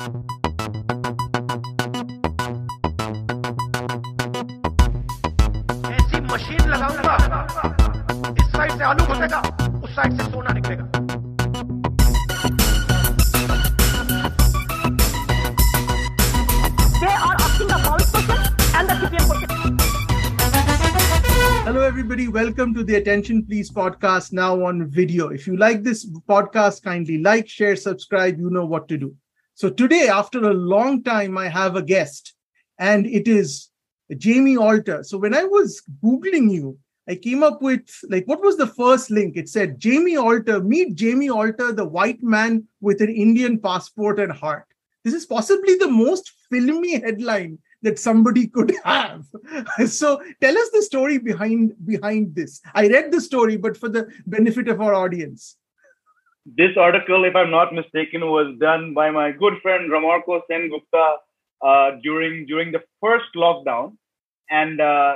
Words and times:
ऐसी 0.00 0.08
मशीन 6.28 6.62
लगाऊँगा 6.70 7.16
इस 8.40 8.46
साइड 8.52 8.72
से 8.72 8.84
आलू 8.84 9.04
घुसेगा 9.04 9.40
उस 9.84 9.90
साइड 9.96 10.16
से 10.20 10.30
सोना 10.30 10.54
निकलेगा 10.60 10.86
They 17.02 17.12
are 17.28 17.36
asking 17.36 17.68
the 17.68 17.78
foul 17.84 18.02
question 18.08 18.40
and 18.74 18.88
the 18.88 18.94
CPM 19.04 19.24
question. 19.28 19.78
Hello, 21.66 21.82
everybody. 21.82 22.28
Welcome 22.28 22.72
to 22.74 22.84
the 22.84 22.94
Attention 22.94 23.44
Please 23.44 23.70
podcast 23.70 24.32
now 24.32 24.52
on 24.64 24.86
video. 24.88 25.28
If 25.28 25.46
you 25.46 25.58
like 25.58 25.82
this 25.82 26.06
podcast, 26.06 26.82
kindly 26.82 27.18
like, 27.18 27.48
share, 27.50 27.76
subscribe. 27.76 28.38
You 28.38 28.48
know 28.48 28.64
what 28.64 28.88
to 28.88 28.96
do. 28.96 29.16
So, 29.60 29.68
today, 29.68 30.08
after 30.08 30.38
a 30.38 30.54
long 30.54 31.02
time, 31.02 31.36
I 31.36 31.48
have 31.48 31.76
a 31.76 31.82
guest, 31.82 32.32
and 32.78 33.04
it 33.04 33.28
is 33.28 33.68
Jamie 34.16 34.56
Alter. 34.56 35.02
So, 35.02 35.18
when 35.18 35.34
I 35.34 35.44
was 35.44 35.82
Googling 36.02 36.50
you, 36.50 36.78
I 37.06 37.14
came 37.16 37.42
up 37.42 37.60
with 37.60 37.82
like, 38.08 38.26
what 38.26 38.40
was 38.40 38.56
the 38.56 38.66
first 38.66 39.10
link? 39.10 39.36
It 39.36 39.50
said, 39.50 39.78
Jamie 39.78 40.16
Alter, 40.16 40.62
meet 40.62 40.94
Jamie 40.94 41.28
Alter, 41.28 41.72
the 41.72 41.84
white 41.84 42.22
man 42.22 42.68
with 42.80 43.02
an 43.02 43.10
Indian 43.10 43.60
passport 43.60 44.18
and 44.18 44.32
heart. 44.32 44.64
This 45.04 45.12
is 45.12 45.26
possibly 45.26 45.74
the 45.74 45.90
most 45.90 46.32
filmy 46.48 46.98
headline 46.98 47.58
that 47.82 47.98
somebody 47.98 48.46
could 48.46 48.72
have. 48.84 49.26
so 49.86 50.22
tell 50.40 50.56
us 50.56 50.70
the 50.70 50.80
story 50.80 51.18
behind 51.18 51.74
behind 51.84 52.34
this. 52.34 52.62
I 52.74 52.88
read 52.88 53.12
the 53.12 53.20
story, 53.20 53.58
but 53.58 53.76
for 53.76 53.90
the 53.90 54.08
benefit 54.26 54.68
of 54.68 54.80
our 54.80 54.94
audience. 54.94 55.58
This 56.56 56.76
article, 56.76 57.24
if 57.24 57.36
I'm 57.36 57.50
not 57.50 57.74
mistaken, 57.74 58.22
was 58.22 58.56
done 58.58 58.94
by 58.94 59.10
my 59.10 59.30
good 59.32 59.54
friend 59.62 59.90
Ramarko 59.90 60.40
Sen 60.48 60.68
Gupta 60.70 61.16
uh, 61.62 61.90
during 62.02 62.46
during 62.46 62.72
the 62.72 62.82
first 63.00 63.26
lockdown, 63.36 63.96
and 64.50 64.80
uh, 64.80 65.14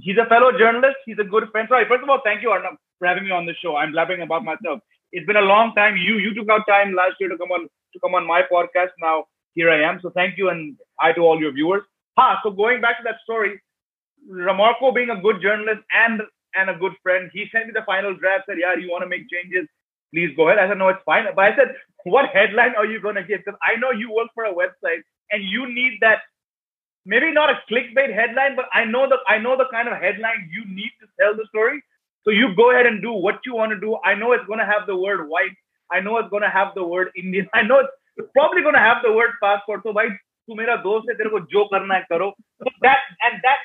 he's 0.00 0.18
a 0.18 0.26
fellow 0.28 0.50
journalist. 0.58 0.96
He's 1.06 1.18
a 1.18 1.24
good 1.24 1.48
friend. 1.52 1.68
Sorry, 1.70 1.86
first 1.88 2.02
of 2.02 2.08
all, 2.08 2.20
thank 2.24 2.42
you 2.42 2.50
Arnab 2.50 2.74
for 2.98 3.06
having 3.06 3.24
me 3.24 3.30
on 3.30 3.46
the 3.46 3.54
show. 3.62 3.76
I'm 3.76 3.92
blabbing 3.92 4.22
about 4.22 4.44
myself. 4.44 4.80
It's 5.12 5.26
been 5.26 5.36
a 5.36 5.48
long 5.54 5.74
time. 5.74 5.96
You 5.96 6.18
you 6.18 6.34
took 6.34 6.48
out 6.48 6.66
time 6.68 6.94
last 6.94 7.14
year 7.20 7.30
to 7.30 7.38
come 7.38 7.50
on 7.52 7.68
to 7.92 8.00
come 8.00 8.14
on 8.14 8.26
my 8.26 8.42
podcast. 8.52 8.90
Now 9.00 9.26
here 9.54 9.70
I 9.70 9.82
am. 9.88 10.00
So 10.02 10.10
thank 10.10 10.36
you 10.36 10.50
and 10.50 10.76
hi 11.00 11.12
to 11.12 11.20
all 11.20 11.40
your 11.40 11.52
viewers. 11.52 11.82
Ha, 12.18 12.40
so 12.42 12.50
going 12.50 12.80
back 12.80 12.98
to 12.98 13.04
that 13.04 13.20
story, 13.22 13.60
Ramarko 14.30 14.94
being 14.94 15.10
a 15.10 15.20
good 15.20 15.40
journalist 15.40 15.80
and 15.92 16.22
and 16.54 16.70
a 16.70 16.74
good 16.74 16.92
friend, 17.02 17.30
he 17.32 17.46
sent 17.52 17.66
me 17.66 17.72
the 17.72 17.84
final 17.86 18.14
draft, 18.14 18.44
said, 18.46 18.56
Yeah, 18.58 18.74
you 18.74 18.90
want 18.90 19.02
to 19.02 19.08
make 19.08 19.28
changes? 19.30 19.68
Please 20.13 20.31
go 20.35 20.47
ahead. 20.49 20.59
I 20.59 20.69
said, 20.69 20.77
No, 20.77 20.89
it's 20.89 21.03
fine. 21.05 21.25
But 21.35 21.45
I 21.45 21.55
said, 21.55 21.75
What 22.05 22.29
headline 22.33 22.75
are 22.77 22.85
you 22.85 23.01
gonna 23.01 23.23
give? 23.23 23.41
Because 23.45 23.59
I 23.63 23.79
know 23.79 23.91
you 23.91 24.11
work 24.11 24.29
for 24.33 24.45
a 24.45 24.53
website 24.53 25.03
and 25.31 25.43
you 25.43 25.67
need 25.73 25.99
that 26.01 26.19
maybe 27.05 27.31
not 27.31 27.49
a 27.49 27.59
clickbait 27.71 28.13
headline, 28.13 28.55
but 28.55 28.65
I 28.73 28.85
know 28.85 29.07
the 29.09 29.17
I 29.27 29.37
know 29.37 29.57
the 29.57 29.67
kind 29.71 29.87
of 29.87 29.97
headline 29.97 30.49
you 30.51 30.65
need 30.73 30.91
to 31.01 31.07
tell 31.19 31.35
the 31.35 31.45
story. 31.49 31.83
So 32.23 32.31
you 32.31 32.55
go 32.55 32.71
ahead 32.71 32.85
and 32.85 33.01
do 33.01 33.11
what 33.11 33.39
you 33.45 33.55
want 33.55 33.71
to 33.71 33.79
do. 33.79 33.97
I 34.05 34.15
know 34.15 34.31
it's 34.31 34.45
gonna 34.47 34.65
have 34.65 34.87
the 34.87 34.95
word 34.95 35.27
white. 35.27 35.55
I 35.91 35.99
know 35.99 36.17
it's 36.17 36.29
gonna 36.29 36.49
have 36.49 36.73
the 36.75 36.83
word 36.83 37.09
Indian. 37.15 37.47
I 37.53 37.63
know 37.63 37.79
it's 38.17 38.29
probably 38.33 38.61
gonna 38.61 38.79
have 38.79 39.03
the 39.03 39.11
word 39.11 39.31
passport. 39.41 39.81
So 39.83 39.93
by 39.93 40.07
तू 40.47 40.55
मेरा 40.55 40.75
दोस्त 40.83 41.09
है 41.09 41.15
तेरे 41.17 41.29
को 41.29 41.39
जो 41.51 41.63
करना 41.73 41.95
है 41.95 42.05
करो 42.11 42.31
so 42.59 42.71
that 42.85 42.99
and 43.27 43.39
that 43.43 43.59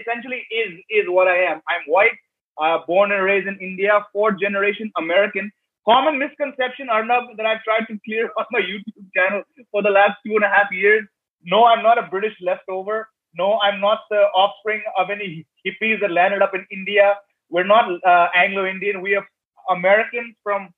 essentially 0.00 0.38
is 0.60 0.78
is 1.00 1.10
what 1.16 1.28
I 1.28 1.38
am 1.48 1.60
I'm 1.72 1.82
white 1.94 2.16
uh, 2.60 2.78
born 2.86 3.12
and 3.12 3.24
raised 3.24 3.48
in 3.52 3.58
India 3.66 3.98
fourth 4.12 4.38
generation 4.44 4.92
American 5.02 5.50
common 5.87 6.19
misconception 6.19 6.89
Arnab 6.89 7.23
that 7.37 7.45
I've 7.45 7.63
tried 7.63 7.85
to 7.87 7.99
clear 8.05 8.29
on 8.37 8.45
my 8.51 8.59
YouTube 8.59 9.07
channel 9.15 9.43
for 9.71 9.81
the 9.81 9.89
last 9.89 10.17
two 10.25 10.35
and 10.35 10.43
a 10.43 10.49
half 10.49 10.71
years. 10.71 11.07
No 11.43 11.65
I'm 11.65 11.83
not 11.83 11.97
a 11.97 12.03
British 12.03 12.35
leftover. 12.41 13.09
No 13.35 13.59
I'm 13.59 13.79
not 13.79 14.01
the 14.09 14.23
offspring 14.43 14.83
of 14.97 15.09
any 15.09 15.45
hippies 15.65 16.01
that 16.01 16.11
landed 16.11 16.41
up 16.41 16.53
in 16.53 16.65
India. 16.71 17.15
We're 17.49 17.63
not 17.63 17.89
uh, 18.05 18.27
Anglo-Indian. 18.35 19.01
We 19.01 19.15
are 19.15 19.25
Americans 19.69 20.35
from 20.43 20.69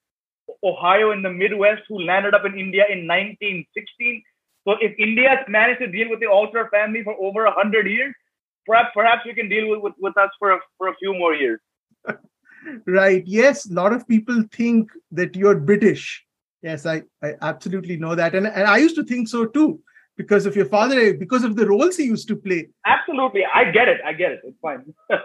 Ohio 0.63 1.11
in 1.11 1.22
the 1.22 1.29
Midwest 1.31 1.84
who 1.88 2.00
landed 2.00 2.34
up 2.34 2.45
in 2.45 2.57
India 2.57 2.84
in 2.89 3.07
1916 3.07 4.23
so 4.69 4.75
if 4.81 4.94
India 5.00 5.29
has 5.29 5.39
managed 5.47 5.79
to 5.81 5.88
deal 5.88 6.09
with 6.09 6.19
the 6.19 6.28
Alter 6.28 6.69
family 6.72 7.03
for 7.03 7.16
over 7.19 7.45
a 7.45 7.51
hundred 7.51 7.88
years, 7.88 8.13
perhaps 8.66 8.89
perhaps 8.94 9.25
we 9.25 9.34
can 9.34 9.50
deal 9.50 9.69
with, 9.69 9.81
with, 9.81 9.94
with 10.00 10.17
us 10.17 10.29
for 10.38 10.51
a, 10.51 10.59
for 10.78 10.89
a 10.89 10.95
few 10.95 11.13
more 11.13 11.34
years. 11.34 11.59
right. 12.86 13.24
Yes. 13.25 13.70
A 13.70 13.74
lot 13.74 13.94
of 13.94 14.08
people 14.08 14.44
think 14.52 14.92
that 15.12 15.36
you're 15.36 15.56
British. 15.56 16.25
Yes, 16.62 16.86
I, 16.86 17.03
I 17.24 17.34
absolutely 17.42 17.97
know 17.97 18.16
that. 18.16 18.36
And, 18.36 18.47
and 18.47 18.68
I 18.68 18.78
used 18.78 18.96
to 18.96 19.03
think 19.03 19.30
so 19.30 19.46
too, 19.46 19.80
because 20.18 20.46
of 20.46 20.56
your 20.56 20.66
father, 20.66 21.14
because 21.14 21.44
of 21.44 21.56
the 21.56 21.66
roles 21.66 21.96
he 21.97 22.03
used 22.03 22.28
to 22.28 22.36
play. 22.36 22.68
Absolutely. 22.86 23.44
I 23.53 23.72
get 23.72 23.88
it. 23.88 24.02
I 24.06 24.14
get 24.14 24.31
it. 24.34 24.42
It's 24.44 24.58
fine. 24.62 24.94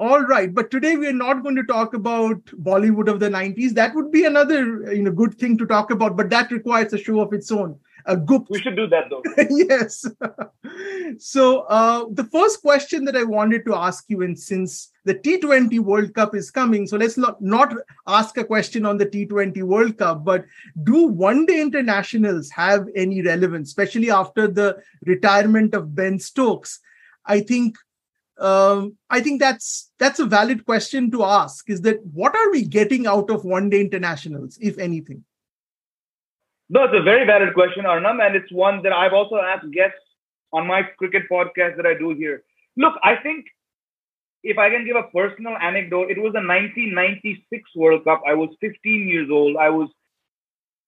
All 0.00 0.22
right, 0.22 0.54
but 0.54 0.70
today 0.70 0.96
we 0.96 1.06
are 1.08 1.12
not 1.12 1.42
going 1.42 1.56
to 1.56 1.62
talk 1.62 1.92
about 1.92 2.42
Bollywood 2.46 3.06
of 3.06 3.20
the 3.20 3.28
90s. 3.28 3.74
That 3.74 3.94
would 3.94 4.10
be 4.10 4.24
another 4.24 4.94
you 4.94 5.02
know 5.02 5.12
good 5.12 5.34
thing 5.34 5.58
to 5.58 5.66
talk 5.66 5.90
about, 5.90 6.16
but 6.16 6.30
that 6.30 6.50
requires 6.50 6.94
a 6.94 6.98
show 6.98 7.20
of 7.20 7.34
its 7.34 7.52
own 7.52 7.78
a 8.06 8.16
Gupt. 8.16 8.50
We 8.50 8.60
should 8.60 8.76
do 8.76 8.86
that 8.88 9.10
though. 9.10 9.22
yes. 9.50 10.06
so 11.18 11.60
uh, 11.62 12.04
the 12.10 12.24
first 12.24 12.62
question 12.62 13.04
that 13.04 13.16
I 13.16 13.24
wanted 13.24 13.64
to 13.66 13.74
ask 13.74 14.04
you, 14.08 14.22
and 14.22 14.38
since 14.38 14.90
the 15.04 15.14
T20 15.14 15.78
World 15.80 16.14
Cup 16.14 16.34
is 16.34 16.50
coming, 16.50 16.86
so 16.86 16.96
let's 16.96 17.16
not, 17.16 17.40
not 17.40 17.74
ask 18.06 18.36
a 18.36 18.44
question 18.44 18.86
on 18.86 18.98
the 18.98 19.06
T20 19.06 19.62
World 19.62 19.98
Cup, 19.98 20.24
but 20.24 20.44
do 20.84 21.06
one-day 21.06 21.60
internationals 21.60 22.50
have 22.50 22.86
any 22.94 23.22
relevance, 23.22 23.68
especially 23.68 24.10
after 24.10 24.46
the 24.46 24.78
retirement 25.06 25.74
of 25.74 25.94
Ben 25.94 26.18
Stokes? 26.18 26.80
I 27.26 27.40
think 27.40 27.76
um, 28.38 28.96
I 29.10 29.20
think 29.20 29.38
that's 29.38 29.92
that's 29.98 30.18
a 30.18 30.24
valid 30.24 30.64
question 30.64 31.10
to 31.10 31.24
ask. 31.24 31.68
Is 31.68 31.82
that 31.82 31.98
what 32.14 32.34
are 32.34 32.50
we 32.50 32.64
getting 32.64 33.06
out 33.06 33.30
of 33.30 33.44
one-day 33.44 33.80
internationals, 33.80 34.56
if 34.60 34.78
anything? 34.78 35.24
No, 36.70 36.84
it's 36.84 36.94
a 36.96 37.02
very 37.02 37.26
valid 37.26 37.54
question, 37.54 37.84
Arnab, 37.86 38.20
and 38.20 38.36
it's 38.36 38.52
one 38.52 38.82
that 38.84 38.92
I've 38.92 39.12
also 39.14 39.36
asked 39.36 39.70
guests 39.72 40.00
on 40.52 40.66
my 40.68 40.82
cricket 40.98 41.24
podcast 41.30 41.76
that 41.76 41.86
I 41.86 41.94
do 41.98 42.10
here. 42.12 42.44
Look, 42.76 42.94
I 43.04 43.16
think 43.16 43.46
if 44.42 44.58
I 44.58 44.70
can 44.70 44.86
give 44.86 44.96
a 44.96 45.04
personal 45.14 45.56
anecdote, 45.56 46.10
it 46.10 46.18
was 46.18 46.32
the 46.34 46.40
1996 46.42 47.70
World 47.76 48.04
Cup. 48.04 48.22
I 48.26 48.34
was 48.34 48.50
15 48.60 49.08
years 49.08 49.28
old. 49.30 49.56
I 49.58 49.70
was, 49.70 49.90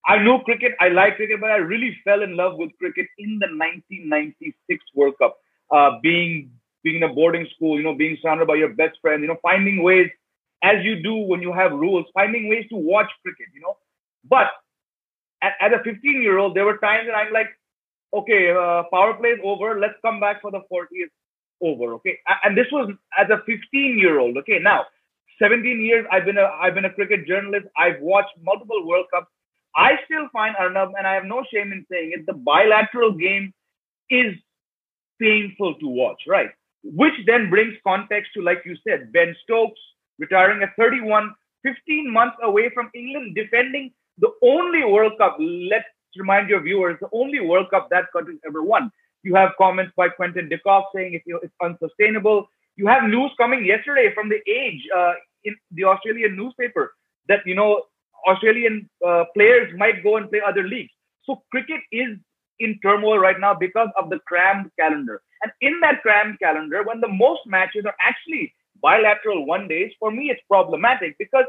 I 0.05 0.19
knew 0.23 0.39
cricket, 0.45 0.73
I 0.79 0.89
like 0.89 1.17
cricket, 1.17 1.41
but 1.41 1.51
I 1.51 1.57
really 1.57 1.97
fell 2.03 2.23
in 2.23 2.35
love 2.35 2.57
with 2.57 2.71
cricket 2.79 3.07
in 3.19 3.39
the 3.39 3.47
1996 3.55 4.83
World 4.95 5.15
Cup. 5.19 5.37
Uh, 5.71 5.99
being 6.01 6.51
being 6.83 6.97
in 6.97 7.03
a 7.03 7.13
boarding 7.13 7.47
school, 7.55 7.77
you 7.77 7.83
know, 7.83 7.95
being 7.95 8.17
surrounded 8.21 8.47
by 8.47 8.55
your 8.55 8.69
best 8.73 8.99
friend, 9.01 9.21
you 9.21 9.27
know, 9.29 9.37
finding 9.41 9.83
ways, 9.83 10.09
as 10.63 10.83
you 10.83 11.01
do 11.01 11.15
when 11.15 11.41
you 11.41 11.53
have 11.53 11.71
rules, 11.73 12.05
finding 12.13 12.49
ways 12.49 12.65
to 12.69 12.75
watch 12.77 13.09
cricket, 13.23 13.47
you 13.53 13.61
know. 13.61 13.77
But 14.29 14.47
as 15.59 15.71
a 15.73 15.83
15 15.83 16.21
year 16.21 16.37
old, 16.37 16.55
there 16.55 16.65
were 16.65 16.77
times 16.77 17.07
that 17.07 17.15
I'm 17.15 17.33
like, 17.33 17.49
okay, 18.13 18.51
uh, 18.51 18.83
power 18.91 19.13
play 19.15 19.29
is 19.29 19.39
over. 19.43 19.79
Let's 19.79 19.99
come 20.01 20.19
back 20.19 20.41
for 20.41 20.51
the 20.51 20.61
40th 20.71 21.11
over. 21.61 21.93
Okay. 21.95 22.19
And 22.43 22.57
this 22.57 22.67
was 22.71 22.91
as 23.17 23.29
a 23.29 23.43
15 23.45 23.97
year 23.97 24.19
old. 24.19 24.37
Okay. 24.37 24.59
Now, 24.61 24.85
17 25.41 25.81
years, 25.81 26.05
I've 26.11 26.25
been 26.25 26.37
a, 26.37 26.49
I've 26.61 26.75
been 26.75 26.85
a 26.85 26.93
cricket 26.93 27.27
journalist. 27.27 27.65
I've 27.77 27.99
watched 28.01 28.33
multiple 28.41 28.85
World 28.87 29.07
Cups. 29.13 29.27
I 29.75 29.93
still 30.05 30.27
find 30.31 30.55
Arnab, 30.59 30.91
and 30.97 31.07
I 31.07 31.15
have 31.15 31.25
no 31.25 31.43
shame 31.51 31.71
in 31.71 31.85
saying 31.91 32.11
it, 32.13 32.25
the 32.27 32.33
bilateral 32.33 33.11
game 33.11 33.51
is 34.09 34.35
painful 35.19 35.75
to 35.79 35.87
watch, 35.87 36.21
right? 36.27 36.51
Which 36.83 37.13
then 37.25 37.49
brings 37.49 37.73
context 37.83 38.31
to, 38.35 38.43
like 38.43 38.61
you 38.65 38.75
said, 38.87 39.11
Ben 39.11 39.35
Stokes 39.43 39.79
retiring 40.19 40.61
at 40.61 40.75
31, 40.77 41.33
15 41.63 42.11
months 42.11 42.37
away 42.43 42.69
from 42.73 42.91
England, 42.93 43.35
defending 43.35 43.91
the 44.17 44.31
only 44.41 44.83
World 44.83 45.13
Cup, 45.17 45.37
let's 45.39 45.85
remind 46.17 46.49
your 46.49 46.61
viewers, 46.61 46.97
the 47.01 47.09
only 47.13 47.39
World 47.39 47.69
Cup 47.69 47.89
that 47.89 48.05
country 48.13 48.37
ever 48.45 48.63
won. 48.63 48.91
You 49.23 49.35
have 49.35 49.51
comments 49.57 49.93
by 49.95 50.09
Quinton 50.09 50.49
Kock 50.63 50.89
saying 50.95 51.13
it's, 51.13 51.25
it's 51.43 51.53
unsustainable. 51.61 52.47
You 52.75 52.87
have 52.87 53.03
news 53.03 53.31
coming 53.37 53.65
yesterday 53.65 54.13
from 54.13 54.29
the 54.29 54.39
Age 54.49 54.81
uh, 54.95 55.13
in 55.43 55.55
the 55.71 55.85
Australian 55.85 56.35
newspaper 56.35 56.93
that 57.27 57.39
you 57.45 57.55
know 57.55 57.83
Australian 58.27 58.89
uh, 59.05 59.25
players 59.33 59.73
might 59.77 60.03
go 60.03 60.17
and 60.17 60.29
play 60.29 60.41
other 60.45 60.63
leagues. 60.63 60.91
So 61.23 61.43
cricket 61.51 61.81
is 61.91 62.17
in 62.59 62.79
turmoil 62.81 63.17
right 63.17 63.39
now 63.39 63.53
because 63.53 63.89
of 63.97 64.09
the 64.09 64.19
crammed 64.27 64.69
calendar. 64.79 65.21
And 65.41 65.51
in 65.61 65.79
that 65.81 66.01
crammed 66.01 66.39
calendar, 66.39 66.83
when 66.83 67.01
the 67.01 67.07
most 67.07 67.41
matches 67.45 67.85
are 67.85 67.95
actually 67.99 68.53
bilateral 68.81 69.45
one 69.45 69.67
days, 69.67 69.91
for 69.99 70.11
me 70.11 70.29
it's 70.29 70.41
problematic 70.49 71.17
because 71.17 71.45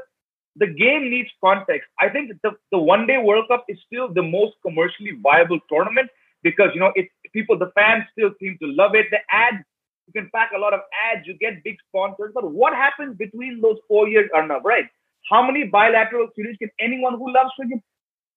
the 0.56 0.66
game 0.66 1.10
needs 1.10 1.28
context. 1.42 1.88
I 2.00 2.08
think 2.08 2.30
the, 2.42 2.52
the 2.70 2.78
one 2.78 3.06
day 3.06 3.18
World 3.18 3.46
Cup 3.48 3.64
is 3.68 3.78
still 3.86 4.12
the 4.12 4.22
most 4.22 4.54
commercially 4.62 5.12
viable 5.22 5.58
tournament 5.68 6.08
because 6.42 6.70
you 6.74 6.80
know 6.80 6.92
it's 6.94 7.10
people, 7.34 7.58
the 7.58 7.72
fans 7.74 8.04
still 8.12 8.30
seem 8.40 8.56
to 8.62 8.68
love 8.68 8.94
it. 8.94 9.06
The 9.10 9.18
ads, 9.30 9.58
you 10.06 10.12
can 10.12 10.30
pack 10.34 10.52
a 10.56 10.58
lot 10.58 10.72
of 10.72 10.80
ads, 11.10 11.26
you 11.26 11.36
get 11.38 11.62
big 11.64 11.76
sponsors. 11.88 12.32
But 12.34 12.50
what 12.50 12.72
happens 12.74 13.16
between 13.16 13.60
those 13.60 13.78
four 13.88 14.08
years, 14.08 14.30
Arnab, 14.34 14.64
right? 14.64 14.86
How 15.30 15.44
many 15.44 15.64
bilateral 15.64 16.28
series 16.36 16.56
can 16.58 16.70
anyone 16.80 17.14
who 17.14 17.32
loves 17.32 17.50
cricket 17.56 17.80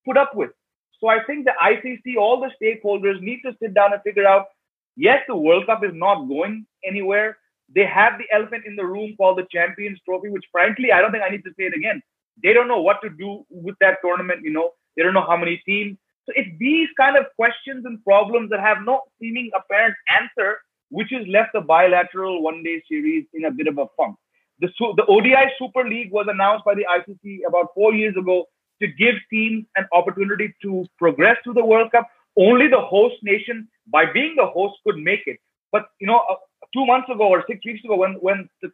put 0.06 0.18
up 0.18 0.36
with? 0.36 0.52
So 1.00 1.08
I 1.08 1.24
think 1.26 1.46
the 1.46 1.54
ICC, 1.62 2.18
all 2.18 2.42
the 2.42 2.52
stakeholders 2.60 3.22
need 3.22 3.42
to 3.46 3.56
sit 3.62 3.74
down 3.74 3.94
and 3.94 4.02
figure 4.02 4.28
out. 4.28 4.48
Yes, 4.96 5.20
the 5.28 5.36
World 5.36 5.68
Cup 5.68 5.84
is 5.84 5.92
not 5.94 6.28
going 6.28 6.66
anywhere. 6.84 7.38
They 7.74 7.86
have 7.86 8.14
the 8.18 8.26
elephant 8.34 8.64
in 8.66 8.76
the 8.76 8.86
room 8.86 9.16
called 9.18 9.38
the 9.38 9.48
Champions 9.52 10.00
Trophy, 10.06 10.30
which 10.30 10.46
frankly 10.52 10.92
I 10.92 11.02
don't 11.02 11.12
think 11.12 11.24
I 11.24 11.30
need 11.30 11.44
to 11.44 11.52
say 11.58 11.66
it 11.66 11.76
again. 11.76 12.02
They 12.42 12.54
don't 12.54 12.68
know 12.68 12.82
what 12.82 13.02
to 13.04 13.10
do 13.10 13.46
with 13.50 13.76
that 13.82 13.98
tournament. 14.04 14.44
You 14.44 14.52
know, 14.52 14.72
they 14.96 15.04
don't 15.04 15.14
know 15.14 15.26
how 15.28 15.38
many 15.38 15.62
teams. 15.66 15.98
So 16.26 16.34
it's 16.36 16.50
these 16.60 16.90
kind 16.98 17.18
of 17.18 17.26
questions 17.36 17.86
and 17.86 18.04
problems 18.04 18.50
that 18.50 18.60
have 18.60 18.80
no 18.86 19.02
seeming 19.20 19.50
apparent 19.56 19.96
answer, 20.10 20.58
which 20.90 21.08
has 21.12 21.26
left 21.28 21.54
the 21.54 21.62
bilateral 21.62 22.42
one-day 22.44 22.84
series 22.90 23.26
in 23.34 23.46
a 23.46 23.52
bit 23.52 23.68
of 23.68 23.78
a 23.78 23.88
funk. 23.96 24.18
The, 24.60 24.70
the 24.96 25.06
ODI 25.08 25.52
Super 25.60 25.88
League 25.88 26.12
was 26.12 26.28
announced 26.30 26.66
by 26.66 26.76
the 26.76 26.86
ICC 26.86 27.40
about 27.48 27.68
four 27.76 27.94
years 27.94 28.16
ago 28.18 28.46
to 28.82 28.88
give 28.88 29.16
teams 29.30 29.66
an 29.76 29.88
opportunity 29.94 30.54
to 30.64 30.86
progress 30.98 31.38
to 31.44 31.54
the 31.54 31.64
World 31.64 31.92
Cup. 31.92 32.08
Only 32.38 32.68
the 32.68 32.82
host 32.82 33.16
nation, 33.24 33.68
by 33.88 34.06
being 34.12 34.36
the 34.36 34.46
host, 34.46 34.76
could 34.86 34.98
make 34.98 35.22
it. 35.26 35.40
But 35.72 35.86
you 36.00 36.08
know, 36.08 36.22
uh, 36.30 36.36
two 36.74 36.86
months 36.86 37.10
ago 37.10 37.28
or 37.28 37.44
six 37.48 37.64
weeks 37.66 37.84
ago, 37.84 37.96
when 37.96 38.14
when 38.16 38.50
the 38.62 38.72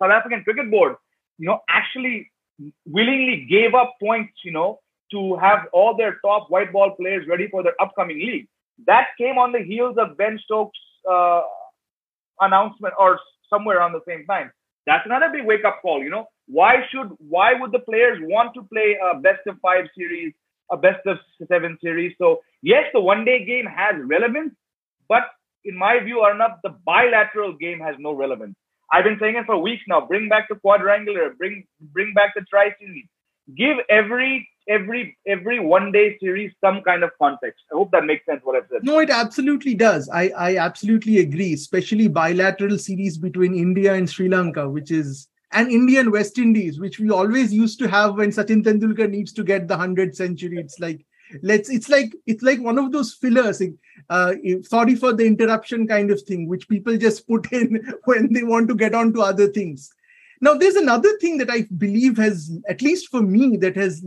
South 0.00 0.10
African 0.10 0.42
Cricket 0.44 0.70
Board, 0.70 0.96
you 1.38 1.46
know, 1.46 1.60
actually 1.68 2.30
willingly 2.86 3.46
gave 3.48 3.74
up 3.74 3.94
points, 4.00 4.32
you 4.44 4.52
know, 4.52 4.80
to 5.10 5.36
have 5.36 5.66
all 5.72 5.96
their 5.96 6.18
top 6.24 6.50
white 6.50 6.72
ball 6.72 6.94
players 6.98 7.26
ready 7.28 7.48
for 7.48 7.62
their 7.62 7.80
upcoming 7.80 8.18
league. 8.18 8.48
That 8.86 9.08
came 9.18 9.38
on 9.38 9.52
the 9.52 9.60
heels 9.60 9.96
of 9.98 10.16
Ben 10.16 10.38
Stokes' 10.44 10.78
uh, 11.10 11.42
announcement, 12.40 12.94
or 12.98 13.18
somewhere 13.48 13.78
around 13.78 13.92
the 13.92 14.00
same 14.06 14.26
time. 14.26 14.50
That's 14.86 15.06
another 15.06 15.30
big 15.32 15.46
wake 15.46 15.64
up 15.64 15.80
call. 15.82 16.02
You 16.02 16.10
know, 16.10 16.26
why 16.46 16.76
should 16.90 17.10
why 17.18 17.54
would 17.54 17.72
the 17.72 17.78
players 17.78 18.18
want 18.22 18.54
to 18.54 18.62
play 18.62 18.96
a 19.02 19.18
best 19.18 19.46
of 19.46 19.56
five 19.62 19.86
series, 19.96 20.32
a 20.70 20.76
best 20.76 21.06
of 21.06 21.18
seven 21.48 21.78
series? 21.80 22.14
So 22.18 22.40
yes, 22.62 22.84
the 22.92 23.00
one 23.00 23.24
day 23.24 23.44
game 23.44 23.66
has 23.66 23.94
relevance, 24.04 24.52
but 25.08 25.22
in 25.64 25.76
my 25.76 26.00
view, 26.00 26.20
Arnab, 26.20 26.52
the 26.62 26.74
bilateral 26.84 27.52
game 27.54 27.80
has 27.80 27.96
no 27.98 28.12
relevance. 28.12 28.54
I've 28.92 29.04
been 29.04 29.18
saying 29.18 29.36
it 29.36 29.46
for 29.46 29.56
weeks 29.58 29.82
now. 29.88 30.00
Bring 30.06 30.28
back 30.28 30.48
the 30.48 30.56
quadrangular. 30.56 31.36
Bring 31.36 31.64
bring 31.92 32.12
back 32.14 32.34
the 32.34 32.42
tri 32.42 32.74
series. 32.78 33.06
Give 33.56 33.78
every 33.88 34.48
every 34.68 35.16
every 35.26 35.58
one 35.58 35.92
day 35.92 36.16
series 36.18 36.52
some 36.60 36.82
kind 36.82 37.02
of 37.02 37.10
context. 37.20 37.62
I 37.72 37.76
hope 37.76 37.90
that 37.92 38.04
makes 38.04 38.24
sense 38.26 38.40
what 38.44 38.56
I've 38.56 38.68
said. 38.70 38.84
No, 38.84 38.98
it 38.98 39.10
absolutely 39.10 39.74
does. 39.74 40.08
I, 40.10 40.28
I 40.36 40.56
absolutely 40.56 41.18
agree, 41.18 41.54
especially 41.54 42.08
bilateral 42.08 42.78
series 42.78 43.18
between 43.18 43.54
India 43.54 43.94
and 43.94 44.08
Sri 44.08 44.28
Lanka, 44.28 44.68
which 44.68 44.90
is 44.90 45.28
and 45.52 45.70
India 45.70 46.00
and 46.00 46.10
West 46.10 46.38
Indies, 46.38 46.80
which 46.80 46.98
we 46.98 47.10
always 47.10 47.52
used 47.52 47.78
to 47.78 47.88
have 47.88 48.16
when 48.16 48.30
Sachin 48.30 48.62
Tendulkar 48.64 49.08
needs 49.08 49.32
to 49.32 49.44
get 49.44 49.68
the 49.68 49.76
100th 49.76 50.16
century. 50.16 50.58
It's 50.58 50.80
like 50.80 51.06
let's 51.42 51.68
it's 51.68 51.88
like 51.88 52.14
it's 52.26 52.42
like 52.42 52.60
one 52.60 52.78
of 52.78 52.92
those 52.92 53.14
fillers 53.14 53.62
uh, 54.10 54.34
sorry 54.62 54.94
for 54.94 55.12
the 55.12 55.26
interruption 55.26 55.86
kind 55.86 56.10
of 56.10 56.20
thing 56.22 56.48
which 56.48 56.68
people 56.68 56.96
just 56.96 57.26
put 57.28 57.50
in 57.52 57.82
when 58.04 58.32
they 58.32 58.42
want 58.42 58.68
to 58.68 58.74
get 58.74 58.94
on 58.94 59.12
to 59.12 59.22
other 59.22 59.48
things 59.48 59.90
now 60.40 60.54
there's 60.54 60.76
another 60.76 61.16
thing 61.18 61.38
that 61.38 61.50
i 61.50 61.66
believe 61.78 62.16
has 62.16 62.50
at 62.68 62.82
least 62.82 63.08
for 63.08 63.22
me 63.22 63.56
that 63.56 63.76
has 63.76 64.04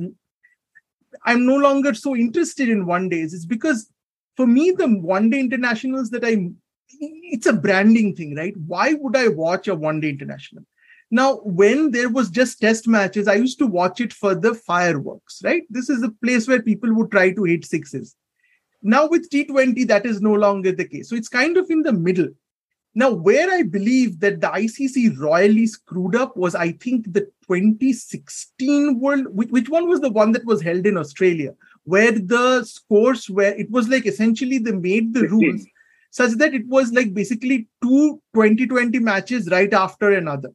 I'm 1.25 1.45
no 1.45 1.55
longer 1.55 1.93
so 1.93 2.15
interested 2.15 2.69
in 2.69 2.85
one 2.85 3.09
days. 3.09 3.33
It's 3.33 3.45
because 3.45 3.89
for 4.35 4.47
me, 4.47 4.71
the 4.71 4.87
one 4.87 5.29
day 5.29 5.39
internationals 5.39 6.09
that 6.11 6.23
I, 6.23 6.49
it's 6.99 7.45
a 7.45 7.53
branding 7.53 8.15
thing, 8.15 8.35
right? 8.35 8.55
Why 8.65 8.93
would 8.93 9.15
I 9.15 9.27
watch 9.27 9.67
a 9.67 9.75
one 9.75 9.99
day 9.99 10.09
international? 10.09 10.63
Now, 11.09 11.37
when 11.37 11.91
there 11.91 12.09
was 12.09 12.29
just 12.29 12.59
test 12.59 12.87
matches, 12.87 13.27
I 13.27 13.35
used 13.35 13.59
to 13.59 13.67
watch 13.67 14.01
it 14.01 14.11
for 14.11 14.35
the 14.35 14.53
fireworks, 14.53 15.41
right? 15.43 15.63
This 15.69 15.89
is 15.89 16.03
a 16.03 16.11
place 16.23 16.47
where 16.47 16.61
people 16.61 16.93
would 16.95 17.11
try 17.11 17.31
to 17.31 17.43
hit 17.43 17.65
sixes. 17.65 18.15
Now 18.83 19.07
with 19.07 19.29
T20, 19.29 19.87
that 19.87 20.05
is 20.05 20.21
no 20.21 20.33
longer 20.33 20.71
the 20.71 20.85
case. 20.85 21.09
So 21.09 21.15
it's 21.15 21.29
kind 21.29 21.57
of 21.57 21.69
in 21.69 21.83
the 21.83 21.93
middle. 21.93 22.27
Now, 22.93 23.11
where 23.11 23.49
I 23.51 23.61
believe 23.61 24.19
that 24.21 24.41
the 24.41 24.47
ICC 24.47 25.19
royally 25.19 25.67
screwed 25.67 26.15
up 26.15 26.35
was, 26.35 26.55
I 26.55 26.71
think, 26.71 27.13
the 27.13 27.21
2016 27.47 28.99
World. 28.99 29.27
Which, 29.27 29.49
which 29.49 29.69
one 29.69 29.87
was 29.87 30.01
the 30.01 30.09
one 30.09 30.31
that 30.31 30.45
was 30.45 30.63
held 30.63 30.87
in 30.87 30.97
Australia, 30.97 31.53
where 31.83 32.11
the 32.11 32.63
scores 32.65 33.29
were? 33.29 33.43
It 33.43 33.69
was 33.69 33.87
like 33.87 34.07
essentially 34.07 34.57
they 34.57 34.71
made 34.71 35.13
the 35.13 35.21
15. 35.21 35.39
rules 35.39 35.65
such 36.09 36.31
that 36.37 36.55
it 36.55 36.65
was 36.67 36.91
like 36.91 37.13
basically 37.13 37.67
two 37.83 38.21
2020 38.33 38.97
matches 38.99 39.47
right 39.49 39.71
after 39.73 40.13
another. 40.13 40.49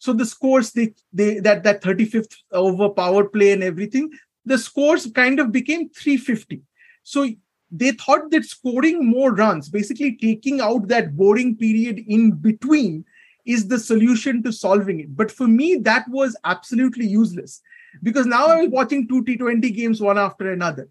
So 0.00 0.14
the 0.14 0.24
scores 0.24 0.72
they 0.72 0.94
they 1.12 1.40
that 1.40 1.62
that 1.62 1.82
35th 1.82 2.34
over 2.52 2.88
power 2.88 3.24
play 3.28 3.52
and 3.52 3.62
everything, 3.62 4.10
the 4.46 4.56
scores 4.56 5.06
kind 5.14 5.38
of 5.38 5.52
became 5.52 5.90
350. 5.90 6.62
So 7.02 7.28
they 7.70 7.92
thought 7.92 8.30
that 8.30 8.46
scoring 8.46 9.06
more 9.06 9.34
runs, 9.34 9.68
basically 9.68 10.16
taking 10.16 10.60
out 10.62 10.88
that 10.88 11.16
boring 11.16 11.54
period 11.54 12.00
in 12.08 12.32
between, 12.32 13.04
is 13.44 13.68
the 13.68 13.78
solution 13.78 14.42
to 14.42 14.52
solving 14.52 15.00
it. 15.00 15.14
But 15.14 15.30
for 15.30 15.46
me, 15.46 15.76
that 15.76 16.08
was 16.08 16.34
absolutely 16.44 17.06
useless 17.06 17.60
because 18.02 18.24
now 18.24 18.46
I 18.46 18.62
was 18.62 18.70
watching 18.70 19.06
two 19.06 19.22
T20 19.22 19.74
games 19.74 20.00
one 20.00 20.18
after 20.18 20.50
another. 20.50 20.88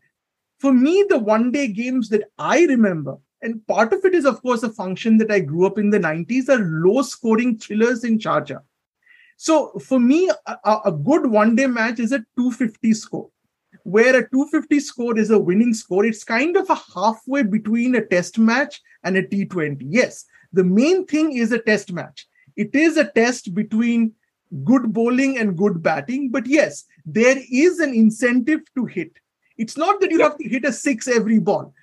For 0.59 0.71
me, 0.71 1.03
the 1.09 1.17
one 1.17 1.51
day 1.51 1.67
games 1.67 2.09
that 2.09 2.29
I 2.37 2.65
remember, 2.65 3.17
and 3.41 3.65
part 3.65 3.91
of 3.91 4.05
it 4.05 4.13
is, 4.13 4.25
of 4.25 4.41
course, 4.43 4.61
a 4.61 4.69
function 4.69 5.17
that 5.17 5.31
I 5.31 5.39
grew 5.39 5.65
up 5.65 5.79
in 5.79 5.89
the 5.89 5.99
90s, 5.99 6.47
are 6.49 6.63
low 6.63 7.01
scoring 7.01 7.57
thrillers 7.57 8.03
in 8.03 8.19
Sharjah. 8.19 8.61
So 9.41 9.71
for 9.79 10.01
me, 10.01 10.29
a, 10.47 10.77
a 10.83 10.91
good 10.91 11.25
one 11.25 11.55
day 11.55 11.65
match 11.65 11.99
is 11.99 12.11
a 12.11 12.19
250 12.37 12.93
score 12.93 13.29
where 13.83 14.17
a 14.17 14.29
250 14.29 14.81
score 14.81 15.17
is 15.17 15.31
a 15.31 15.39
winning 15.39 15.73
score. 15.73 16.03
It's 16.03 16.25
kind 16.25 16.57
of 16.57 16.69
a 16.69 16.77
halfway 16.93 17.43
between 17.43 17.95
a 17.95 18.05
test 18.05 18.37
match 18.37 18.81
and 19.05 19.15
a 19.15 19.23
T20. 19.23 19.77
Yes, 19.85 20.25
the 20.51 20.65
main 20.65 21.05
thing 21.05 21.37
is 21.37 21.53
a 21.53 21.59
test 21.59 21.93
match. 21.93 22.27
It 22.57 22.75
is 22.75 22.97
a 22.97 23.05
test 23.11 23.53
between 23.53 24.11
good 24.65 24.91
bowling 24.91 25.37
and 25.37 25.57
good 25.57 25.81
batting. 25.81 26.31
But 26.31 26.45
yes, 26.45 26.83
there 27.05 27.37
is 27.49 27.79
an 27.79 27.93
incentive 27.93 28.59
to 28.75 28.87
hit. 28.87 29.13
It's 29.57 29.77
not 29.77 30.01
that 30.01 30.11
you 30.11 30.21
have 30.21 30.37
to 30.37 30.49
hit 30.49 30.65
a 30.65 30.73
six 30.73 31.07
every 31.07 31.39
ball. 31.39 31.73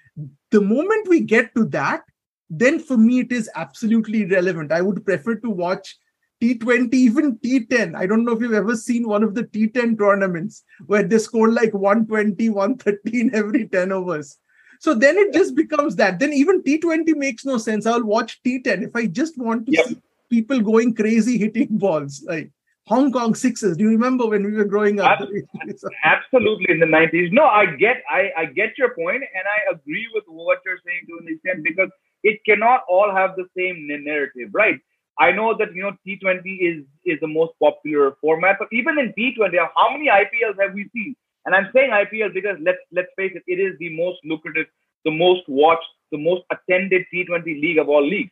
The 0.50 0.60
moment 0.60 1.08
we 1.08 1.20
get 1.20 1.54
to 1.54 1.64
that, 1.68 2.02
then 2.50 2.80
for 2.80 2.98
me, 2.98 3.20
it 3.20 3.32
is 3.32 3.48
absolutely 3.54 4.26
relevant. 4.26 4.72
I 4.72 4.82
would 4.82 5.06
prefer 5.06 5.36
to 5.36 5.48
watch 5.48 5.96
T20, 6.42 6.92
even 6.94 7.38
T10. 7.38 7.94
I 7.96 8.06
don't 8.06 8.24
know 8.24 8.32
if 8.32 8.40
you've 8.40 8.52
ever 8.52 8.76
seen 8.76 9.08
one 9.08 9.22
of 9.22 9.34
the 9.34 9.44
T10 9.44 9.98
tournaments 9.98 10.64
where 10.86 11.02
they 11.02 11.18
score 11.18 11.50
like 11.50 11.72
120, 11.72 12.48
113 12.48 13.30
every 13.34 13.68
10 13.68 13.92
overs. 13.92 14.38
So 14.80 14.94
then 14.94 15.16
it 15.16 15.32
just 15.32 15.54
becomes 15.54 15.96
that. 15.96 16.18
Then 16.18 16.32
even 16.32 16.62
T20 16.62 17.16
makes 17.16 17.44
no 17.44 17.56
sense. 17.58 17.86
I'll 17.86 18.04
watch 18.04 18.42
T10 18.44 18.82
if 18.82 18.94
I 18.94 19.06
just 19.06 19.38
want 19.38 19.66
to 19.66 19.72
yep. 19.72 19.86
see 19.86 20.02
people 20.28 20.60
going 20.60 20.94
crazy 20.94 21.38
hitting 21.38 21.78
balls 21.78 22.22
like 22.26 22.50
Hong 22.86 23.10
Kong 23.10 23.34
sixes. 23.34 23.76
Do 23.76 23.84
you 23.84 23.90
remember 23.90 24.26
when 24.26 24.44
we 24.44 24.52
were 24.52 24.64
growing 24.64 25.00
up? 25.00 25.18
Absolutely 26.04 26.66
in 26.68 26.80
the 26.80 26.86
90s. 26.86 27.32
No, 27.32 27.44
I 27.44 27.66
get 27.66 28.02
I, 28.10 28.30
I 28.36 28.44
get 28.46 28.78
your 28.78 28.94
point 28.94 29.22
and 29.22 29.44
I 29.46 29.72
agree 29.74 30.06
with 30.14 30.24
what 30.26 30.58
you're 30.64 30.78
saying 30.84 31.02
to 31.08 31.18
an 31.20 31.34
extent 31.34 31.64
because 31.64 31.90
it 32.22 32.40
cannot 32.44 32.82
all 32.88 33.12
have 33.12 33.36
the 33.36 33.46
same 33.56 33.86
narrative, 34.04 34.50
right? 34.52 34.78
I 35.18 35.32
know 35.32 35.56
that 35.58 35.74
you 35.74 35.82
know 35.82 35.92
T20 36.06 36.58
is 36.60 36.84
is 37.04 37.18
the 37.20 37.28
most 37.28 37.52
popular 37.60 38.16
format, 38.20 38.56
but 38.58 38.68
even 38.72 38.98
in 38.98 39.12
T20, 39.14 39.58
how 39.76 39.90
many 39.92 40.08
IPLs 40.08 40.60
have 40.60 40.74
we 40.74 40.88
seen? 40.94 41.16
And 41.44 41.54
I'm 41.54 41.68
saying 41.74 41.92
IPL 41.92 42.28
because 42.34 42.58
let's 42.60 42.78
let's 42.92 43.08
face 43.16 43.32
it, 43.34 43.44
it 43.46 43.60
is 43.60 43.78
the 43.78 43.90
most 43.96 44.18
lucrative, 44.24 44.66
the 45.04 45.10
most 45.10 45.42
watched, 45.48 45.88
the 46.12 46.18
most 46.18 46.42
attended 46.50 47.06
T20 47.12 47.60
league 47.60 47.78
of 47.78 47.88
all 47.88 48.06
leagues. 48.06 48.30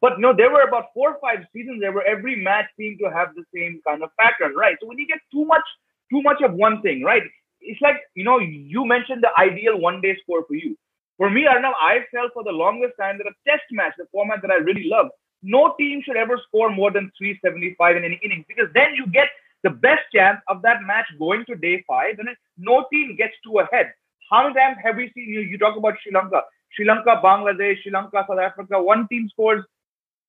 But 0.00 0.16
you 0.16 0.22
know, 0.22 0.34
there 0.36 0.50
were 0.50 0.62
about 0.62 0.92
four 0.94 1.10
or 1.14 1.18
five 1.20 1.46
seasons 1.52 1.80
there 1.80 1.92
where 1.92 2.06
every 2.06 2.36
match 2.36 2.66
seemed 2.76 2.98
to 3.00 3.10
have 3.10 3.34
the 3.34 3.44
same 3.54 3.80
kind 3.86 4.02
of 4.02 4.10
pattern, 4.20 4.54
right? 4.54 4.76
So 4.80 4.86
when 4.86 4.98
you 4.98 5.06
get 5.06 5.20
too 5.32 5.44
much, 5.46 5.64
too 6.10 6.22
much 6.22 6.42
of 6.42 6.52
one 6.54 6.82
thing, 6.82 7.02
right? 7.02 7.22
It's 7.60 7.80
like 7.80 7.96
you 8.14 8.24
know, 8.24 8.38
you 8.38 8.84
mentioned 8.86 9.22
the 9.22 9.32
ideal 9.40 9.78
one-day 9.80 10.16
score 10.22 10.44
for 10.46 10.54
you. 10.54 10.76
For 11.16 11.30
me, 11.30 11.44
Arnav, 11.48 11.72
I 11.80 12.00
felt 12.12 12.32
for 12.34 12.44
the 12.44 12.52
longest 12.52 12.94
time 13.00 13.18
that 13.18 13.26
a 13.26 13.34
test 13.48 13.64
match, 13.70 13.94
the 13.96 14.06
format 14.12 14.42
that 14.42 14.50
I 14.50 14.56
really 14.56 14.84
love, 14.86 15.08
no 15.46 15.74
team 15.78 16.02
should 16.04 16.16
ever 16.16 16.40
score 16.48 16.70
more 16.70 16.90
than 16.90 17.10
375 17.18 17.96
in 17.96 18.04
any 18.04 18.20
innings 18.24 18.44
because 18.48 18.68
then 18.74 18.94
you 18.96 19.06
get 19.06 19.28
the 19.62 19.70
best 19.70 20.02
chance 20.14 20.38
of 20.48 20.62
that 20.62 20.82
match 20.82 21.06
going 21.18 21.44
to 21.46 21.54
day 21.54 21.84
five 21.86 22.18
and 22.18 22.28
no 22.58 22.84
team 22.92 23.14
gets 23.16 23.34
two 23.44 23.58
ahead. 23.58 23.92
How 24.30 24.42
many 24.42 24.54
times 24.54 24.76
have 24.82 24.96
we 24.96 25.10
seen 25.14 25.28
you? 25.28 25.40
You 25.40 25.56
talk 25.58 25.76
about 25.76 25.94
Sri 26.02 26.12
Lanka, 26.12 26.42
Sri 26.74 26.84
Lanka, 26.84 27.20
Bangladesh, 27.22 27.82
Sri 27.82 27.92
Lanka, 27.92 28.24
South 28.28 28.38
Africa. 28.38 28.82
One 28.82 29.06
team 29.08 29.28
scores 29.30 29.64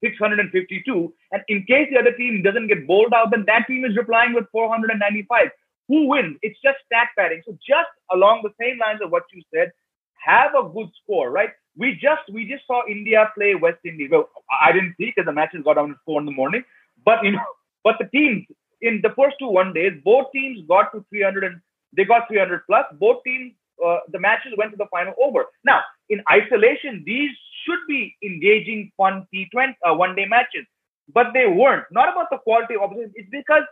652, 0.03 1.13
and 1.31 1.41
in 1.47 1.65
case 1.65 1.87
the 1.89 1.99
other 1.99 2.11
team 2.11 2.43
doesn't 2.43 2.67
get 2.67 2.85
bowled 2.85 3.13
out, 3.13 3.31
then 3.31 3.43
that 3.47 3.65
team 3.67 3.85
is 3.85 3.97
replying 3.97 4.33
with 4.33 4.45
495. 4.51 5.49
Who 5.87 6.07
wins? 6.07 6.37
It's 6.43 6.59
just 6.61 6.77
stat 6.85 7.07
padding. 7.17 7.41
So 7.45 7.57
just 7.65 7.89
along 8.11 8.41
the 8.43 8.53
same 8.61 8.77
lines 8.77 8.99
of 9.03 9.11
what 9.11 9.23
you 9.33 9.41
said, 9.53 9.71
have 10.23 10.51
a 10.53 10.69
good 10.69 10.89
score, 11.01 11.31
right? 11.31 11.49
We 11.77 11.93
just 11.93 12.23
we 12.31 12.47
just 12.47 12.65
saw 12.67 12.81
India 12.87 13.31
play 13.35 13.55
West 13.55 13.79
Indies. 13.85 14.09
Well, 14.11 14.29
I 14.61 14.71
didn't 14.71 14.95
see 14.97 15.07
because 15.07 15.25
the 15.25 15.33
matches 15.33 15.61
got 15.63 15.77
on 15.77 15.91
at 15.91 15.97
four 16.05 16.19
in 16.19 16.25
the 16.25 16.31
morning. 16.31 16.63
But 17.05 17.23
you 17.23 17.31
know, 17.31 17.45
but 17.83 17.95
the 17.99 18.05
teams 18.05 18.45
in 18.81 18.99
the 19.01 19.13
first 19.15 19.35
two 19.39 19.47
one 19.49 19.73
days, 19.73 19.93
both 20.03 20.31
teams 20.33 20.65
got 20.67 20.91
to 20.93 21.05
300 21.09 21.43
and 21.43 21.61
they 21.95 22.03
got 22.05 22.27
300 22.27 22.61
plus. 22.67 22.85
Both 22.99 23.23
teams 23.23 23.53
uh, 23.85 23.99
the 24.11 24.19
matches 24.19 24.53
went 24.57 24.71
to 24.71 24.77
the 24.77 24.87
final 24.89 25.13
over. 25.21 25.45
Now, 25.63 25.81
in 26.09 26.21
isolation, 26.31 27.03
these 27.05 27.31
should 27.63 27.79
be 27.87 28.15
engaging, 28.23 28.91
fun 28.97 29.27
T20 29.33 29.75
uh, 29.87 29.93
one-day 29.93 30.25
matches, 30.25 30.65
but 31.13 31.27
they 31.33 31.45
weren't. 31.45 31.85
Not 31.91 32.09
about 32.09 32.29
the 32.31 32.37
quality 32.37 32.75
of 32.75 32.81
opposition. 32.81 33.11
It's 33.15 33.29
because 33.29 33.63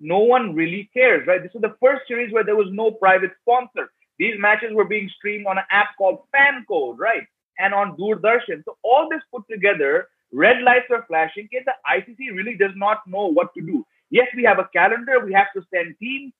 no 0.00 0.18
one 0.18 0.54
really 0.54 0.90
cares, 0.94 1.26
right? 1.26 1.42
This 1.42 1.54
is 1.54 1.60
the 1.60 1.76
first 1.80 2.02
series 2.08 2.32
where 2.32 2.44
there 2.44 2.56
was 2.56 2.68
no 2.70 2.90
private 2.90 3.32
sponsor. 3.42 3.90
These 4.18 4.34
matches 4.38 4.70
were 4.72 4.84
being 4.84 5.10
streamed 5.16 5.46
on 5.46 5.58
an 5.58 5.64
app 5.70 5.88
called 5.96 6.20
FanCode, 6.34 6.98
right? 6.98 7.22
And 7.58 7.74
on 7.74 7.96
Doordarshan. 7.96 8.64
So 8.64 8.76
all 8.82 9.08
this 9.10 9.22
put 9.32 9.42
together, 9.50 10.08
red 10.32 10.62
lights 10.62 10.86
are 10.90 11.04
flashing. 11.08 11.48
The 11.52 11.72
ICC 11.88 12.36
really 12.36 12.56
does 12.56 12.72
not 12.76 12.98
know 13.06 13.26
what 13.26 13.54
to 13.54 13.60
do. 13.60 13.84
Yes, 14.10 14.28
we 14.34 14.44
have 14.44 14.58
a 14.58 14.68
calendar. 14.72 15.24
We 15.24 15.32
have 15.34 15.52
to 15.54 15.62
send 15.72 15.96
teams. 16.00 16.32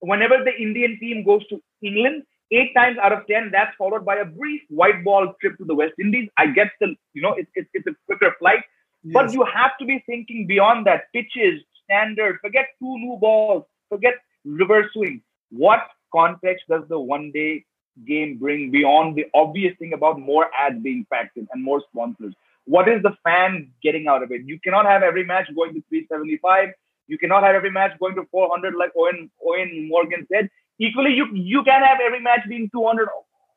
Whenever 0.00 0.42
the 0.44 0.54
Indian 0.56 0.98
team 0.98 1.24
goes 1.24 1.46
to 1.48 1.60
England, 1.82 2.22
eight 2.50 2.72
times 2.74 2.96
out 3.02 3.12
of 3.12 3.26
ten, 3.26 3.50
that's 3.52 3.76
followed 3.76 4.04
by 4.04 4.16
a 4.16 4.24
brief 4.24 4.62
white 4.68 5.04
ball 5.04 5.34
trip 5.40 5.58
to 5.58 5.64
the 5.64 5.74
West 5.74 5.92
Indies. 6.00 6.28
I 6.38 6.46
get 6.46 6.68
the, 6.80 6.94
you 7.12 7.22
know, 7.22 7.34
it's, 7.34 7.50
it's, 7.54 7.68
it's 7.74 7.86
a 7.86 7.94
quicker 8.06 8.34
flight. 8.38 8.64
Yes. 9.02 9.14
But 9.14 9.32
you 9.32 9.44
have 9.44 9.72
to 9.78 9.86
be 9.86 10.02
thinking 10.06 10.46
beyond 10.46 10.86
that. 10.86 11.12
Pitches, 11.12 11.60
standard, 11.84 12.38
forget 12.40 12.68
two 12.78 12.98
new 12.98 13.18
balls, 13.20 13.64
forget 13.88 14.14
reverse 14.44 14.92
swing. 14.92 15.22
What 15.50 15.80
context 16.12 16.64
does 16.68 16.82
the 16.88 16.98
one 16.98 17.30
day 17.32 17.64
game 18.06 18.38
bring 18.38 18.70
beyond 18.70 19.16
the 19.16 19.26
obvious 19.34 19.76
thing 19.78 19.92
about 19.92 20.18
more 20.18 20.46
ads 20.58 20.80
being 20.82 21.06
packed 21.12 21.36
in 21.36 21.48
and 21.52 21.62
more 21.62 21.82
sponsors? 21.90 22.34
What 22.64 22.88
is 22.88 23.02
the 23.02 23.16
fan 23.24 23.70
getting 23.82 24.06
out 24.06 24.22
of 24.22 24.30
it? 24.30 24.42
You 24.44 24.58
cannot 24.60 24.86
have 24.86 25.02
every 25.02 25.24
match 25.24 25.48
going 25.54 25.74
to 25.74 25.82
375. 25.88 26.68
You 27.08 27.18
cannot 27.18 27.42
have 27.42 27.54
every 27.54 27.70
match 27.70 27.98
going 27.98 28.14
to 28.14 28.24
400 28.30 28.74
like 28.76 28.92
Owen, 28.96 29.30
Eoin 29.44 29.88
Morgan 29.88 30.26
said. 30.32 30.48
Equally, 30.78 31.12
you, 31.12 31.26
you 31.34 31.62
can 31.64 31.82
have 31.82 31.98
every 32.04 32.20
match 32.20 32.40
being 32.48 32.70
200 32.72 33.08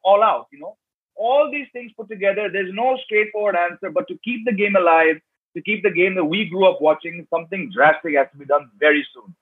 all 0.03 0.23
out, 0.23 0.47
you 0.51 0.59
know. 0.59 0.77
All 1.15 1.51
these 1.51 1.67
things 1.71 1.91
put 1.95 2.09
together, 2.09 2.49
there's 2.51 2.73
no 2.73 2.97
straightforward 3.05 3.55
answer, 3.55 3.91
but 3.91 4.07
to 4.07 4.17
keep 4.23 4.45
the 4.45 4.51
game 4.51 4.75
alive, 4.75 5.17
to 5.55 5.61
keep 5.61 5.83
the 5.83 5.91
game 5.91 6.15
that 6.15 6.25
we 6.25 6.45
grew 6.49 6.67
up 6.67 6.81
watching, 6.81 7.27
something 7.29 7.71
drastic 7.71 8.15
has 8.15 8.27
to 8.31 8.37
be 8.37 8.45
done 8.45 8.71
very 8.79 9.05
soon. 9.13 9.35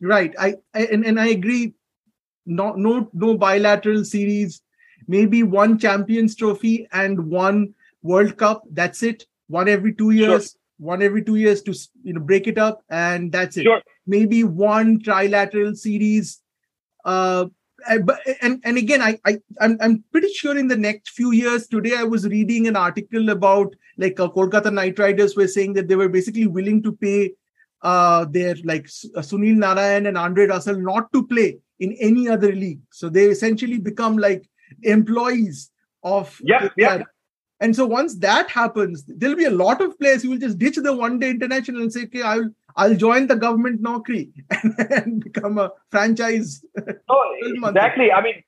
Right. 0.00 0.32
I, 0.38 0.54
I 0.72 0.84
and, 0.84 1.04
and 1.04 1.18
I 1.18 1.28
agree. 1.28 1.74
No, 2.48 2.72
no, 2.72 3.10
no 3.12 3.36
bilateral 3.36 4.04
series. 4.04 4.62
Maybe 5.06 5.42
one 5.42 5.78
Champions 5.78 6.34
Trophy 6.34 6.88
and 6.92 7.30
one 7.30 7.74
World 8.02 8.36
Cup. 8.38 8.62
That's 8.70 9.02
it. 9.02 9.26
One 9.48 9.68
every 9.68 9.94
two 9.94 10.10
years. 10.10 10.52
Sure. 10.52 10.58
One 10.78 11.02
every 11.02 11.22
two 11.22 11.36
years 11.36 11.60
to 11.62 11.74
you 12.02 12.14
know 12.14 12.20
break 12.20 12.46
it 12.46 12.56
up, 12.56 12.82
and 12.88 13.32
that's 13.32 13.56
it. 13.56 13.64
Sure. 13.64 13.82
Maybe 14.06 14.44
one 14.44 15.00
trilateral 15.00 15.76
series. 15.76 16.40
Uh, 17.04 17.46
but 18.02 18.20
and 18.42 18.60
and 18.64 18.76
again 18.76 19.00
I, 19.00 19.18
I 19.24 19.38
I'm, 19.60 19.76
I'm 19.80 20.04
pretty 20.10 20.32
sure 20.32 20.56
in 20.56 20.68
the 20.68 20.76
next 20.76 21.10
few 21.10 21.30
years 21.30 21.68
today 21.68 21.94
i 21.96 22.02
was 22.02 22.26
reading 22.26 22.66
an 22.66 22.74
article 22.74 23.30
about 23.30 23.74
like 23.96 24.18
uh, 24.18 24.28
kolkata 24.28 24.72
knight 24.72 24.98
riders 24.98 25.36
were 25.36 25.46
saying 25.46 25.74
that 25.74 25.86
they 25.86 25.94
were 25.94 26.08
basically 26.08 26.48
willing 26.48 26.82
to 26.82 26.92
pay 26.92 27.30
uh 27.82 28.24
their 28.24 28.56
like 28.64 28.88
uh, 29.14 29.20
sunil 29.20 29.56
narayan 29.56 30.06
and 30.06 30.18
andre 30.18 30.46
russell 30.46 30.80
not 30.80 31.12
to 31.12 31.24
play 31.26 31.56
in 31.80 31.92
any 32.00 32.28
other 32.28 32.52
league 32.52 32.80
so 32.90 33.08
they 33.08 33.26
essentially 33.26 33.78
become 33.78 34.16
like 34.16 34.48
employees 34.82 35.70
of 36.02 36.40
yeah 36.44 36.68
yeah 36.76 37.02
and 37.60 37.74
so 37.74 37.86
once 37.86 38.16
that 38.16 38.50
happens 38.50 39.04
there'll 39.06 39.36
be 39.36 39.44
a 39.44 39.50
lot 39.50 39.80
of 39.80 39.98
players 39.98 40.22
who 40.22 40.30
will 40.30 40.38
just 40.38 40.58
ditch 40.58 40.76
the 40.76 40.94
one 40.94 41.18
day 41.18 41.30
international 41.30 41.82
and 41.82 41.92
say 41.92 42.02
okay 42.04 42.22
i'll 42.22 42.48
I'll 42.78 42.94
join 42.94 43.26
the 43.26 43.34
government 43.34 43.82
Naukri 43.82 44.30
and, 44.96 45.22
become 45.22 45.58
a 45.58 45.72
franchise. 45.90 46.64
Oh, 47.10 47.34
exactly. 47.42 48.12
I 48.12 48.22
mean, 48.22 48.42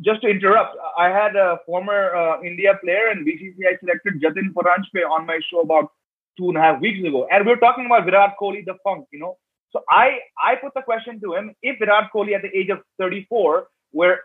just 0.00 0.22
to 0.22 0.28
interrupt, 0.28 0.76
I 0.96 1.08
had 1.08 1.34
a 1.34 1.58
former 1.66 2.14
uh, 2.14 2.40
India 2.42 2.78
player 2.82 3.08
and 3.08 3.26
BCCI 3.26 3.80
selected 3.80 4.22
Jatin 4.22 4.52
Paranjpe 4.52 5.02
on 5.10 5.26
my 5.26 5.40
show 5.50 5.60
about 5.60 5.90
two 6.36 6.48
and 6.48 6.58
a 6.58 6.60
half 6.60 6.80
weeks 6.80 7.06
ago, 7.06 7.26
and 7.30 7.44
we 7.44 7.52
were 7.52 7.58
talking 7.58 7.86
about 7.86 8.04
Virat 8.04 8.34
Kohli, 8.40 8.64
the 8.64 8.76
funk, 8.84 9.06
you 9.12 9.18
know. 9.18 9.36
So 9.70 9.82
I 9.90 10.18
I 10.42 10.54
put 10.56 10.74
the 10.74 10.82
question 10.82 11.20
to 11.20 11.34
him: 11.34 11.54
If 11.62 11.78
Virat 11.78 12.10
Kohli 12.14 12.34
at 12.34 12.42
the 12.42 12.56
age 12.56 12.70
of 12.70 12.80
34, 12.98 13.68
where 13.92 14.20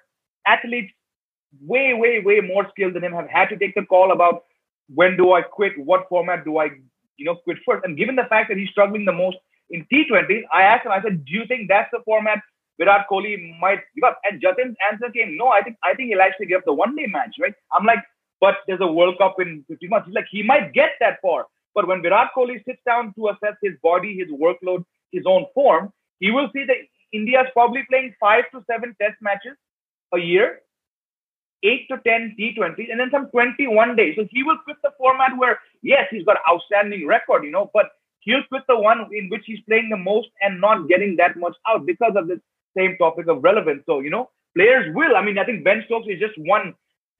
athletes 0.48 0.92
way 1.62 1.94
way 1.94 2.20
way 2.20 2.40
more 2.40 2.68
skilled 2.70 2.96
than 2.96 3.04
him 3.04 3.14
have 3.14 3.30
had 3.30 3.50
to 3.50 3.58
take 3.58 3.76
the 3.76 3.84
call 3.84 4.12
about 4.12 4.44
when 4.94 5.16
do 5.18 5.34
I 5.34 5.42
quit, 5.42 5.74
what 5.78 6.08
format 6.10 6.44
do 6.46 6.58
I 6.58 6.72
you 7.18 7.26
know, 7.26 7.36
quit 7.36 7.58
first. 7.66 7.86
And 7.86 7.98
given 7.98 8.16
the 8.16 8.26
fact 8.30 8.50
that 8.50 8.58
he's 8.58 8.70
struggling 8.70 9.06
the 9.06 9.14
most 9.14 9.38
in 9.70 9.86
T20s, 9.92 10.44
I 10.54 10.64
asked 10.64 10.86
him, 10.86 10.92
I 10.92 11.02
said, 11.02 11.26
do 11.26 11.32
you 11.32 11.46
think 11.48 11.70
that's 11.70 11.90
the 11.92 12.02
format 12.06 12.40
Virat 12.80 13.06
Kohli 13.10 13.60
might 13.60 13.80
give 13.96 14.04
up? 14.04 14.20
And 14.24 14.42
Jatin's 14.42 14.76
answer 14.92 15.12
came, 15.12 15.38
no, 15.38 15.48
I 15.48 15.62
think 15.62 15.78
I 15.84 15.94
think 15.94 16.10
he'll 16.10 16.22
actually 16.22 16.48
give 16.48 16.60
up 16.60 16.66
the 16.66 16.74
one 16.74 16.96
day 16.96 17.06
match, 17.08 17.36
right? 17.40 17.54
I'm 17.72 17.86
like, 17.86 18.00
but 18.42 18.56
there's 18.68 18.82
a 18.82 18.88
World 18.92 19.18
Cup 19.18 19.36
in 19.40 19.64
15 19.70 19.90
months. 19.90 20.08
He's 20.08 20.16
like, 20.16 20.28
he 20.30 20.44
might 20.44 20.74
get 20.74 20.92
that 21.00 21.20
far. 21.22 21.46
But 21.76 21.88
when 21.88 22.02
Virat 22.02 22.32
Kohli 22.36 22.64
sits 22.66 22.82
down 22.86 23.14
to 23.16 23.30
assess 23.30 23.56
his 23.62 23.74
body, 23.82 24.18
his 24.18 24.30
workload, 24.30 24.84
his 25.14 25.24
own 25.26 25.46
form, 25.54 25.94
he 26.20 26.32
will 26.32 26.50
see 26.54 26.66
that 26.66 26.78
India 27.14 27.42
is 27.42 27.48
probably 27.54 27.84
playing 27.90 28.14
five 28.20 28.44
to 28.52 28.64
seven 28.70 28.96
test 29.00 29.16
matches 29.22 29.56
a 30.14 30.18
year 30.18 30.60
8 31.64 31.88
to 31.90 31.98
10 32.06 32.36
T20s 32.38 32.92
and 32.92 33.00
then 33.00 33.10
some 33.12 33.30
21 33.32 33.96
days. 33.96 34.16
So 34.18 34.28
he 34.30 34.44
will 34.44 34.58
quit 34.66 34.78
the 34.84 34.92
format 34.98 35.38
where, 35.38 35.60
yes, 35.82 36.08
he's 36.12 36.26
got 36.26 36.38
outstanding 36.50 37.08
record, 37.08 37.44
you 37.46 37.52
know, 37.52 37.72
but 37.74 37.92
he'll 38.20 38.44
quit 38.50 38.64
the 38.68 38.78
one 38.78 39.08
in 39.14 39.30
which 39.30 39.44
he's 39.46 39.62
playing 39.68 39.90
the 39.90 39.98
most 39.98 40.28
and 40.42 40.60
not 40.60 40.88
getting 40.88 41.16
that 41.18 41.38
much 41.38 41.56
out 41.68 41.86
because 41.86 42.14
of 42.16 42.28
this 42.28 42.40
same 42.76 42.98
topic 42.98 43.28
of 43.28 43.44
relevance. 43.44 43.84
So, 43.86 44.00
you 44.00 44.10
know, 44.10 44.30
players 44.56 44.94
will, 44.94 45.16
I 45.16 45.24
mean, 45.24 45.38
I 45.38 45.46
think 45.46 45.64
Ben 45.64 45.84
Stokes 45.86 46.08
is 46.10 46.20
just 46.20 46.38
one 46.38 46.74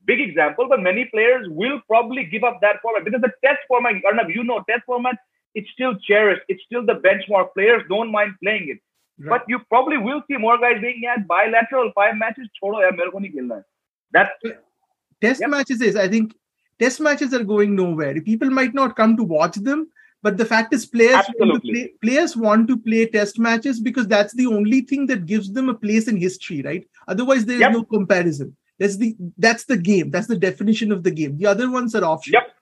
big 0.06 0.20
example, 0.20 0.68
but 0.68 0.82
many 0.82 1.06
players 1.06 1.48
will 1.50 1.80
probably 1.88 2.26
give 2.26 2.44
up 2.44 2.60
that 2.62 2.82
format 2.82 3.06
because 3.06 3.22
the 3.22 3.32
test 3.44 3.60
format, 3.68 3.96
Arnab, 4.06 4.30
you 4.30 4.44
know, 4.44 4.64
test 4.70 4.84
format, 4.86 5.16
it's 5.56 5.70
still 5.72 5.96
cherished. 6.08 6.42
It's 6.48 6.64
still 6.66 6.86
the 6.86 6.96
benchmark. 6.96 7.54
Players 7.54 7.84
don't 7.90 8.12
mind 8.12 8.34
playing 8.42 8.70
it. 8.70 8.80
Right. 9.20 9.30
But 9.30 9.46
you 9.48 9.60
probably 9.70 9.98
will 9.98 10.24
see 10.28 10.38
more 10.38 10.58
guys 10.58 10.82
being 10.82 11.04
at 11.06 11.28
bilateral 11.28 11.92
five 11.94 12.18
matches. 12.18 12.50
Chodo 12.62 12.82
yaar, 12.82 12.96
mere 12.98 13.12
ko 13.12 13.20
nahi 13.20 13.64
that 14.14 14.32
test 15.22 15.42
yep. 15.42 15.50
matches 15.50 15.82
is, 15.82 15.96
I 15.96 16.08
think, 16.08 16.36
test 16.80 17.00
matches 17.02 17.34
are 17.34 17.44
going 17.44 17.76
nowhere. 17.76 18.20
People 18.22 18.50
might 18.50 18.74
not 18.74 18.96
come 18.96 19.18
to 19.18 19.24
watch 19.24 19.56
them, 19.56 19.90
but 20.22 20.38
the 20.38 20.46
fact 20.46 20.74
is, 20.74 20.86
players 20.86 21.26
want 21.40 21.64
play, 21.64 21.94
players 22.02 22.38
want 22.38 22.68
to 22.68 22.78
play 22.78 23.06
test 23.08 23.40
matches 23.40 23.80
because 23.80 24.08
that's 24.08 24.34
the 24.34 24.48
only 24.48 24.82
thing 24.82 25.06
that 25.08 25.26
gives 25.26 25.52
them 25.52 25.70
a 25.70 25.74
place 25.74 26.08
in 26.08 26.18
history, 26.18 26.62
right? 26.62 26.88
Otherwise, 27.08 27.46
there 27.46 27.56
is 27.56 27.62
yep. 27.62 27.74
no 27.74 27.84
comparison. 27.84 28.56
That's 28.80 28.98
the 28.98 29.16
that's 29.38 29.66
the 29.66 29.78
game. 29.78 30.12
That's 30.12 30.28
the 30.28 30.38
definition 30.38 30.92
of 30.92 31.04
the 31.04 31.12
game. 31.12 31.38
The 31.38 31.48
other 31.48 31.70
ones 31.70 31.96
are 31.96 32.04
offshoot. 32.04 32.34
Yep. 32.34 32.56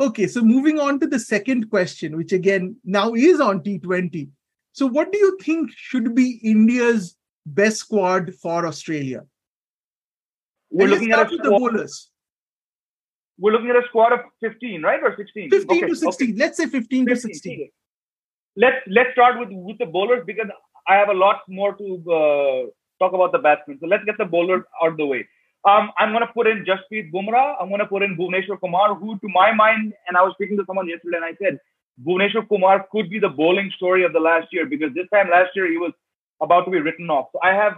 Okay, 0.00 0.28
so 0.28 0.42
moving 0.42 0.78
on 0.78 1.00
to 1.00 1.06
the 1.06 1.18
second 1.18 1.70
question, 1.70 2.16
which 2.16 2.32
again 2.32 2.76
now 2.84 3.14
is 3.14 3.40
on 3.40 3.60
T20. 3.62 4.28
So, 4.72 4.86
what 4.86 5.10
do 5.10 5.18
you 5.18 5.36
think 5.40 5.70
should 5.74 6.14
be 6.14 6.40
India's 6.44 7.16
best 7.46 7.78
squad 7.78 8.34
for 8.34 8.66
Australia? 8.66 9.24
We're 10.70 10.84
and 10.84 10.92
looking 10.92 11.12
at 11.12 11.20
a 11.20 11.24
squad, 11.26 11.44
the 11.44 11.50
bowlers. 11.50 12.10
We're 13.38 13.52
looking 13.52 13.70
at 13.70 13.76
a 13.76 13.82
squad 13.88 14.12
of 14.12 14.20
15, 14.40 14.82
right? 14.82 15.00
Or 15.02 15.16
16? 15.16 15.50
15 15.50 15.76
okay, 15.76 15.88
to 15.88 15.96
16. 15.96 16.30
Okay. 16.30 16.38
Let's 16.38 16.56
say 16.56 16.66
15, 16.66 17.06
15 17.06 17.06
to 17.06 17.16
16. 17.16 17.70
Let's 18.56 18.76
let's 18.86 19.10
start 19.12 19.38
with, 19.40 19.48
with 19.50 19.78
the 19.78 19.86
bowlers 19.86 20.22
because 20.26 20.46
I 20.86 20.94
have 20.94 21.08
a 21.08 21.14
lot 21.14 21.40
more 21.48 21.74
to 21.74 21.84
uh, 21.84 22.70
talk 23.04 23.14
about 23.14 23.32
the 23.32 23.38
batsmen. 23.38 23.78
So 23.80 23.86
let's 23.86 24.04
get 24.04 24.18
the 24.18 24.24
bowlers 24.24 24.62
out 24.82 24.92
of 24.92 24.96
the 24.96 25.06
way. 25.06 25.26
Um, 25.68 25.90
I'm 25.98 26.12
going 26.12 26.26
to 26.26 26.32
put 26.32 26.46
in 26.48 26.64
Jasprit 26.64 27.12
Bumrah. 27.12 27.56
I'm 27.60 27.68
going 27.68 27.80
to 27.80 27.86
put 27.86 28.02
in 28.02 28.16
Bhuvneshwar 28.16 28.60
Kumar, 28.60 28.94
who, 28.94 29.18
to 29.18 29.28
my 29.28 29.52
mind, 29.52 29.94
and 30.08 30.16
I 30.16 30.22
was 30.22 30.32
speaking 30.34 30.56
to 30.58 30.64
someone 30.66 30.88
yesterday, 30.88 31.18
and 31.18 31.26
I 31.26 31.34
said 31.42 31.60
Bhuvneshwar 32.06 32.48
Kumar 32.48 32.86
could 32.92 33.10
be 33.10 33.20
the 33.20 33.28
bowling 33.28 33.70
story 33.76 34.04
of 34.04 34.14
the 34.14 34.20
last 34.20 34.48
year 34.52 34.66
because 34.66 34.94
this 34.94 35.08
time 35.12 35.30
last 35.30 35.50
year 35.56 35.70
he 35.70 35.78
was 35.78 35.92
about 36.40 36.64
to 36.66 36.70
be 36.70 36.80
written 36.80 37.10
off. 37.10 37.28
So 37.32 37.40
I 37.44 37.54
have 37.54 37.74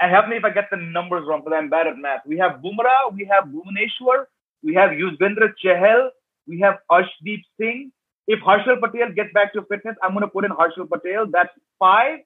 and 0.00 0.12
help 0.12 0.28
me 0.28 0.36
if 0.36 0.44
I 0.44 0.50
get 0.50 0.68
the 0.70 0.76
numbers 0.78 1.24
wrong 1.28 1.42
because 1.44 1.58
I'm 1.58 1.70
bad 1.70 1.86
at 1.86 1.96
math. 1.98 2.22
We 2.26 2.38
have 2.38 2.60
Bumrah, 2.62 3.14
we 3.14 3.28
have 3.32 3.44
Bhuvaneshwar, 3.46 4.26
we 4.62 4.74
have 4.74 4.90
Yuzvendra 4.90 5.52
Chahal, 5.64 6.10
we 6.46 6.60
have 6.60 6.76
Arshdeep 6.90 7.42
Singh. 7.60 7.92
If 8.28 8.40
Harshal 8.40 8.80
Patel 8.80 9.12
gets 9.14 9.32
back 9.32 9.52
to 9.54 9.62
fitness, 9.70 9.96
I'm 10.02 10.12
going 10.12 10.22
to 10.22 10.28
put 10.28 10.44
in 10.44 10.50
Harshal 10.50 10.90
Patel. 10.90 11.26
That's 11.32 11.50
five. 11.78 12.20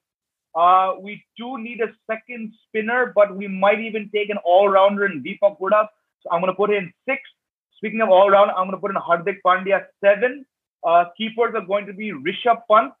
Uh, 0.53 0.93
we 0.99 1.23
do 1.37 1.57
need 1.57 1.79
a 1.81 1.91
second 2.09 2.53
spinner, 2.67 3.13
but 3.15 3.35
we 3.35 3.47
might 3.47 3.79
even 3.79 4.09
take 4.13 4.29
an 4.29 4.37
all-rounder 4.43 5.05
in 5.05 5.23
Deepak 5.23 5.59
Hooda. 5.59 5.87
So 6.21 6.29
I'm 6.31 6.41
going 6.41 6.51
to 6.51 6.57
put 6.57 6.71
in 6.71 6.91
six. 7.07 7.21
Speaking 7.77 8.01
of 8.01 8.09
all-round, 8.09 8.51
I'm 8.51 8.67
going 8.67 8.71
to 8.71 8.77
put 8.77 8.91
in 8.91 8.97
Hardik 8.97 9.37
Pandya 9.45 9.85
seven. 10.03 10.45
Uh, 10.83 11.05
keepers 11.17 11.53
are 11.55 11.65
going 11.65 11.85
to 11.85 11.93
be 11.93 12.11
Rishabh 12.11 12.61
Pant, 12.69 12.93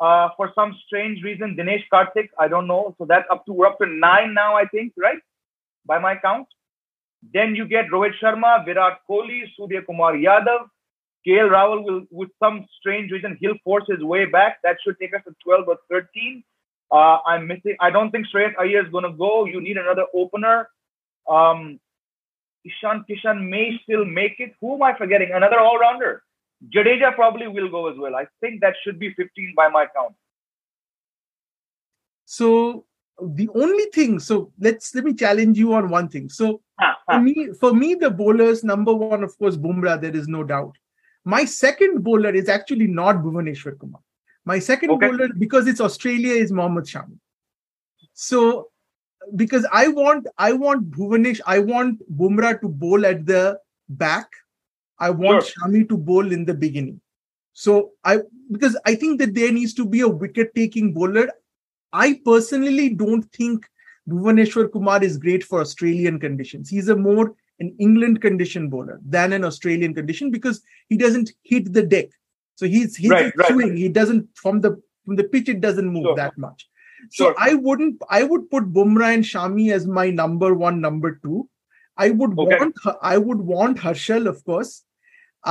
uh, 0.00 0.30
for 0.36 0.50
some 0.54 0.74
strange 0.86 1.22
reason, 1.22 1.56
Dinesh 1.56 1.84
Karthik, 1.92 2.28
I 2.38 2.48
don't 2.48 2.66
know. 2.66 2.94
So 2.98 3.04
that's 3.04 3.26
up 3.30 3.44
to 3.46 3.52
we're 3.52 3.66
up 3.66 3.78
to 3.78 3.86
nine 3.86 4.32
now, 4.32 4.56
I 4.56 4.64
think, 4.64 4.94
right? 4.96 5.18
By 5.84 5.98
my 5.98 6.16
count. 6.16 6.46
Then 7.34 7.54
you 7.54 7.66
get 7.68 7.88
Rohit 7.88 8.12
Sharma, 8.22 8.64
Virat 8.64 9.00
Kohli, 9.08 9.42
Surya 9.54 9.82
Kumar 9.82 10.14
Yadav, 10.14 10.68
KL 11.26 11.50
Rahul 11.50 11.84
will, 11.84 12.02
with 12.10 12.30
some 12.42 12.66
strange 12.78 13.12
reason, 13.12 13.36
he'll 13.40 13.58
force 13.62 13.84
his 13.88 14.02
way 14.02 14.24
back. 14.24 14.56
That 14.64 14.78
should 14.82 14.98
take 14.98 15.14
us 15.14 15.20
to 15.26 15.34
12 15.44 15.68
or 15.68 15.76
13. 15.90 16.42
Uh, 16.92 17.18
I'm 17.26 17.46
missing. 17.46 17.76
I 17.80 17.90
don't 17.90 18.10
think 18.10 18.26
Shreyas 18.34 18.54
Iyer 18.58 18.84
is 18.84 18.90
going 18.90 19.04
to 19.04 19.12
go. 19.12 19.44
You 19.44 19.60
need 19.60 19.76
another 19.76 20.06
opener. 20.14 20.68
Um, 21.28 21.78
Ishan 22.64 23.04
Kishan 23.08 23.48
may 23.48 23.78
still 23.82 24.04
make 24.04 24.38
it. 24.38 24.52
Who 24.60 24.74
am 24.74 24.82
I 24.82 24.96
forgetting? 24.96 25.30
Another 25.32 25.60
all-rounder. 25.60 26.22
Jadeja 26.74 27.14
probably 27.14 27.48
will 27.48 27.70
go 27.70 27.90
as 27.90 27.96
well. 27.96 28.14
I 28.14 28.26
think 28.40 28.60
that 28.60 28.74
should 28.82 28.98
be 28.98 29.14
15 29.14 29.54
by 29.56 29.68
my 29.68 29.86
count. 29.96 30.14
So 32.26 32.84
the 33.22 33.48
only 33.54 33.84
thing, 33.94 34.18
so 34.18 34.52
let's 34.58 34.94
let 34.94 35.04
me 35.04 35.14
challenge 35.14 35.58
you 35.58 35.72
on 35.74 35.88
one 35.88 36.08
thing. 36.08 36.28
So 36.28 36.60
for 37.06 37.20
me, 37.20 37.48
for 37.58 37.72
me, 37.72 37.94
the 37.94 38.10
bowlers 38.10 38.62
number 38.62 38.92
one, 38.92 39.22
of 39.22 39.36
course, 39.38 39.56
Bumrah. 39.56 40.00
There 40.00 40.14
is 40.14 40.28
no 40.28 40.44
doubt. 40.44 40.76
My 41.24 41.44
second 41.44 42.02
bowler 42.02 42.34
is 42.34 42.48
actually 42.48 42.86
not 42.86 43.16
Bhuvaneshwar 43.16 43.78
Kumar. 43.78 44.00
My 44.50 44.58
second 44.58 44.90
Okay. 44.90 45.08
bowler, 45.08 45.28
because 45.44 45.68
it's 45.72 45.80
Australia, 45.86 46.34
is 46.44 46.52
Mohammad 46.58 46.86
Shami. 46.92 47.18
So 48.14 48.38
because 49.42 49.66
I 49.80 49.88
want, 49.88 50.26
I 50.38 50.52
want 50.52 50.90
Bhuvanesh, 50.90 51.40
I 51.46 51.58
want 51.60 52.00
Bumrah 52.20 52.60
to 52.62 52.68
bowl 52.68 53.06
at 53.10 53.26
the 53.26 53.42
back. 53.88 54.28
I 54.98 55.10
want 55.10 55.44
Sure. 55.44 55.68
Shami 55.68 55.88
to 55.90 55.96
bowl 55.96 56.32
in 56.38 56.44
the 56.50 56.54
beginning. 56.64 57.00
So 57.52 57.92
I 58.04 58.18
because 58.54 58.76
I 58.90 58.94
think 58.94 59.20
that 59.20 59.34
there 59.34 59.52
needs 59.52 59.74
to 59.74 59.86
be 59.94 60.00
a 60.00 60.08
wicket-taking 60.24 60.92
bowler. 60.94 61.26
I 61.92 62.20
personally 62.24 62.88
don't 63.02 63.24
think 63.38 63.68
Bhuvaneshwar 64.08 64.72
Kumar 64.72 65.02
is 65.08 65.18
great 65.26 65.44
for 65.44 65.60
Australian 65.60 66.18
conditions. 66.18 66.68
He's 66.68 66.88
a 66.88 66.96
more 66.96 67.34
an 67.60 67.74
England 67.78 68.20
condition 68.22 68.68
bowler 68.74 69.00
than 69.04 69.32
an 69.38 69.44
Australian 69.44 69.94
condition 69.94 70.30
because 70.30 70.62
he 70.88 70.96
doesn't 70.96 71.32
hit 71.42 71.72
the 71.72 71.82
deck. 71.94 72.08
So 72.60 72.66
he's 72.72 72.96
he's 73.02 73.10
Right, 73.10 73.32
right. 73.42 73.48
swing. 73.52 73.76
He 73.82 73.88
doesn't 73.98 74.24
from 74.40 74.60
the 74.64 74.70
from 75.06 75.16
the 75.20 75.24
pitch. 75.34 75.48
It 75.52 75.60
doesn't 75.66 75.88
move 75.96 76.08
Sure. 76.08 76.16
that 76.16 76.36
much. 76.46 76.66
So 77.18 77.24
Sure. 77.24 77.34
I 77.38 77.54
wouldn't. 77.54 78.02
I 78.16 78.22
would 78.32 78.50
put 78.54 78.66
Bumrah 78.78 79.14
and 79.14 79.24
Shami 79.28 79.72
as 79.76 79.86
my 79.98 80.10
number 80.10 80.50
one, 80.62 80.82
number 80.88 81.12
two. 81.22 81.38
I 82.06 82.10
would 82.18 82.34
Okay. 82.42 82.58
want. 82.58 82.74
I 83.12 83.16
would 83.28 83.40
want 83.52 83.78
Harshal, 83.86 84.28
of 84.34 84.44
course. 84.50 84.74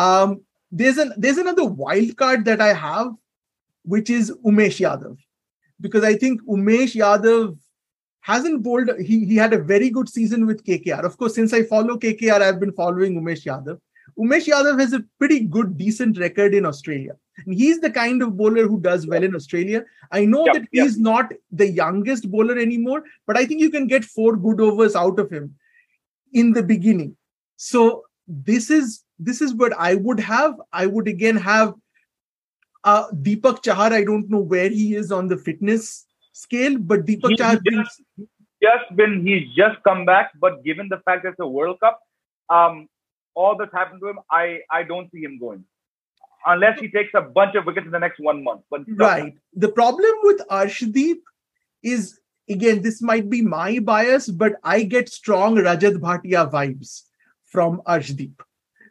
Um, 0.03 0.35
there's 0.83 0.99
an 1.05 1.13
there's 1.25 1.41
another 1.45 1.65
wild 1.81 2.15
card 2.21 2.45
that 2.51 2.61
I 2.67 2.69
have, 2.83 3.09
which 3.95 4.11
is 4.19 4.31
Umesh 4.51 4.79
Yadav, 4.85 5.17
because 5.87 6.03
I 6.11 6.15
think 6.25 6.45
Umesh 6.59 6.95
Yadav 7.03 7.57
hasn't 8.31 8.61
bowled. 8.69 8.95
He 9.11 9.19
he 9.33 9.35
had 9.47 9.53
a 9.59 9.63
very 9.75 9.89
good 9.99 10.15
season 10.19 10.45
with 10.53 10.63
KKR. 10.71 11.03
Of 11.11 11.17
course, 11.17 11.33
since 11.41 11.53
I 11.61 11.63
follow 11.75 11.97
KKR, 12.07 12.41
I've 12.49 12.59
been 12.65 12.77
following 12.83 13.19
Umesh 13.23 13.45
Yadav. 13.51 13.79
Umesh 14.19 14.47
Yadav 14.51 14.79
has 14.79 14.93
a 14.93 15.03
pretty 15.17 15.39
good, 15.41 15.77
decent 15.77 16.17
record 16.19 16.53
in 16.53 16.65
Australia. 16.65 17.15
And 17.45 17.53
he's 17.53 17.79
the 17.79 17.89
kind 17.89 18.21
of 18.21 18.35
bowler 18.37 18.67
who 18.67 18.79
does 18.81 19.07
well 19.07 19.23
in 19.23 19.33
Australia. 19.35 19.85
I 20.11 20.25
know 20.25 20.45
Yep, 20.45 20.53
that 20.55 20.67
yep. 20.73 20.83
he's 20.85 20.99
not 20.99 21.31
the 21.51 21.67
youngest 21.69 22.29
bowler 22.29 22.57
anymore, 22.57 23.03
but 23.25 23.37
I 23.37 23.45
think 23.45 23.61
you 23.61 23.69
can 23.69 23.87
get 23.87 24.03
four 24.03 24.35
good 24.35 24.59
overs 24.59 24.95
out 24.95 25.19
of 25.19 25.29
him 25.31 25.55
in 26.33 26.51
the 26.53 26.63
beginning. 26.63 27.15
So 27.55 28.03
this 28.27 28.69
is 28.69 29.03
this 29.19 29.41
is 29.41 29.53
what 29.53 29.73
I 29.77 29.95
would 29.95 30.19
have. 30.19 30.59
I 30.73 30.85
would 30.85 31.07
again 31.07 31.37
have 31.37 31.73
uh, 32.83 33.07
Deepak 33.11 33.63
Chahar. 33.63 33.91
I 33.93 34.03
don't 34.03 34.29
know 34.29 34.39
where 34.39 34.69
he 34.69 34.95
is 34.95 35.11
on 35.11 35.27
the 35.27 35.37
fitness 35.37 36.05
scale, 36.33 36.77
but 36.77 37.05
Deepak 37.05 37.29
He 37.29 37.35
Chahar. 37.37 37.59
just- 37.71 38.01
Just 38.61 38.93
been 38.99 39.25
he's 39.25 39.43
just 39.55 39.77
come 39.87 39.99
back, 40.07 40.31
but 40.45 40.55
given 40.65 40.89
the 40.93 40.97
fact 41.05 41.23
that 41.23 41.29
it's 41.35 41.39
a 41.39 41.47
World 41.47 41.77
Cup, 41.79 41.99
um, 42.49 42.89
all 43.35 43.55
that's 43.57 43.73
happened 43.73 44.01
to 44.01 44.09
him, 44.09 44.19
I 44.31 44.59
I 44.71 44.83
don't 44.83 45.11
see 45.11 45.21
him 45.21 45.39
going 45.39 45.65
unless 46.45 46.79
he 46.79 46.89
takes 46.89 47.11
a 47.13 47.21
bunch 47.21 47.55
of 47.55 47.65
wickets 47.65 47.85
in 47.85 47.91
the 47.91 47.99
next 47.99 48.19
one 48.19 48.43
month. 48.43 48.61
But 48.69 48.81
Right. 48.87 49.33
The 49.53 49.69
problem 49.69 50.11
with 50.23 50.41
Arshdeep 50.49 51.17
is 51.83 52.19
again, 52.49 52.81
this 52.81 53.01
might 53.01 53.29
be 53.29 53.41
my 53.41 53.79
bias, 53.79 54.27
but 54.29 54.53
I 54.63 54.83
get 54.83 55.09
strong 55.09 55.55
Rajat 55.55 55.97
Bhatia 55.97 56.51
vibes 56.51 57.03
from 57.45 57.81
Arshdeep. 57.87 58.33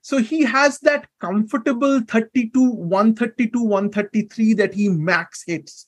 So 0.02 0.18
he 0.18 0.42
has 0.44 0.78
that 0.80 1.08
comfortable 1.20 2.00
32, 2.00 2.70
132, 2.70 3.60
133 3.60 4.54
that 4.54 4.74
he 4.74 4.88
max 4.88 5.42
hits. 5.46 5.86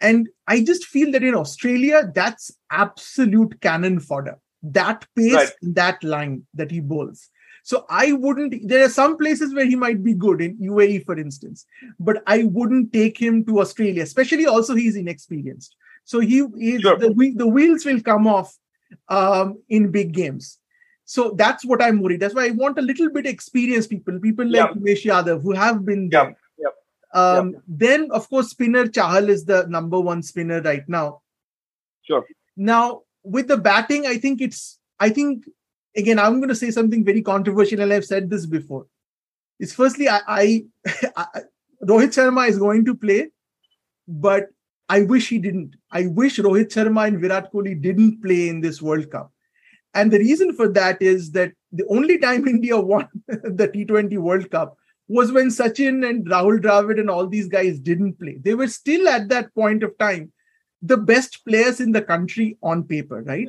And 0.00 0.28
I 0.48 0.62
just 0.62 0.86
feel 0.86 1.12
that 1.12 1.22
in 1.22 1.34
Australia, 1.34 2.10
that's 2.14 2.50
absolute 2.70 3.60
cannon 3.60 4.00
fodder. 4.00 4.38
That 4.62 5.06
pace, 5.14 5.34
Right. 5.34 5.52
that 5.62 6.02
line 6.02 6.46
that 6.54 6.70
he 6.70 6.80
bowls. 6.80 7.28
So 7.66 7.86
I 7.88 8.12
wouldn't, 8.12 8.54
there 8.68 8.84
are 8.84 8.90
some 8.90 9.16
places 9.16 9.54
where 9.54 9.64
he 9.64 9.74
might 9.74 10.00
be 10.04 10.12
good 10.12 10.40
in 10.46 10.56
UAE, 10.58 11.04
for 11.06 11.16
instance 11.18 11.64
but 11.98 12.22
I 12.26 12.44
wouldn't 12.44 12.92
take 12.92 13.16
him 13.26 13.44
to 13.46 13.60
Australia, 13.60 14.02
especially 14.02 14.46
also 14.46 14.74
he's 14.74 14.96
inexperienced. 14.96 15.74
So 16.04 16.20
he 16.20 16.38
is 16.72 16.82
Sure. 16.82 16.98
the 16.98 17.32
the 17.42 17.46
wheels 17.46 17.86
will 17.86 18.02
come 18.10 18.26
off 18.26 18.54
um, 19.08 19.58
in 19.68 19.90
big 19.90 20.12
games. 20.12 20.58
So 21.06 21.30
that's 21.42 21.64
what 21.64 21.82
I'm 21.86 22.00
worried. 22.02 22.20
That's 22.20 22.34
why 22.34 22.46
I 22.46 22.50
want 22.50 22.78
a 22.78 22.82
little 22.90 23.10
bit 23.16 23.26
experienced 23.26 23.90
people, 23.90 24.18
people 24.26 24.46
like 24.46 24.70
Yeah. 24.70 24.74
Umesh 24.80 25.04
Yadav 25.10 25.42
who 25.42 25.52
have 25.52 25.84
been 25.88 26.08
there. 26.10 26.36
yeah, 26.58 26.74
Um, 27.22 27.56
Then, 27.66 28.10
of 28.10 28.28
course, 28.28 28.50
spinner 28.50 28.84
Chahal 28.86 29.28
is 29.28 29.44
the 29.44 29.66
number 29.78 30.00
one 30.00 30.22
spinner 30.22 30.60
right 30.62 30.86
now. 30.88 31.22
Sure. 32.02 32.24
Now, 32.56 33.02
with 33.22 33.48
the 33.48 33.56
batting, 33.56 34.06
I 34.06 34.16
think 34.18 34.40
it's, 34.40 34.78
I 35.00 35.10
think, 35.10 35.44
again, 35.96 36.18
I'm 36.18 36.38
going 36.38 36.48
to 36.48 36.54
say 36.54 36.70
something 36.70 37.04
very 37.04 37.22
controversial, 37.22 37.80
and 37.80 37.92
I've 37.92 38.04
said 38.04 38.30
this 38.30 38.46
before. 38.46 38.86
It's 39.58 39.72
firstly, 39.72 40.08
I, 40.08 40.20
I, 40.26 40.64
I 41.16 41.26
Rohit 41.84 42.14
Sharma 42.14 42.48
is 42.48 42.58
going 42.58 42.84
to 42.86 42.94
play, 42.94 43.30
but 44.08 44.48
I 44.88 45.02
wish 45.02 45.28
he 45.28 45.38
didn't. 45.38 45.76
I 45.90 46.06
wish 46.06 46.38
Rohit 46.38 46.72
Sharma 46.72 47.06
and 47.06 47.20
Virat 47.20 47.52
Kohli 47.52 47.80
didn't 47.80 48.22
play 48.22 48.48
in 48.48 48.60
this 48.60 48.82
World 48.82 49.10
Cup. 49.10 49.32
And 49.94 50.10
the 50.10 50.18
reason 50.18 50.54
for 50.54 50.68
that 50.70 51.00
is 51.00 51.30
that 51.32 51.52
the 51.72 51.86
only 51.88 52.18
time 52.18 52.48
India 52.54 52.78
won 52.80 53.08
the 53.28 53.68
T20 53.68 54.18
World 54.18 54.50
Cup 54.50 54.76
was 55.06 55.32
when 55.32 55.48
Sachin 55.48 56.08
and 56.08 56.26
Rahul 56.26 56.58
Dravid 56.58 56.98
and 56.98 57.10
all 57.10 57.26
these 57.26 57.48
guys 57.48 57.78
didn't 57.78 58.18
play. 58.18 58.38
They 58.40 58.54
were 58.54 58.68
still 58.68 59.06
at 59.08 59.28
that 59.28 59.54
point 59.54 59.82
of 59.82 59.96
time 59.98 60.32
the 60.80 60.96
best 60.96 61.44
players 61.46 61.80
in 61.80 61.92
the 61.92 62.02
country 62.02 62.58
on 62.62 62.84
paper, 62.84 63.22
right? 63.22 63.48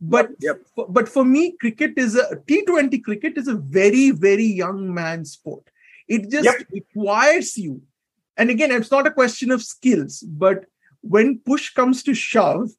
But 0.00 0.30
Yep. 0.40 0.62
for- 0.74 0.88
but 0.88 1.08
for 1.08 1.24
me, 1.24 1.52
cricket 1.58 1.94
is 1.96 2.16
a 2.16 2.36
T20 2.46 2.98
cricket 3.02 3.38
is 3.38 3.48
a 3.48 3.54
very 3.56 4.10
very 4.10 4.44
young 4.44 4.92
man 4.92 5.24
sport. 5.24 5.64
It 6.08 6.30
just 6.30 6.44
Yep. 6.44 6.66
requires 6.72 7.56
you, 7.56 7.82
and 8.36 8.50
again, 8.50 8.70
it's 8.70 8.90
not 8.90 9.06
a 9.06 9.10
question 9.10 9.50
of 9.50 9.62
skills, 9.62 10.20
but 10.20 10.66
when 11.00 11.38
push 11.38 11.70
comes 11.72 12.02
to 12.02 12.14
shove, 12.14 12.70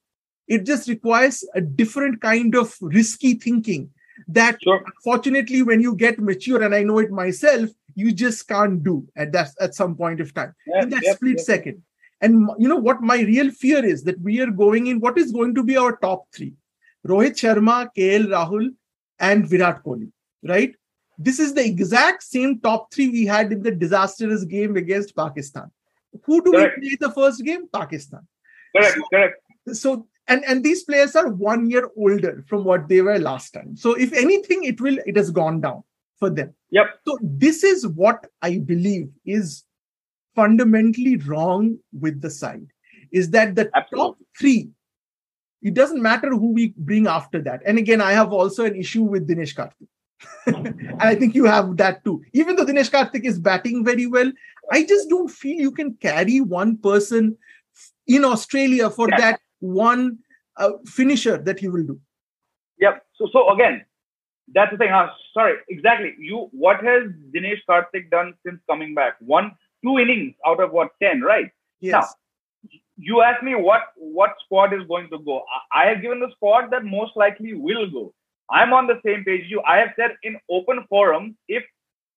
it 0.48 0.66
just 0.66 0.88
requires 0.88 1.44
a 1.56 1.62
different 1.62 2.22
kind 2.22 2.56
of 2.56 2.76
risky 2.82 3.34
thinking 3.34 3.90
that 4.28 4.58
Sure. 4.62 4.84
unfortunately 4.96 5.62
when 5.62 5.80
you 5.82 5.96
get 5.96 6.20
mature 6.20 6.62
and 6.64 6.74
i 6.74 6.82
know 6.82 6.98
it 6.98 7.12
myself 7.12 7.70
you 7.94 8.12
just 8.12 8.48
can't 8.48 8.84
do 8.84 9.08
at 9.16 9.32
that 9.32 9.52
at 9.62 9.76
some 9.76 9.96
point 9.96 10.20
of 10.20 10.34
time 10.34 10.54
Yeah, 10.66 10.84
in 10.84 10.90
that 10.90 11.04
yep, 11.04 11.18
split 11.18 11.38
yep. 11.38 11.46
second 11.46 11.84
and 12.22 12.50
you 12.58 12.68
know 12.68 12.78
what 12.88 13.02
my 13.02 13.20
real 13.22 13.52
fear 13.52 13.86
is 13.86 14.04
that 14.06 14.20
we 14.22 14.40
are 14.42 14.50
going 14.50 14.88
in 14.88 15.00
what 15.00 15.18
is 15.20 15.32
going 15.32 15.54
to 15.54 15.64
be 15.64 15.78
our 15.78 15.96
top 15.98 16.26
three 16.34 16.54
rohit 17.06 17.36
sharma 17.44 17.88
kl 17.96 18.28
rahul 18.36 18.70
and 19.20 19.48
virat 19.48 19.84
kohli 19.84 20.12
right? 20.44 20.76
This 21.18 21.40
is 21.40 21.54
the 21.54 21.66
exact 21.66 22.24
same 22.24 22.60
top 22.60 22.94
three 22.94 23.10
we 23.10 23.26
had 23.26 23.52
in 23.52 23.64
the 23.64 23.72
disastrous 23.72 24.44
game 24.44 24.78
against 24.78 25.16
pakistan. 25.16 25.72
Who 26.26 26.44
do 26.44 26.52
Correct. 26.52 26.78
we 26.80 26.90
play 26.90 26.98
the 27.00 27.12
first 27.14 27.44
game? 27.44 27.68
Pakistan. 27.74 28.28
Correct, 28.76 29.00
correct. 29.12 29.42
so 29.74 30.08
and 30.28 30.44
and 30.46 30.64
these 30.64 30.84
players 30.84 31.16
are 31.16 31.30
one 31.30 31.70
year 31.70 31.90
older 31.98 32.44
from 32.48 32.64
what 32.64 32.88
they 32.88 33.02
were 33.02 33.18
last 33.18 33.52
time. 33.52 33.76
So 33.76 33.94
if 33.94 34.14
anything 34.14 34.64
it 34.64 34.80
will 34.80 35.00
it 35.06 35.16
has 35.16 35.32
gone 35.32 35.62
down 35.62 35.84
for 36.20 36.30
them. 36.30 36.54
Yep. 36.72 36.88
so 37.08 37.18
this 37.22 37.64
is 37.64 37.88
what 37.88 38.28
i 38.42 38.58
believe 38.58 39.10
is 39.26 39.64
fundamentally 40.36 41.16
wrong 41.18 41.78
with 41.98 42.22
the 42.22 42.30
side 42.30 42.68
is 43.12 43.30
that 43.32 43.56
the 43.56 43.72
top 43.96 44.18
three 44.38 44.70
it 45.70 45.74
doesn't 45.80 46.02
matter 46.08 46.30
who 46.32 46.52
we 46.58 46.66
bring 46.92 47.08
after 47.14 47.42
that 47.48 47.62
and 47.66 47.78
again 47.84 48.02
i 48.08 48.12
have 48.20 48.34
also 48.40 48.66
an 48.70 48.76
issue 48.84 49.04
with 49.16 49.28
dinesh 49.32 49.54
karthik 49.60 49.90
and 50.56 51.08
i 51.12 51.14
think 51.22 51.36
you 51.40 51.46
have 51.54 51.72
that 51.82 52.04
too 52.06 52.16
even 52.44 52.56
though 52.60 52.68
dinesh 52.72 52.92
karthik 52.98 53.26
is 53.34 53.40
batting 53.50 53.84
very 53.90 54.08
well 54.18 54.32
i 54.78 54.84
just 54.94 55.10
don't 55.16 55.34
feel 55.42 55.60
you 55.68 55.74
can 55.82 55.94
carry 56.08 56.40
one 56.60 56.76
person 56.90 57.36
in 58.18 58.26
australia 58.34 58.90
for 59.00 59.10
Yeah. 59.14 59.22
that 59.24 59.40
one 59.60 60.06
uh, 60.58 60.72
finisher 60.98 61.38
that 61.50 61.60
he 61.66 61.68
will 61.78 61.88
do 61.94 62.00
Yep. 62.80 62.96
So 63.18 63.28
so 63.34 63.40
again, 63.52 63.78
that's 64.56 64.72
the 64.72 64.78
thing. 64.82 64.90
Huh? 64.96 65.08
Sorry, 65.34 65.54
exactly. 65.76 66.10
You 66.26 66.42
what 66.66 66.84
has 66.88 67.08
Dinesh 67.36 67.64
Karthik 67.70 68.04
done 68.12 68.34
since 68.46 68.60
coming 68.72 68.92
back? 69.00 69.16
One, 69.20 69.48
two 69.84 69.98
innings 70.04 70.36
out 70.50 70.62
of 70.66 70.72
what 70.80 70.92
ten, 71.06 71.22
right? 71.30 71.50
yes 71.88 72.14
You 72.98 73.22
asked 73.22 73.44
me 73.44 73.54
what 73.56 73.82
what 73.96 74.36
squad 74.44 74.74
is 74.74 74.88
going 74.88 75.10
to 75.10 75.20
go. 75.20 75.44
I, 75.74 75.86
have 75.86 76.02
given 76.02 76.20
the 76.20 76.32
squad 76.36 76.72
that 76.72 76.84
most 76.84 77.16
likely 77.16 77.54
will 77.54 77.90
go. 77.90 78.14
I'm 78.50 78.74
on 78.74 78.88
the 78.88 79.00
same 79.06 79.24
page. 79.24 79.46
You, 79.50 79.62
I 79.62 79.78
have 79.78 79.90
said 79.96 80.12
in 80.24 80.38
open 80.50 80.86
forum, 80.90 81.38
if 81.48 81.64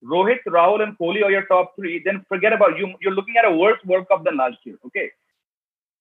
Rohit, 0.03 0.39
Rahul, 0.49 0.83
and 0.83 0.97
Kohli 0.99 1.23
are 1.23 1.31
your 1.31 1.45
top 1.47 1.75
three, 1.77 2.03
then 2.05 2.25
forget 2.29 2.53
about 2.53 2.79
you. 2.79 2.95
You're 3.01 3.15
looking 3.15 3.37
at 3.37 3.45
a 3.45 3.55
worse 3.55 3.79
World 3.85 4.09
Cup 4.09 4.25
than 4.25 4.39
last 4.39 4.57
year. 4.65 4.77
Okay. 4.87 5.11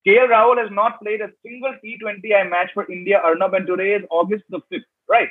KL 0.08 0.30
Rahul 0.30 0.58
has 0.62 0.72
not 0.72 1.02
played 1.02 1.20
a 1.20 1.30
single 1.44 1.74
T20I 1.84 2.50
match 2.50 2.70
for 2.74 2.89
India, 2.89 3.20
Arnab, 3.22 3.54
and 3.54 3.68
today 3.68 3.96
is 3.96 4.04
August 4.10 4.46
the 4.50 4.62
5th, 4.72 4.86
right? 5.10 5.28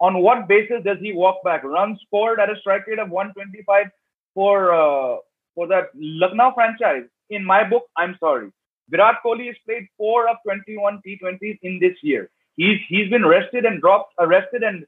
On 0.00 0.22
what 0.22 0.46
basis 0.46 0.82
does 0.84 0.98
he 1.00 1.12
walk 1.12 1.42
back? 1.42 1.64
Runs 1.64 1.98
scored 2.06 2.38
at 2.38 2.50
a 2.50 2.56
strike 2.60 2.86
rate 2.86 2.98
of 2.98 3.10
125 3.10 3.86
for 4.34 4.72
uh, 4.74 5.16
for 5.54 5.66
that 5.68 5.88
Lucknow 5.94 6.52
franchise. 6.54 7.04
In 7.30 7.44
my 7.44 7.64
book, 7.64 7.84
I'm 7.96 8.16
sorry. 8.20 8.50
Virat 8.90 9.16
Kohli 9.24 9.46
has 9.46 9.56
played 9.64 9.86
four 9.96 10.28
of 10.28 10.36
21 10.44 11.00
T20s 11.06 11.58
in 11.62 11.78
this 11.80 11.96
year. 12.02 12.30
He's 12.56 12.78
he's 12.88 13.08
been 13.08 13.24
rested 13.24 13.64
and 13.64 13.80
dropped, 13.80 14.14
uh, 14.20 14.26
arrested 14.26 14.62
and 14.62 14.84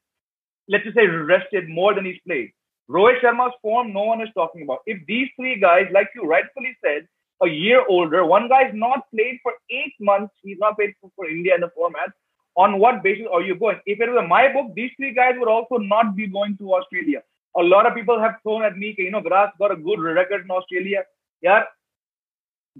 let's 0.68 0.84
just 0.84 0.96
say 0.96 1.06
rested 1.06 1.68
more 1.68 1.94
than 1.94 2.04
he's 2.04 2.20
played. 2.26 2.52
Rohit 2.90 3.20
Sharma's 3.22 3.54
form, 3.62 3.92
no 3.92 4.04
one 4.04 4.20
is 4.20 4.28
talking 4.34 4.62
about. 4.62 4.80
If 4.86 5.06
these 5.06 5.28
three 5.36 5.58
guys, 5.58 5.86
like 5.92 6.08
you 6.14 6.22
rightfully 6.22 6.76
said, 6.84 7.06
a 7.42 7.48
year 7.48 7.84
older, 7.88 8.24
one 8.24 8.48
guy's 8.48 8.72
not 8.74 9.10
played 9.14 9.38
for 9.42 9.52
eight 9.70 9.94
months, 10.00 10.34
he's 10.42 10.58
not 10.58 10.76
played 10.76 10.94
for, 11.00 11.10
for 11.16 11.28
India 11.28 11.54
in 11.54 11.60
the 11.60 11.70
format. 11.74 12.10
On 12.56 12.78
what 12.78 13.02
basis 13.02 13.26
are 13.32 13.40
you 13.40 13.54
going? 13.54 13.80
If 13.86 14.00
it 14.00 14.10
was 14.10 14.26
my 14.28 14.52
book, 14.52 14.74
these 14.74 14.90
three 14.98 15.14
guys 15.14 15.34
would 15.38 15.48
also 15.48 15.78
not 15.78 16.14
be 16.14 16.26
going 16.26 16.56
to 16.58 16.74
Australia. 16.74 17.22
A 17.56 17.62
lot 17.62 17.86
of 17.86 17.94
people 17.94 18.20
have 18.20 18.36
thrown 18.42 18.62
at 18.62 18.76
me, 18.76 18.94
you 18.98 19.10
know, 19.10 19.20
Virat's 19.20 19.56
got 19.58 19.72
a 19.72 19.76
good 19.76 20.00
record 20.00 20.44
in 20.44 20.50
Australia. 20.50 21.04
Yeah, 21.40 21.62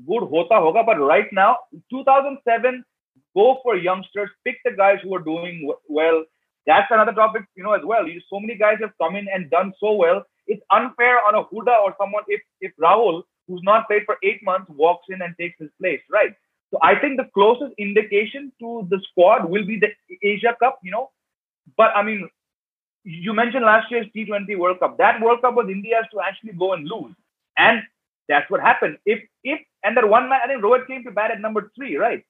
good 0.06 0.22
hota 0.28 0.54
hoga, 0.54 0.84
but 0.84 0.98
right 0.98 1.30
now, 1.32 1.58
2007, 1.90 2.84
go 3.34 3.58
for 3.62 3.76
youngsters, 3.76 4.30
pick 4.44 4.56
the 4.64 4.72
guys 4.72 4.98
who 5.02 5.14
are 5.14 5.22
doing 5.22 5.70
well. 5.88 6.24
That's 6.66 6.86
another 6.90 7.12
topic, 7.12 7.42
you 7.56 7.64
know, 7.64 7.72
as 7.72 7.82
well. 7.84 8.04
So 8.30 8.38
many 8.40 8.56
guys 8.56 8.78
have 8.80 8.92
come 9.00 9.16
in 9.16 9.26
and 9.32 9.50
done 9.50 9.72
so 9.80 9.92
well. 9.92 10.24
It's 10.46 10.62
unfair 10.70 11.18
on 11.26 11.34
a 11.34 11.44
Hooda 11.44 11.80
or 11.82 11.94
someone 11.98 12.22
if 12.28 12.40
if 12.60 12.72
Rahul, 12.80 13.22
who's 13.48 13.60
not 13.64 13.86
played 13.88 14.02
for 14.06 14.16
eight 14.22 14.40
months, 14.42 14.70
walks 14.70 15.06
in 15.08 15.22
and 15.22 15.34
takes 15.38 15.58
his 15.58 15.70
place, 15.80 16.00
right? 16.10 16.34
So 16.70 16.78
I 16.82 16.98
think 16.98 17.18
the 17.18 17.28
closest 17.34 17.74
indication 17.78 18.52
to 18.60 18.86
the 18.90 19.00
squad 19.10 19.48
will 19.48 19.66
be 19.66 19.78
the 19.78 19.90
Asia 20.22 20.56
Cup, 20.58 20.78
you 20.82 20.90
know. 20.90 21.10
But 21.76 21.90
I 21.96 22.02
mean, 22.02 22.28
you 23.04 23.32
mentioned 23.34 23.64
last 23.64 23.90
year's 23.90 24.06
T20 24.16 24.56
World 24.58 24.78
Cup. 24.80 24.98
That 24.98 25.20
World 25.20 25.42
Cup 25.42 25.54
was 25.54 25.68
India's 25.68 26.06
to 26.12 26.20
actually 26.20 26.52
go 26.52 26.72
and 26.72 26.88
lose, 26.88 27.14
and 27.58 27.82
that's 28.32 28.50
what 28.50 28.60
happened. 28.70 28.98
If 29.04 29.20
if 29.44 29.60
and 29.84 29.96
that 29.96 30.08
one 30.08 30.28
man, 30.28 30.40
I 30.44 30.48
think 30.48 30.62
Rohit 30.66 30.86
came 30.86 31.04
to 31.04 31.10
bat 31.18 31.30
at 31.30 31.40
number 31.46 31.70
three, 31.76 31.96
right? 31.96 32.22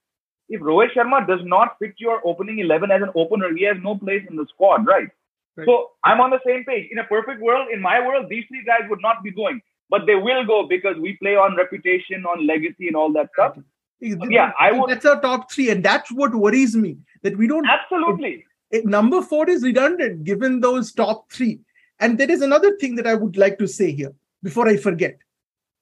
If 0.48 0.60
Rohit 0.60 0.92
Sharma 0.94 1.26
does 1.26 1.42
not 1.44 1.76
fit 1.78 1.94
your 1.98 2.20
opening 2.30 2.58
11 2.58 2.90
as 2.90 3.02
an 3.02 3.10
opener, 3.14 3.54
he 3.56 3.64
has 3.64 3.76
no 3.82 3.96
place 3.96 4.24
in 4.28 4.36
the 4.36 4.46
squad, 4.52 4.86
right? 4.86 5.08
right? 5.56 5.66
So 5.66 5.90
I'm 6.04 6.20
on 6.20 6.30
the 6.30 6.40
same 6.46 6.64
page. 6.64 6.88
In 6.90 6.98
a 6.98 7.04
perfect 7.04 7.40
world, 7.40 7.68
in 7.72 7.80
my 7.80 8.04
world, 8.06 8.26
these 8.28 8.44
three 8.48 8.64
guys 8.64 8.82
would 8.90 9.00
not 9.00 9.22
be 9.22 9.30
going, 9.30 9.62
but 9.88 10.06
they 10.06 10.16
will 10.16 10.44
go 10.44 10.66
because 10.68 10.96
we 10.98 11.16
play 11.22 11.36
on 11.36 11.56
reputation, 11.56 12.26
on 12.26 12.46
legacy, 12.46 12.88
and 12.88 12.96
all 12.96 13.12
that 13.12 13.30
stuff. 13.34 13.56
yeah, 14.00 14.50
I 14.58 14.72
would. 14.72 14.90
That's 14.90 15.06
our 15.06 15.20
top 15.20 15.50
three, 15.52 15.70
and 15.70 15.84
that's 15.90 16.10
what 16.10 16.34
worries 16.34 16.74
me 16.84 16.96
that 17.22 17.36
we 17.38 17.46
don't 17.46 17.68
absolutely. 17.76 18.44
It, 18.70 18.78
it, 18.78 18.86
number 18.86 19.22
four 19.22 19.48
is 19.48 19.62
redundant 19.62 20.24
given 20.24 20.60
those 20.60 20.92
top 20.92 21.30
three. 21.30 21.60
And 22.00 22.18
there 22.18 22.30
is 22.30 22.42
another 22.42 22.76
thing 22.78 22.96
that 22.96 23.06
I 23.06 23.14
would 23.14 23.36
like 23.36 23.58
to 23.58 23.68
say 23.68 23.92
here 23.92 24.12
before 24.42 24.66
I 24.68 24.76
forget 24.76 25.18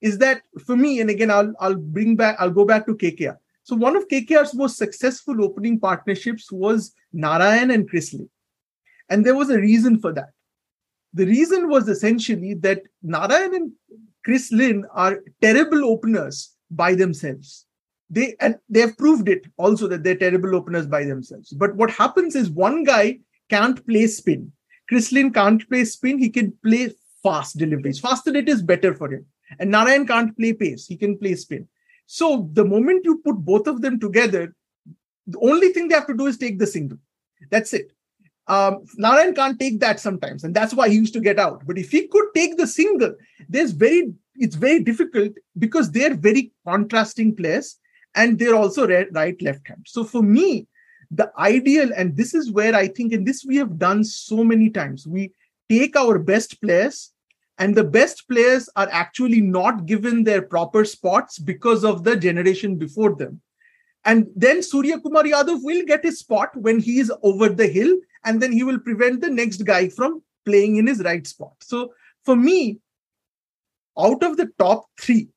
is 0.00 0.18
that 0.18 0.42
for 0.64 0.76
me, 0.76 1.00
and 1.00 1.10
again, 1.10 1.30
I'll 1.30 1.52
I'll 1.60 1.76
bring 1.76 2.16
back, 2.16 2.36
I'll 2.38 2.50
go 2.50 2.64
back 2.64 2.86
to 2.86 2.96
KKR. 2.96 3.36
So 3.62 3.76
one 3.76 3.96
of 3.96 4.08
KKR's 4.08 4.54
most 4.54 4.78
successful 4.78 5.44
opening 5.44 5.78
partnerships 5.78 6.50
was 6.50 6.92
Narayan 7.12 7.70
and 7.70 7.88
Chris 7.88 8.12
Lynn. 8.12 8.30
And 9.08 9.24
there 9.24 9.36
was 9.36 9.50
a 9.50 9.58
reason 9.58 10.00
for 10.00 10.12
that. 10.12 10.30
The 11.12 11.26
reason 11.26 11.68
was 11.68 11.88
essentially 11.88 12.54
that 12.54 12.82
Narayan 13.02 13.54
and 13.54 13.72
Chris 14.24 14.52
Lynn 14.52 14.86
are 14.92 15.20
terrible 15.42 15.84
openers 15.84 16.54
by 16.70 16.94
themselves. 16.94 17.66
They 18.08 18.34
and 18.40 18.56
they 18.68 18.80
have 18.80 18.98
proved 18.98 19.28
it 19.28 19.46
also 19.56 19.86
that 19.88 20.02
they're 20.02 20.16
terrible 20.16 20.56
openers 20.56 20.86
by 20.86 21.04
themselves. 21.04 21.50
But 21.50 21.76
what 21.76 21.90
happens 21.90 22.34
is 22.34 22.50
one 22.50 22.84
guy 22.84 23.20
can't 23.50 23.84
play 23.86 24.06
spin. 24.06 24.52
Chris 24.88 25.12
Lynn 25.12 25.32
can't 25.32 25.68
play 25.68 25.84
spin. 25.84 26.18
He 26.18 26.30
can 26.30 26.52
play 26.64 26.92
fast 27.22 27.58
deliveries. 27.58 28.00
Faster 28.00 28.34
it 28.36 28.48
is 28.48 28.62
better 28.62 28.94
for 28.94 29.12
him. 29.12 29.26
And 29.58 29.70
Narayan 29.70 30.06
can't 30.06 30.36
play 30.36 30.52
pace, 30.52 30.86
he 30.86 30.96
can 30.96 31.18
play 31.18 31.34
spin. 31.34 31.68
So 32.06 32.48
the 32.52 32.64
moment 32.64 33.04
you 33.04 33.18
put 33.18 33.36
both 33.36 33.66
of 33.66 33.82
them 33.82 34.00
together, 34.00 34.54
the 35.26 35.38
only 35.40 35.70
thing 35.70 35.88
they 35.88 35.94
have 35.94 36.06
to 36.08 36.16
do 36.16 36.26
is 36.26 36.38
take 36.38 36.58
the 36.58 36.66
single. 36.66 36.98
That's 37.50 37.72
it. 37.72 37.92
Um, 38.46 38.84
Narayan 38.96 39.34
can't 39.34 39.60
take 39.60 39.78
that 39.80 40.00
sometimes, 40.00 40.42
and 40.42 40.54
that's 40.54 40.74
why 40.74 40.88
he 40.88 40.96
used 40.96 41.12
to 41.14 41.20
get 41.20 41.38
out. 41.38 41.64
But 41.66 41.78
if 41.78 41.90
he 41.90 42.08
could 42.08 42.26
take 42.34 42.56
the 42.56 42.66
single, 42.66 43.14
there's 43.48 43.70
very 43.70 44.12
it's 44.36 44.56
very 44.56 44.82
difficult 44.82 45.32
because 45.58 45.90
they're 45.90 46.14
very 46.14 46.52
contrasting 46.66 47.36
players 47.36 47.78
and 48.14 48.38
they're 48.38 48.56
also 48.56 48.88
right 48.88 49.40
left 49.42 49.68
hand. 49.68 49.84
So 49.86 50.02
for 50.02 50.22
me, 50.22 50.66
the 51.10 51.30
ideal, 51.38 51.90
and 51.96 52.16
this 52.16 52.34
is 52.34 52.50
where 52.50 52.74
I 52.74 52.88
think, 52.88 53.12
and 53.12 53.26
this 53.26 53.44
we 53.44 53.56
have 53.56 53.78
done 53.78 54.02
so 54.02 54.42
many 54.42 54.70
times, 54.70 55.06
we 55.06 55.32
take 55.68 55.94
our 55.96 56.18
best 56.18 56.60
players 56.60 57.12
and 57.60 57.76
the 57.76 57.84
best 57.84 58.26
players 58.26 58.68
are 58.74 58.88
actually 58.90 59.40
not 59.40 59.84
given 59.86 60.24
their 60.24 60.40
proper 60.40 60.84
spots 60.84 61.38
because 61.38 61.84
of 61.84 62.04
the 62.04 62.16
generation 62.16 62.76
before 62.76 63.14
them. 63.14 63.40
And 64.06 64.28
then 64.34 64.62
Surya 64.62 64.98
Kumar 64.98 65.24
Yadav 65.24 65.58
will 65.62 65.84
get 65.84 66.02
his 66.02 66.20
spot 66.20 66.56
when 66.56 66.80
he 66.80 66.98
is 66.98 67.12
over 67.22 67.50
the 67.50 67.66
hill, 67.66 67.94
and 68.24 68.40
then 68.42 68.50
he 68.50 68.62
will 68.62 68.78
prevent 68.78 69.20
the 69.20 69.28
next 69.28 69.64
guy 69.64 69.90
from 69.90 70.22
playing 70.46 70.76
in 70.76 70.86
his 70.86 71.02
right 71.02 71.26
spot. 71.26 71.52
So 71.60 71.92
for 72.24 72.34
me, 72.34 72.78
out 73.98 74.22
of 74.22 74.38
the 74.38 74.48
top 74.58 74.86
three, 74.98 75.28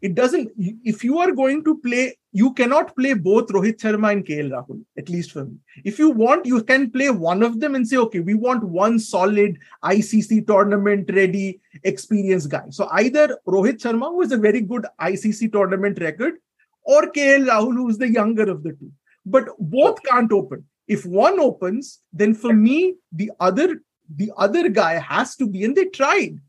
it 0.00 0.14
doesn't, 0.14 0.52
if 0.56 1.02
you 1.02 1.18
are 1.18 1.32
going 1.32 1.64
to 1.64 1.78
play 1.78 2.16
you 2.34 2.52
cannot 2.52 2.96
play 2.96 3.14
both 3.14 3.46
Rohit 3.46 3.78
Sharma 3.78 4.10
and 4.10 4.26
KL 4.26 4.50
Rahul, 4.50 4.84
at 4.98 5.08
least 5.08 5.30
for 5.30 5.44
me. 5.44 5.54
If 5.84 6.00
you 6.00 6.10
want, 6.10 6.44
you 6.44 6.64
can 6.64 6.90
play 6.90 7.08
one 7.08 7.44
of 7.44 7.60
them 7.60 7.76
and 7.76 7.86
say, 7.86 7.96
okay, 7.96 8.18
we 8.18 8.34
want 8.34 8.64
one 8.64 8.98
solid 8.98 9.56
ICC 9.84 10.44
tournament 10.48 11.08
ready, 11.14 11.60
experienced 11.84 12.50
guy. 12.50 12.64
So 12.70 12.88
either 12.90 13.38
Rohit 13.46 13.78
Sharma, 13.80 14.08
who 14.08 14.22
has 14.22 14.32
a 14.32 14.36
very 14.36 14.62
good 14.62 14.84
ICC 15.00 15.52
tournament 15.52 16.00
record, 16.00 16.34
or 16.82 17.02
KL 17.12 17.46
Rahul, 17.46 17.74
who 17.74 17.88
is 17.88 17.98
the 17.98 18.10
younger 18.10 18.50
of 18.50 18.64
the 18.64 18.70
two. 18.70 18.90
But 19.24 19.50
both 19.60 20.02
can't 20.02 20.32
open. 20.32 20.64
If 20.88 21.06
one 21.06 21.38
opens, 21.38 22.00
then 22.12 22.34
for 22.34 22.52
me, 22.52 22.96
the 23.12 23.30
other 23.38 23.80
the 24.12 24.32
other 24.36 24.68
guy 24.68 24.94
has 24.98 25.36
to 25.36 25.46
be, 25.46 25.64
and 25.64 25.74
they 25.74 25.86
tried. 25.86 26.40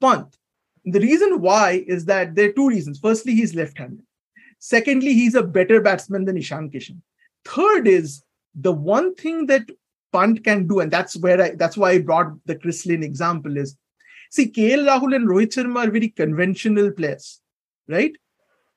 Pant. 0.00 0.36
The 0.84 1.00
reason 1.00 1.40
why 1.40 1.84
is 1.86 2.04
that 2.06 2.34
there 2.34 2.50
are 2.50 2.52
two 2.52 2.68
reasons. 2.68 2.98
Firstly, 2.98 3.34
he's 3.34 3.54
left-handed. 3.54 4.04
Secondly, 4.64 5.12
he's 5.12 5.34
a 5.34 5.42
better 5.42 5.80
batsman 5.80 6.24
than 6.24 6.36
Ishan 6.36 6.70
Kishan. 6.70 6.98
Third 7.44 7.88
is 7.88 8.22
the 8.54 8.70
one 8.70 9.12
thing 9.16 9.46
that 9.46 9.68
Pant 10.12 10.44
can 10.44 10.68
do, 10.68 10.78
and 10.78 10.88
that's 10.88 11.16
where 11.16 11.42
I 11.42 11.50
that's 11.56 11.76
why 11.76 11.90
I 11.90 11.98
brought 11.98 12.32
the 12.46 12.54
Chris 12.54 12.86
Lynn 12.86 13.02
example 13.02 13.56
is 13.56 13.76
see 14.30 14.52
KL 14.52 14.86
Rahul 14.86 15.16
and 15.16 15.26
Rohit 15.26 15.54
Sharma 15.54 15.88
are 15.88 15.90
very 15.90 16.10
conventional 16.10 16.92
players, 16.92 17.40
right? 17.88 18.12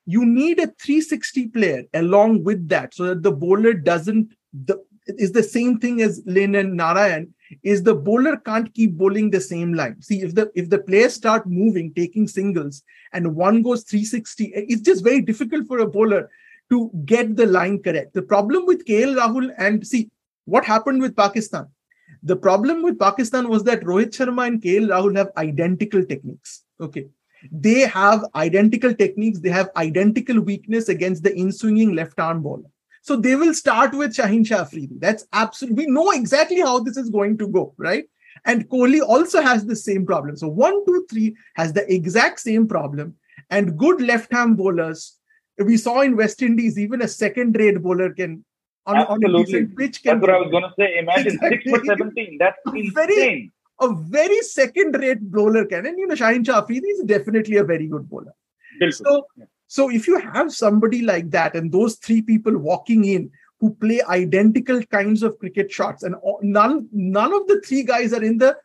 You 0.07 0.25
need 0.25 0.57
a 0.57 0.73
360 0.81 1.49
player 1.49 1.83
along 1.93 2.43
with 2.43 2.67
that 2.69 2.95
so 2.95 3.03
that 3.09 3.21
the 3.21 3.31
bowler 3.31 3.73
doesn't 3.73 4.33
the 4.53 4.83
is 5.07 5.31
the 5.31 5.43
same 5.43 5.79
thing 5.79 6.01
as 6.01 6.21
Lynn 6.25 6.55
and 6.55 6.75
Narayan 6.75 7.33
is 7.63 7.83
the 7.83 7.93
bowler 7.93 8.37
can't 8.37 8.73
keep 8.73 8.93
bowling 8.93 9.29
the 9.29 9.41
same 9.41 9.73
line. 9.73 10.01
See, 10.01 10.21
if 10.21 10.33
the 10.33 10.51
if 10.55 10.69
the 10.69 10.79
players 10.79 11.13
start 11.13 11.45
moving, 11.45 11.93
taking 11.93 12.27
singles, 12.27 12.83
and 13.13 13.35
one 13.35 13.61
goes 13.61 13.83
360, 13.83 14.53
eh, 14.55 14.65
it's 14.67 14.81
just 14.81 15.03
very 15.03 15.21
difficult 15.21 15.67
for 15.67 15.79
a 15.79 15.87
bowler 15.87 16.29
to 16.71 16.89
get 17.05 17.35
the 17.35 17.45
line 17.45 17.81
correct. 17.81 18.13
The 18.13 18.23
problem 18.23 18.65
with 18.65 18.85
KL 18.85 19.15
Rahul 19.15 19.53
and 19.57 19.85
see 19.85 20.09
what 20.45 20.65
happened 20.65 21.01
with 21.01 21.15
Pakistan. 21.15 21.67
The 22.23 22.35
problem 22.35 22.81
with 22.81 22.99
Pakistan 22.99 23.49
was 23.49 23.63
that 23.65 23.81
Rohit 23.81 24.09
Sharma 24.09 24.47
and 24.47 24.61
KL 24.61 24.89
Rahul 24.89 25.15
have 25.15 25.29
identical 25.37 26.03
techniques. 26.03 26.63
Okay. 26.81 27.05
They 27.51 27.81
have 27.81 28.25
identical 28.33 28.93
techniques, 28.95 29.39
they 29.39 29.49
have 29.49 29.69
identical 29.77 30.41
weakness 30.41 30.89
against 30.89 31.21
the 31.21 31.35
in 31.35 31.51
swinging 31.51 31.93
left 31.93 32.19
arm 32.19 32.41
bowler. 32.41 32.69
So 33.05 33.15
they 33.15 33.35
will 33.35 33.53
start 33.53 33.93
with 33.93 34.15
Shaheen 34.15 34.45
Shah 34.47 34.61
Afridi. 34.61 34.97
That's 34.99 35.27
absolutely, 35.31 35.85
we 35.85 35.91
know 35.91 36.09
exactly 36.09 36.61
how 36.61 36.79
this 36.79 36.97
is 36.97 37.11
going 37.11 37.37
to 37.37 37.47
go, 37.47 37.73
right? 37.77 38.05
And 38.45 38.67
Kohli 38.67 38.99
also 38.99 39.41
has 39.41 39.65
the 39.65 39.75
same 39.75 40.07
problem. 40.07 40.35
So 40.37 40.47
one, 40.47 40.83
two, 40.85 41.05
three 41.09 41.35
has 41.55 41.73
the 41.73 41.85
exact 41.93 42.39
same 42.39 42.67
problem. 42.67 43.15
And 43.51 43.77
good 43.77 44.01
left-hand 44.01 44.57
bowlers, 44.57 45.19
we 45.59 45.77
saw 45.77 46.01
in 46.01 46.17
West 46.17 46.41
Indies, 46.41 46.79
even 46.79 47.03
a 47.03 47.07
second-rate 47.07 47.79
bowler 47.83 48.11
can 48.11 48.43
on, 48.87 48.97
on 48.97 49.23
a 49.23 49.43
decent 49.43 49.77
pitch. 49.77 50.01
Can 50.01 50.19
That's 50.19 50.21
what 50.21 50.35
I 50.35 50.39
was 50.39 50.51
going 50.51 50.63
to 50.63 50.73
say. 50.77 50.97
Imagine 50.97 51.33
exactly. 51.33 51.61
six 51.63 51.69
for 51.69 51.85
seventeen. 51.85 52.37
That's 52.39 52.57
insane. 52.67 52.91
Very, 52.93 53.51
a 53.81 53.93
very 53.93 54.41
second-rate 54.41 55.21
bowler 55.31 55.65
can, 55.65 55.85
and 55.85 55.99
you 55.99 56.07
know, 56.07 56.15
Shaheen 56.15 56.45
Shah 56.45 56.59
Afridi 56.59 56.87
is 56.87 57.03
definitely 57.03 57.57
a 57.57 57.63
very 57.63 57.87
good 57.87 58.09
bowler. 58.09 58.33
So, 58.89 59.27
yeah. 59.37 59.45
So 59.67 59.89
if 59.89 60.07
you 60.07 60.19
have 60.19 60.51
somebody 60.53 61.01
like 61.01 61.31
that 61.31 61.55
and 61.55 61.71
those 61.71 61.95
three 61.95 62.21
people 62.21 62.57
walking 62.57 63.05
in 63.05 63.31
who 63.59 63.73
play 63.75 64.01
identical 64.07 64.81
kinds 64.83 65.23
of 65.23 65.39
cricket 65.39 65.71
shots 65.71 66.03
and 66.03 66.15
none 66.41 66.87
none 66.91 67.33
of 67.33 67.47
the 67.47 67.61
three 67.61 67.83
guys 67.83 68.13
are 68.13 68.23
in 68.23 68.37
the 68.37 68.55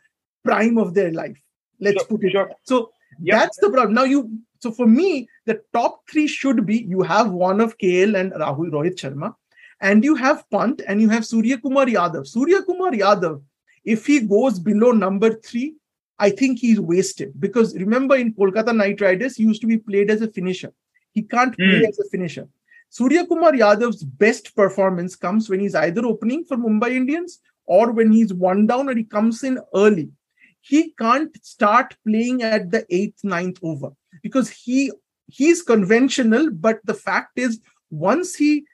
prime 0.45 0.79
of 0.79 0.95
their 0.95 1.13
life 1.13 1.41
let's 1.81 1.99
sure, 1.99 2.07
put 2.07 2.25
it 2.25 2.33
sure. 2.33 2.51
so 2.65 2.91
yep. 3.21 3.39
that's 3.39 3.59
the 3.59 3.71
problem 3.71 3.95
now 3.95 4.05
you 4.05 4.41
So 4.61 4.71
for 4.71 4.87
me, 4.87 5.29
the 5.47 5.63
top 5.73 6.03
three 6.11 6.27
should 6.27 6.67
be 6.67 6.83
you 6.83 7.03
have 7.03 7.31
one 7.31 7.61
of 7.61 7.79
KL 7.79 8.19
and 8.19 8.33
Rahul 8.33 8.71
Rohit 8.71 8.97
Sharma, 8.97 9.35
and 9.81 10.05
you 10.05 10.15
have 10.15 10.45
Pant 10.51 10.83
and 10.87 11.01
you 11.01 11.09
have 11.09 11.27
Surya 11.27 11.59
Kumar 11.59 11.87
Yadav. 11.87 12.27
Surya 12.27 12.63
Kumar 12.63 12.91
Yadav, 12.91 13.43
if 13.85 14.07
he 14.07 14.21
goes 14.21 14.59
below 14.59 14.93
number 14.93 15.35
three, 15.35 15.77
I 16.19 16.29
think 16.29 16.59
he's 16.59 16.79
wasted 16.79 17.33
because 17.41 17.75
remember 17.75 18.17
in 18.17 18.35
Kolkata 18.35 18.77
Knight 18.77 19.01
Riders, 19.01 19.37
he 19.37 19.45
used 19.45 19.63
to 19.63 19.67
be 19.67 19.79
played 19.79 20.11
as 20.11 20.21
a 20.21 20.29
finisher. 20.29 20.73
He 21.13 21.23
can't 21.23 21.57
play 21.57 21.83
Mm. 21.83 21.89
as 21.89 21.99
a 21.99 22.09
finisher. 22.09 22.49
Surya 22.89 23.27
Kumar 23.27 23.53
Yadav's 23.53 24.03
best 24.05 24.55
performance 24.55 25.15
comes 25.17 25.49
when 25.49 25.61
he's 25.61 25.75
either 25.75 26.05
opening 26.05 26.45
for 26.45 26.57
Mumbai 26.57 26.91
Indians 26.93 27.41
or 27.67 27.93
when 27.93 28.11
he's 28.11 28.33
one 28.35 28.67
down 28.67 28.89
and 28.89 28.99
he 28.99 29.05
comes 29.05 29.45
in 29.45 29.59
early. 29.75 30.11
He 30.61 30.93
can't 30.99 31.33
start 31.45 31.97
playing 32.07 32.43
at 32.43 32.71
the 32.71 32.85
eighth, 32.91 33.23
ninth 33.25 33.59
over 33.63 33.91
because 34.23 34.51
he 34.51 34.91
he's 35.29 35.63
conventional, 35.63 36.51
but 36.51 36.81
the 36.85 36.95
fact 36.95 37.39
is 37.39 37.61
once 37.91 38.35
he 38.35 38.65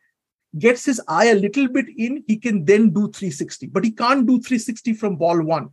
gets 0.58 0.86
his 0.86 1.00
eye 1.06 1.26
a 1.26 1.34
little 1.34 1.68
bit 1.68 1.86
in, 1.98 2.24
he 2.26 2.36
can 2.38 2.64
then 2.64 2.88
do 2.90 3.10
360, 3.12 3.66
but 3.66 3.84
he 3.84 3.90
can't 3.90 4.26
do 4.26 4.40
360 4.40 4.94
from 4.94 5.16
ball 5.16 5.42
one. 5.42 5.68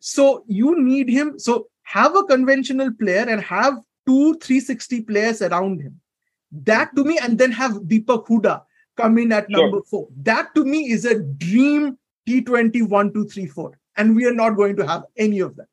So 0.00 0.44
you 0.46 0.82
need 0.82 1.08
him. 1.08 1.38
So 1.38 1.68
have 1.84 2.14
a 2.14 2.24
conventional 2.24 2.92
player 2.92 3.24
and 3.28 3.40
have 3.42 3.78
two 4.06 4.34
360 4.34 5.02
players 5.02 5.42
around 5.42 5.80
him. 5.80 6.00
That 6.50 6.94
to 6.96 7.04
me, 7.04 7.18
and 7.22 7.38
then 7.38 7.52
have 7.52 7.72
Deepak 7.82 8.26
Hooda 8.26 8.62
come 8.96 9.18
in 9.18 9.32
at 9.32 9.46
Sure. 9.50 9.62
number 9.62 9.82
four. 9.82 10.08
That 10.22 10.54
to 10.54 10.64
me 10.64 10.90
is 10.90 11.04
a 11.04 11.20
dream 11.20 11.98
T20 12.28 12.88
one, 12.88 13.12
two, 13.12 13.26
three, 13.26 13.46
four. 13.46 13.78
And 13.96 14.14
we 14.16 14.26
are 14.26 14.34
not 14.34 14.50
going 14.50 14.76
to 14.76 14.86
have 14.86 15.04
any 15.16 15.40
of 15.40 15.56
that. 15.56 15.68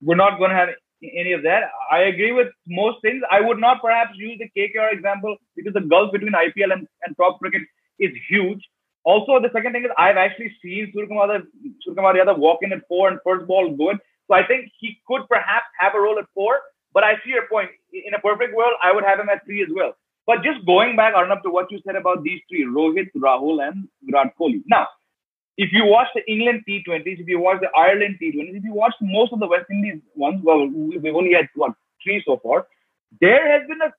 We're 0.00 0.16
not 0.16 0.38
going 0.38 0.50
to 0.50 0.56
have 0.56 0.68
any 1.02 1.32
of 1.32 1.42
that. 1.42 1.64
I 1.90 2.00
agree 2.00 2.32
with 2.32 2.48
most 2.66 3.02
things. 3.02 3.22
I 3.30 3.40
would 3.40 3.58
not 3.58 3.80
perhaps 3.80 4.12
use 4.16 4.38
the 4.38 4.48
KKR 4.56 4.92
example 4.92 5.36
because 5.56 5.74
the 5.74 5.80
gulf 5.80 6.12
between 6.12 6.32
IPL 6.32 6.72
and, 6.72 6.86
and 7.04 7.16
top 7.16 7.38
cricket 7.38 7.62
is 7.98 8.10
huge. 8.28 8.60
Also, 9.04 9.38
the 9.40 9.50
second 9.52 9.72
thing 9.72 9.84
is 9.84 9.90
I've 9.98 10.16
actually 10.16 10.52
seen 10.62 10.92
Suryakumar 10.96 11.44
Yadav 11.86 12.38
walk 12.38 12.60
in 12.62 12.72
at 12.72 12.86
four 12.88 13.08
and 13.08 13.18
first 13.24 13.46
ball 13.46 13.74
good. 13.76 13.98
So 14.28 14.34
I 14.34 14.46
think 14.46 14.70
he 14.78 14.98
could 15.06 15.22
perhaps 15.28 15.66
have 15.78 15.94
a 15.94 16.00
role 16.00 16.18
at 16.18 16.24
four. 16.34 16.58
But 16.94 17.04
I 17.04 17.14
see 17.24 17.30
your 17.30 17.46
point. 17.48 17.70
In 17.92 18.14
a 18.14 18.20
perfect 18.20 18.54
world, 18.54 18.74
I 18.82 18.92
would 18.92 19.04
have 19.04 19.18
him 19.20 19.28
at 19.28 19.44
three 19.44 19.62
as 19.62 19.68
well. 19.74 19.94
But 20.26 20.42
just 20.42 20.64
going 20.64 20.96
back, 20.96 21.14
Arnab, 21.14 21.42
to 21.42 21.50
what 21.50 21.70
you 21.70 21.80
said 21.84 21.96
about 21.96 22.22
these 22.22 22.40
three, 22.48 22.64
Rohit, 22.64 23.10
Rahul, 23.16 23.66
and 23.66 23.88
Virat 24.02 24.32
Kohli. 24.40 24.62
Now, 24.66 24.86
if 25.58 25.70
you 25.72 25.84
watch 25.84 26.08
the 26.14 26.22
England 26.30 26.62
T20s, 26.68 27.20
if 27.20 27.28
you 27.28 27.38
watch 27.38 27.60
the 27.60 27.68
Ireland 27.76 28.18
T20s, 28.22 28.56
if 28.56 28.64
you 28.64 28.72
watch 28.72 28.94
most 29.00 29.32
of 29.32 29.40
the 29.40 29.46
West 29.46 29.66
Indies 29.70 30.00
ones, 30.14 30.40
well, 30.42 30.66
we've 30.66 31.14
only 31.14 31.34
had 31.34 31.48
what 31.54 31.72
three 32.02 32.22
so 32.26 32.40
far. 32.42 32.66
There 33.20 33.46
has 33.50 33.66
been 33.68 33.80
a, 33.82 33.92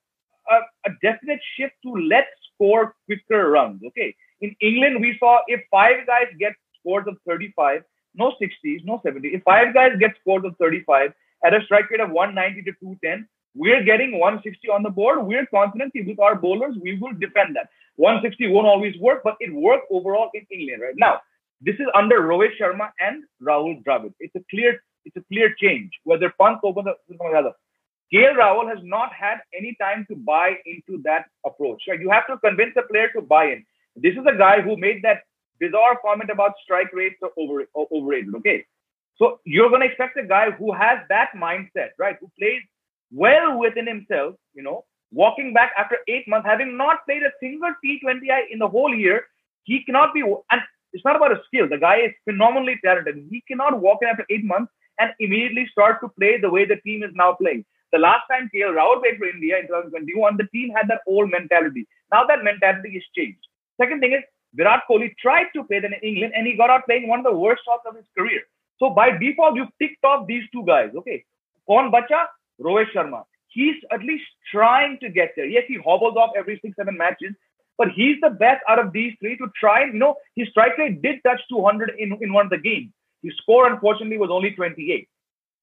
a, 0.53 0.57
a 0.87 0.89
definite 1.01 1.39
shift 1.57 1.75
to 1.83 1.93
let's 1.93 2.27
score 2.53 2.95
quicker 3.05 3.51
runs. 3.51 3.81
Okay, 3.87 4.15
in 4.41 4.55
England 4.61 4.99
we 5.01 5.15
saw 5.19 5.39
if 5.47 5.61
five 5.71 6.05
guys 6.07 6.27
get 6.39 6.53
scores 6.79 7.05
of 7.07 7.17
35, 7.27 7.83
no 8.15 8.33
60s, 8.41 8.83
no 8.83 9.01
70s. 9.05 9.35
If 9.35 9.43
five 9.43 9.73
guys 9.73 9.91
get 9.99 10.11
scores 10.21 10.43
of 10.43 10.55
35 10.57 11.13
at 11.43 11.53
a 11.53 11.63
strike 11.65 11.89
rate 11.89 11.99
of 11.99 12.11
190 12.11 12.63
to 12.63 12.77
210, 12.79 13.27
we're 13.55 13.83
getting 13.83 14.19
160 14.19 14.67
on 14.69 14.83
the 14.83 14.89
board. 14.89 15.25
We're 15.25 15.45
confident 15.47 15.93
with 15.95 16.19
our 16.19 16.35
bowlers 16.35 16.75
we 16.81 16.97
will 16.97 17.13
defend 17.13 17.55
that. 17.55 17.69
160 17.95 18.51
won't 18.51 18.67
always 18.67 18.95
work, 18.99 19.21
but 19.23 19.35
it 19.39 19.53
worked 19.53 19.87
overall 19.89 20.29
in 20.33 20.45
England 20.51 20.81
right 20.81 20.95
now. 20.97 21.21
This 21.61 21.75
is 21.75 21.87
under 21.95 22.21
Rohit 22.21 22.51
Sharma 22.59 22.89
and 22.99 23.23
Rahul 23.41 23.81
Dravid. 23.83 24.13
It's 24.19 24.35
a 24.35 24.43
clear, 24.49 24.83
it's 25.05 25.15
a 25.15 25.23
clear 25.31 25.55
change. 25.57 25.91
Whether 26.03 26.33
Pant 26.39 26.59
opens 26.63 26.87
or 27.19 27.35
other. 27.35 27.53
KL 28.13 28.35
Rahul 28.35 28.69
has 28.69 28.79
not 28.83 29.13
had 29.13 29.37
any 29.57 29.75
time 29.79 30.05
to 30.09 30.15
buy 30.15 30.57
into 30.65 31.01
that 31.03 31.25
approach. 31.45 31.81
Right? 31.87 31.99
You 31.99 32.11
have 32.11 32.27
to 32.27 32.37
convince 32.37 32.73
a 32.77 32.83
player 32.83 33.09
to 33.15 33.21
buy 33.21 33.45
in. 33.45 33.65
This 33.95 34.13
is 34.13 34.25
a 34.27 34.37
guy 34.37 34.61
who 34.61 34.75
made 34.75 35.01
that 35.03 35.23
bizarre 35.59 35.97
comment 36.03 36.29
about 36.29 36.53
strike 36.63 36.91
rates 36.93 37.15
are 37.23 37.31
over, 37.37 37.65
or 37.73 37.87
overrated. 37.91 38.35
Okay, 38.35 38.65
so 39.17 39.39
you're 39.45 39.69
going 39.69 39.81
to 39.81 39.87
expect 39.87 40.17
a 40.17 40.27
guy 40.27 40.51
who 40.51 40.73
has 40.73 40.99
that 41.09 41.29
mindset, 41.35 41.89
right? 41.97 42.17
Who 42.19 42.29
plays 42.37 42.61
well 43.11 43.57
within 43.57 43.87
himself. 43.87 44.35
You 44.53 44.63
know, 44.63 44.85
walking 45.11 45.53
back 45.53 45.71
after 45.77 45.97
eight 46.07 46.27
months, 46.27 46.47
having 46.47 46.77
not 46.77 47.05
played 47.05 47.23
a 47.23 47.31
single 47.39 47.73
T20I 47.83 48.51
in 48.51 48.59
the 48.59 48.67
whole 48.67 48.93
year, 48.93 49.23
he 49.63 49.83
cannot 49.83 50.13
be. 50.13 50.21
And 50.21 50.61
it's 50.93 51.05
not 51.05 51.15
about 51.15 51.31
a 51.31 51.41
skill. 51.47 51.67
The 51.69 51.77
guy 51.77 51.97
is 52.01 52.11
phenomenally 52.25 52.79
talented. 52.83 53.27
He 53.29 53.43
cannot 53.47 53.79
walk 53.79 53.99
in 54.01 54.09
after 54.09 54.25
eight 54.29 54.43
months 54.43 54.71
and 54.99 55.11
immediately 55.19 55.67
start 55.71 55.99
to 56.01 56.09
play 56.17 56.39
the 56.39 56.49
way 56.49 56.65
the 56.65 56.77
team 56.85 57.03
is 57.03 57.11
now 57.13 57.33
playing. 57.33 57.65
The 57.91 57.99
last 57.99 58.23
time 58.29 58.49
KL 58.53 58.75
Rahul 58.75 59.01
played 59.01 59.17
for 59.17 59.27
India 59.27 59.57
in 59.59 59.67
2021, 59.67 60.37
the 60.37 60.47
team 60.51 60.71
had 60.75 60.87
that 60.87 61.01
old 61.07 61.29
mentality. 61.29 61.87
Now 62.11 62.25
that 62.25 62.43
mentality 62.43 62.89
is 62.97 63.03
changed. 63.15 63.39
Second 63.79 63.99
thing 63.99 64.13
is 64.13 64.23
Virat 64.53 64.83
Kohli 64.89 65.13
tried 65.21 65.47
to 65.53 65.63
play 65.63 65.77
in 65.77 65.93
England 66.01 66.33
and 66.35 66.47
he 66.47 66.55
got 66.55 66.69
out 66.69 66.85
playing 66.85 67.07
one 67.07 67.19
of 67.19 67.25
the 67.25 67.31
worst 67.31 67.63
shots 67.65 67.83
of 67.87 67.95
his 67.95 68.05
career. 68.17 68.41
So 68.79 68.89
by 68.89 69.11
default, 69.17 69.55
you've 69.55 69.75
ticked 69.81 70.03
off 70.03 70.27
these 70.27 70.43
two 70.51 70.65
guys. 70.65 70.89
Okay. 70.95 71.23
Kaun 71.67 71.91
bacha? 71.91 72.27
Rohit 72.61 72.87
Sharma. 72.95 73.23
He's 73.47 73.75
at 73.91 74.01
least 74.01 74.25
trying 74.51 74.97
to 74.99 75.09
get 75.09 75.31
there. 75.35 75.45
Yes, 75.45 75.63
he 75.67 75.77
hobbles 75.83 76.17
off 76.17 76.31
every 76.37 76.59
six, 76.61 76.75
seven 76.75 76.97
matches, 76.97 77.33
but 77.77 77.89
he's 77.95 78.17
the 78.21 78.29
best 78.29 78.61
out 78.67 78.79
of 78.79 78.91
these 78.91 79.13
three 79.19 79.37
to 79.37 79.47
try 79.59 79.85
you 79.85 79.93
know, 79.93 80.15
his 80.35 80.49
strike 80.49 80.77
rate 80.77 81.01
did 81.01 81.21
touch 81.23 81.39
200 81.49 81.93
in, 81.97 82.17
in 82.21 82.33
one 82.33 82.45
of 82.45 82.49
the 82.49 82.57
games. 82.57 82.91
His 83.23 83.33
score, 83.37 83.71
unfortunately, 83.71 84.17
was 84.17 84.29
only 84.31 84.51
28, 84.51 85.07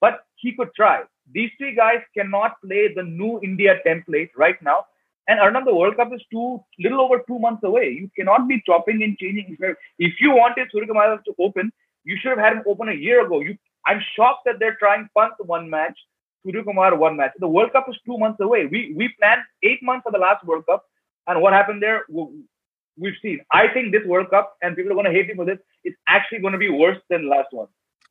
but 0.00 0.20
he 0.36 0.54
could 0.54 0.70
try. 0.74 1.02
These 1.30 1.50
three 1.58 1.74
guys 1.74 2.00
cannot 2.16 2.60
play 2.64 2.92
the 2.94 3.02
new 3.02 3.40
India 3.42 3.78
template 3.86 4.30
right 4.36 4.60
now. 4.62 4.86
And 5.28 5.38
Arnab, 5.38 5.64
the 5.66 5.74
World 5.74 5.96
Cup 5.96 6.12
is 6.12 6.20
two, 6.32 6.60
little 6.80 7.00
over 7.00 7.22
two 7.28 7.38
months 7.38 7.62
away. 7.62 7.90
You 7.90 8.10
cannot 8.16 8.48
be 8.48 8.60
chopping 8.66 9.02
and 9.04 9.16
changing. 9.18 9.56
If 9.98 10.14
you 10.20 10.30
wanted 10.32 10.68
Suryakumar 10.74 11.22
to 11.24 11.34
open, 11.38 11.72
you 12.04 12.16
should 12.20 12.30
have 12.30 12.38
had 12.38 12.52
him 12.54 12.62
open 12.66 12.88
a 12.88 12.94
year 12.94 13.24
ago. 13.24 13.40
You, 13.40 13.56
I'm 13.86 14.00
shocked 14.16 14.42
that 14.46 14.56
they're 14.58 14.76
trying 14.78 15.08
Pant 15.16 15.34
one 15.38 15.68
match, 15.68 15.98
Suryakumar 16.44 16.96
one 16.96 17.16
match. 17.16 17.32
The 17.38 17.48
World 17.48 17.72
Cup 17.72 17.86
is 17.88 17.96
two 18.06 18.18
months 18.18 18.40
away. 18.40 18.66
We 18.66 18.94
we 18.96 19.14
planned 19.18 19.42
eight 19.62 19.82
months 19.82 20.04
for 20.04 20.12
the 20.12 20.18
last 20.18 20.44
World 20.44 20.64
Cup, 20.66 20.84
and 21.26 21.40
what 21.40 21.52
happened 21.52 21.82
there? 21.82 22.04
We've 22.08 23.14
seen. 23.22 23.40
I 23.50 23.68
think 23.68 23.92
this 23.92 24.04
World 24.06 24.30
Cup, 24.30 24.56
and 24.62 24.76
people 24.76 24.92
are 24.92 24.94
going 24.94 25.06
to 25.06 25.12
hate 25.12 25.28
me 25.28 25.34
for 25.34 25.44
this, 25.44 25.58
is 25.84 25.94
actually 26.06 26.40
going 26.40 26.52
to 26.52 26.58
be 26.58 26.68
worse 26.68 26.98
than 27.08 27.28
last 27.28 27.48
one. 27.52 27.68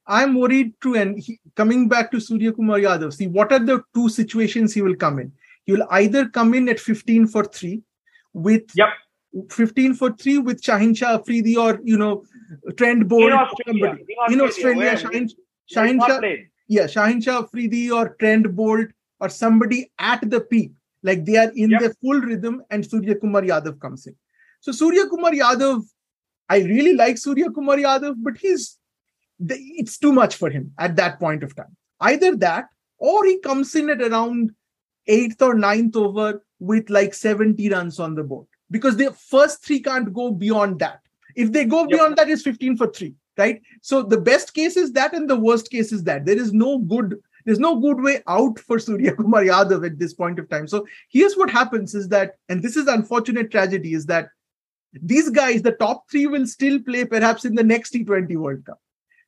I'm 0.07 0.33
worried 0.35 0.73
too. 0.81 0.95
And 0.95 1.19
he, 1.19 1.39
coming 1.55 1.87
back 1.87 2.11
to 2.11 2.19
Surya 2.19 2.51
Kumar 2.51 2.79
Yadav, 2.79 3.13
see 3.13 3.27
what 3.27 3.51
are 3.51 3.59
the 3.59 3.83
two 3.93 4.09
situations 4.09 4.73
he 4.73 4.81
will 4.81 4.95
come 4.95 5.19
in? 5.19 5.31
He 5.65 5.73
will 5.73 5.87
either 5.91 6.27
come 6.27 6.53
in 6.53 6.67
at 6.69 6.79
15 6.79 7.27
for 7.27 7.45
three 7.45 7.83
with 8.33 8.63
Yep. 8.75 8.87
15 9.49 9.93
for 9.95 10.11
three 10.11 10.37
with 10.37 10.61
Shaheen 10.61 10.95
Shah 10.95 11.17
Afridi 11.17 11.55
or 11.57 11.79
you 11.83 11.97
know 11.97 12.23
Trent 12.77 13.07
Boult 13.07 13.27
In 13.27 13.33
or 13.33 13.39
Australia, 13.45 13.97
somebody. 13.97 14.33
in 14.33 14.41
Australia, 14.41 14.91
Shaheen, 14.95 15.31
Shaheen 15.73 15.99
Shah, 16.05 16.19
yeah, 16.67 16.83
Shaheen 16.83 17.23
Shah 17.23 17.43
Afridi 17.43 17.89
or 17.91 18.15
Trent 18.19 18.47
Boult 18.55 18.89
or 19.19 19.29
somebody 19.29 19.91
at 19.99 20.29
the 20.29 20.41
peak, 20.41 20.71
like 21.03 21.23
they 21.25 21.37
are 21.37 21.51
in 21.55 21.69
Yep. 21.71 21.79
their 21.79 21.93
full 22.01 22.19
rhythm, 22.19 22.61
and 22.69 22.85
Surya 22.85 23.15
Kumar 23.15 23.41
Yadav 23.43 23.79
comes 23.79 24.05
in. 24.07 24.15
So 24.59 24.71
Surya 24.71 25.07
Kumar 25.07 25.31
Yadav, 25.31 25.83
I 26.49 26.59
really 26.59 26.93
like 26.93 27.17
Surya 27.17 27.49
Kumar 27.51 27.77
Yadav, 27.77 28.15
but 28.17 28.37
he's 28.37 28.77
it's 29.39 29.97
too 29.97 30.11
much 30.13 30.35
for 30.35 30.49
him 30.49 30.71
at 30.77 30.95
that 30.97 31.19
point 31.19 31.41
of 31.43 31.55
time. 31.55 31.75
Either 32.01 32.35
that, 32.35 32.65
or 32.97 33.25
he 33.25 33.39
comes 33.39 33.73
in 33.75 33.89
at 33.89 34.01
around 34.01 34.51
eighth 35.07 35.41
or 35.41 35.55
ninth 35.55 35.95
over 35.95 36.43
with 36.59 36.89
like 36.91 37.13
70 37.15 37.69
runs 37.69 37.99
on 37.99 38.13
the 38.13 38.23
board 38.23 38.45
because 38.71 38.95
the 38.97 39.11
first 39.11 39.63
three 39.63 39.79
can't 39.81 40.11
go 40.13 40.31
beyond 40.31 40.79
that. 40.79 41.01
If 41.35 41.51
they 41.51 41.65
go 41.65 41.81
Yep. 41.81 41.89
beyond 41.89 42.17
that, 42.17 42.29
it's 42.29 42.41
15 42.41 42.77
for 42.77 42.87
three, 42.87 43.13
right? 43.37 43.61
So 43.81 44.01
the 44.01 44.19
best 44.19 44.53
case 44.53 44.77
is 44.77 44.93
that, 44.93 45.13
and 45.13 45.29
the 45.29 45.39
worst 45.39 45.69
case 45.69 45.91
is 45.91 46.03
that. 46.05 46.25
There 46.25 46.37
is 46.37 46.53
no 46.53 46.79
good, 46.79 47.19
there's 47.45 47.59
no 47.59 47.79
good 47.79 48.01
way 48.01 48.23
out 48.27 48.59
for 48.59 48.79
Surya 48.79 49.15
Kumar 49.15 49.43
Yadav 49.43 49.85
at 49.85 49.99
this 49.99 50.13
point 50.13 50.39
of 50.39 50.49
time. 50.49 50.67
So 50.67 50.85
here's 51.09 51.35
what 51.35 51.49
happens 51.49 51.93
is 51.93 52.07
that, 52.09 52.35
and 52.49 52.61
this 52.61 52.75
is 52.75 52.87
unfortunate 52.87 53.51
tragedy, 53.51 53.93
is 53.93 54.05
that 54.07 54.29
these 54.93 55.29
guys, 55.29 55.61
the 55.61 55.71
top 55.73 56.09
three, 56.09 56.27
will 56.27 56.47
still 56.47 56.79
play 56.79 57.05
perhaps 57.05 57.45
in 57.45 57.55
the 57.55 57.63
next 57.63 57.93
T20 57.93 58.35
World 58.35 58.65
Cup. 58.65 58.79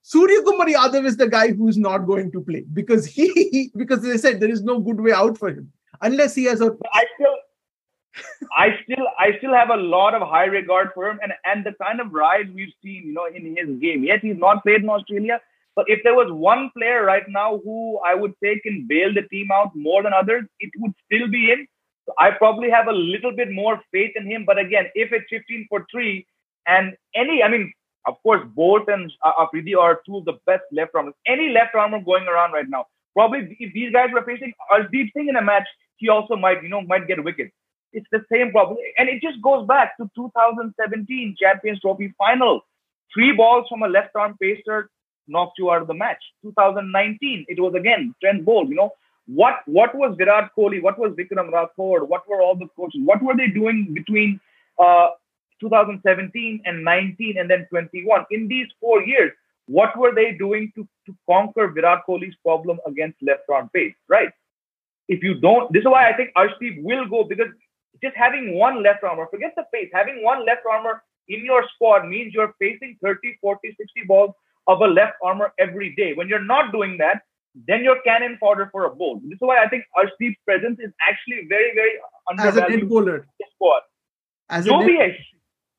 Surya 0.02 0.42
Kumar 0.42 0.68
Yadav 0.68 1.06
is 1.06 1.16
the 1.16 1.30
guy 1.30 1.54
who's 1.54 1.78
not 1.78 2.00
going 2.00 2.32
to 2.34 2.42
play 2.42 2.66
because 2.74 3.06
he, 3.06 3.72
because 3.78 4.02
they 4.02 4.18
said, 4.18 4.42
there 4.42 4.52
is 4.52 4.62
no 4.62 4.80
good 4.80 5.00
way 5.00 5.14
out 5.14 5.38
for 5.38 5.50
him 5.50 5.72
unless 6.02 6.36
he 6.36 6.44
has 6.44 6.62
a 6.62 6.72
But 6.72 7.06
still, 7.16 7.33
I 8.58 8.70
still, 8.84 9.08
I 9.20 9.38
still 9.38 9.54
have 9.54 9.70
a 9.70 9.78
lot 9.78 10.14
of 10.14 10.28
high 10.28 10.46
regard 10.46 10.90
for 10.94 11.10
him, 11.10 11.20
and 11.22 11.34
and 11.46 11.66
the 11.66 11.74
kind 11.82 12.00
of 12.00 12.14
rise 12.14 12.46
we've 12.54 12.74
seen, 12.84 13.04
you 13.08 13.14
know, 13.14 13.26
in 13.26 13.56
his 13.56 13.80
game. 13.80 14.04
Yes, 14.04 14.20
he's 14.22 14.38
not 14.38 14.64
played 14.64 14.84
in 14.84 14.90
Australia, 14.90 15.40
but 15.76 15.86
if 15.88 16.04
there 16.04 16.16
was 16.16 16.32
one 16.32 16.70
player 16.78 17.04
right 17.04 17.24
now 17.28 17.60
who 17.64 18.00
I 18.06 18.14
would 18.16 18.34
say 18.42 18.60
can 18.60 18.86
bail 18.88 19.14
the 19.14 19.24
team 19.24 19.50
out 19.52 19.76
more 19.76 20.04
than 20.04 20.14
others, 20.14 20.44
it 20.60 20.72
would 20.78 20.94
still 21.06 21.28
be 21.30 21.48
him. 21.48 21.68
So 22.06 22.14
I 22.20 22.32
probably 22.32 22.70
have 22.70 22.88
a 22.88 22.92
little 22.92 23.36
bit 23.36 23.52
more 23.52 23.82
faith 23.92 24.12
in 24.16 24.28
him. 24.28 24.44
But 24.46 24.60
again, 24.60 24.88
if 24.94 25.12
it's 25.14 25.26
15 25.30 25.68
for 25.70 25.88
three, 25.90 26.28
and 26.68 26.96
any, 27.16 27.42
I 27.42 27.48
mean, 27.48 27.74
of 28.06 28.22
course, 28.24 28.46
Boult 28.56 28.90
and 28.90 29.12
uh, 29.24 29.32
Afridi 29.40 29.74
are 29.74 30.02
two 30.06 30.18
of 30.18 30.26
the 30.26 30.34
best 30.46 30.64
left 30.72 30.94
armers. 30.94 31.14
Any 31.26 31.50
left 31.50 31.74
armer 31.74 32.02
going 32.02 32.28
around 32.28 32.52
right 32.52 32.68
now, 32.68 32.86
Probably 33.14 33.56
if 33.60 33.74
these 33.74 33.92
guys 33.94 34.10
were 34.12 34.24
facing 34.24 34.54
Arshdeep 34.72 35.12
Singh 35.14 35.30
in 35.30 35.36
a 35.36 35.42
match, 35.42 35.68
he 35.98 36.10
also 36.10 36.36
might, 36.36 36.64
you 36.64 36.70
know, 36.70 36.82
might 36.82 37.08
get 37.08 37.24
wicked. 37.24 37.52
It's 37.94 38.08
the 38.12 38.26
same 38.32 38.52
problem. 38.52 38.78
And 38.98 39.08
it 39.08 39.22
just 39.22 39.42
goes 39.42 39.68
back 39.68 39.96
to 39.98 40.10
2017 40.16 41.36
Champions 41.40 41.80
Trophy 41.80 42.14
final. 42.18 42.62
Three 43.14 43.32
balls 43.32 43.68
from 43.70 43.84
a 43.84 43.88
left 43.88 44.16
arm 44.16 44.36
pacer 44.42 44.90
knocked 45.28 45.60
you 45.60 45.72
out 45.72 45.82
of 45.82 45.88
the 45.88 45.94
match. 45.94 46.22
2019, 46.42 47.46
it 47.48 47.60
was 47.60 47.74
again 47.76 48.14
Trent 48.22 48.46
Boult, 48.46 48.70
you 48.70 48.76
know. 48.76 48.92
What 49.26 49.60
what 49.68 49.96
was 49.96 50.16
Virat 50.18 50.50
Kohli? 50.58 50.82
What 50.82 51.00
was 51.00 51.14
Vikram 51.14 51.50
Rathod? 51.50 52.08
What 52.08 52.28
were 52.28 52.42
all 52.42 52.56
the 52.56 52.68
coaches? 52.76 53.02
What 53.06 53.22
were 53.22 53.38
they 53.38 53.48
doing 53.48 53.94
between 53.94 54.40
uh, 54.78 55.10
2017 55.62 56.62
and 56.66 56.84
19 56.84 57.38
and 57.38 57.50
then 57.50 57.66
21? 57.70 58.26
In 58.32 58.50
these 58.50 58.68
four 58.82 59.02
years, 59.02 59.32
what 59.68 59.98
were 59.98 60.14
they 60.14 60.34
doing 60.34 60.74
to, 60.76 60.86
to 61.06 61.16
conquer 61.30 61.70
Virat 61.70 62.02
Kohli's 62.08 62.36
problem 62.44 62.80
against 62.86 63.22
left 63.22 63.44
arm 63.50 63.70
pace, 63.74 63.96
right? 64.10 64.30
If 65.08 65.24
you 65.24 65.36
don't, 65.36 65.72
this 65.72 65.82
is 65.82 65.86
why 65.86 66.10
I 66.10 66.14
think 66.14 66.32
Arshdeep 66.36 66.84
will 66.84 67.08
go 67.08 67.24
because 67.24 67.48
just 68.02 68.16
having 68.16 68.58
one 68.58 68.82
left 68.84 69.04
armer, 69.04 69.28
forget 69.30 69.54
the 69.56 69.64
pace, 69.74 69.90
having 69.94 70.24
one 70.24 70.46
left 70.46 70.62
armer 70.70 71.04
in 71.28 71.46
your 71.46 71.64
squad 71.76 72.08
means 72.08 72.34
you're 72.34 72.54
facing 72.60 72.98
30, 73.02 73.38
40, 73.42 73.76
60 73.78 74.02
balls 74.08 74.34
of 74.68 74.82
a 74.82 74.88
left 74.88 75.14
armer 75.24 75.54
every 75.60 75.96
day. 75.96 76.14
When 76.14 76.28
you're 76.28 76.44
not 76.44 76.72
doing 76.72 76.98
that, 76.98 77.22
then 77.68 77.84
you're 77.84 78.02
cannon 78.02 78.38
fodder 78.40 78.70
for 78.72 78.86
a 78.86 78.96
bowl. 78.96 79.22
This 79.24 79.34
is 79.36 79.42
why 79.42 79.64
I 79.64 79.68
think 79.70 79.84
Arshdeep's 79.96 80.38
presence 80.46 80.80
is 80.80 80.92
actually 81.00 81.46
very, 81.48 81.72
very 81.76 81.92
As 82.40 82.50
undervalued. 82.50 82.80
dead 82.82 82.90
bowler. 82.90 83.16
in 83.18 83.26
the 83.40 83.46
squad. 83.56 83.82
As 84.50 84.66
a 84.66 84.70
So 84.70 84.80
dead- 84.80 84.88
be. 84.88 85.28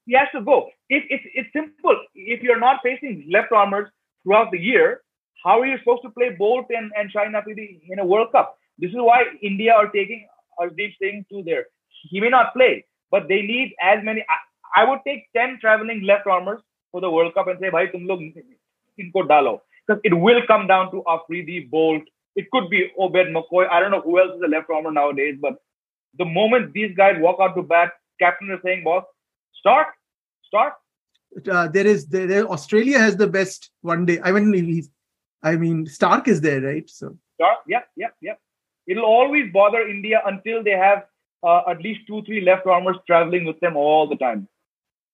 He 0.07 0.13
has 0.15 0.29
to 0.35 0.43
go. 0.43 0.69
If 0.91 1.03
it's 1.09 1.25
it's 1.35 1.51
simple. 1.53 1.99
If 2.15 2.43
you're 2.43 2.61
not 2.61 2.81
facing 2.83 3.27
left 3.31 3.53
armers 3.53 3.89
throughout 4.23 4.51
the 4.53 4.59
year, 4.59 5.01
how 5.43 5.61
are 5.61 5.67
you 5.67 5.79
supposed 5.79 6.03
to 6.03 6.11
play 6.11 6.37
Boult 6.39 6.67
and, 6.69 6.93
and 6.97 7.11
Shaheen 7.13 7.35
Afridi 7.35 7.81
in 7.89 7.99
a 7.99 8.05
World 8.05 8.31
Cup? 8.33 8.55
This 8.79 8.91
is 8.91 8.97
why 8.97 9.25
India 9.43 9.73
are 9.73 9.89
taking 9.89 10.27
Arshdeep 10.61 10.93
Singh 11.01 11.25
to 11.33 11.43
there. 11.43 11.65
He 12.03 12.21
may 12.21 12.29
not 12.29 12.53
play, 12.55 12.85
but 13.11 13.29
they 13.29 13.43
need 13.43 13.75
as 13.81 14.05
many. 14.05 14.25
I, 14.29 14.83
I 14.83 14.89
would 14.89 15.01
take 15.07 15.25
10 15.37 15.59
traveling 15.61 16.03
left 16.03 16.27
armers 16.27 16.61
for 16.93 17.01
the 17.01 17.11
World 17.11 17.35
Cup 17.35 17.49
and 17.49 17.59
say, 17.61 17.71
bhai, 17.71 17.87
tum 17.89 18.07
log 18.07 18.21
inko 18.21 19.27
dalo. 19.29 19.61
Because 19.87 20.01
it 20.05 20.15
will 20.15 20.41
come 20.47 20.67
down 20.67 20.91
to 20.93 21.03
Afridi, 21.09 21.69
Boult. 21.73 22.03
It 22.37 22.51
could 22.51 22.69
be 22.71 22.91
Obed 22.99 23.29
McCoy. 23.29 23.69
I 23.71 23.81
don't 23.81 23.91
know 23.91 24.01
who 24.01 24.19
else 24.19 24.35
is 24.35 24.43
a 24.45 24.49
left 24.49 24.71
armer 24.71 24.91
nowadays, 24.91 25.37
but 25.41 25.55
the 26.19 26.25
moment 26.25 26.73
these 26.73 26.95
guys 26.97 27.17
walk 27.21 27.39
out 27.41 27.55
to 27.55 27.63
bat, 27.63 27.93
captain 28.21 28.51
is 28.51 28.61
saying, 28.65 28.83
boss, 28.85 29.05
start, 29.59 29.89
start. 30.47 30.75
uh, 31.51 31.69
there 31.69 31.87
is 31.87 32.07
there, 32.07 32.27
there- 32.27 32.47
Australia 32.49 32.99
has 32.99 33.17
the 33.17 33.27
best 33.27 33.71
one 33.83 34.07
day. 34.07 34.19
I 34.23 34.33
mean, 34.33 34.53
he's, 34.53 34.91
I 35.43 35.57
mean, 35.57 35.87
Stark 35.87 36.29
is 36.29 36.41
there, 36.41 36.61
right? 36.61 36.89
So 36.89 37.17
Stark, 37.35 37.59
Yeah, 37.67 37.83
yeah, 37.97 38.09
yeah. 38.21 38.35
It'll 38.87 39.05
always 39.05 39.53
bother 39.53 39.87
India 39.89 40.23
until 40.27 40.63
they 40.63 40.73
have 40.73 41.05
uh, 41.45 41.63
at 41.69 41.81
least 41.83 42.01
two, 42.07 42.23
three 42.23 42.41
left 42.41 42.67
armers 42.67 42.97
traveling 43.07 43.45
with 43.45 43.61
them 43.61 43.77
all 43.77 44.09
the 44.09 44.17
time. 44.17 44.49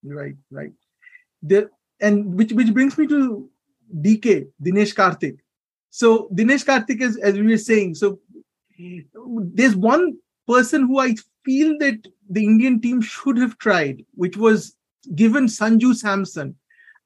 right, 0.05 0.37
right. 0.51 0.73
The 1.43 1.71
and 2.01 2.35
which 2.35 2.53
which 2.53 2.73
brings 2.73 2.97
me 2.97 3.07
to 3.09 3.49
DK 3.97 4.49
Dinesh 4.63 4.95
Karthik. 4.95 5.39
So 5.91 6.29
Dinesh 6.35 6.65
Karthik 6.65 7.01
is 7.01 7.17
as 7.17 7.35
we 7.35 7.47
were 7.47 7.59
saying. 7.59 7.95
So 7.95 8.21
there's 8.79 9.77
one 9.77 10.19
person 10.47 10.87
who 10.87 10.99
I 11.01 11.15
feel 11.45 11.77
that 11.79 12.07
the 12.29 12.45
Indian 12.45 12.81
team 12.81 13.01
should 13.01 13.39
have 13.39 13.59
tried, 13.59 14.05
which 14.15 14.37
was 14.37 14.77
given 15.15 15.47
Sanju 15.47 15.95
Samson 15.95 16.55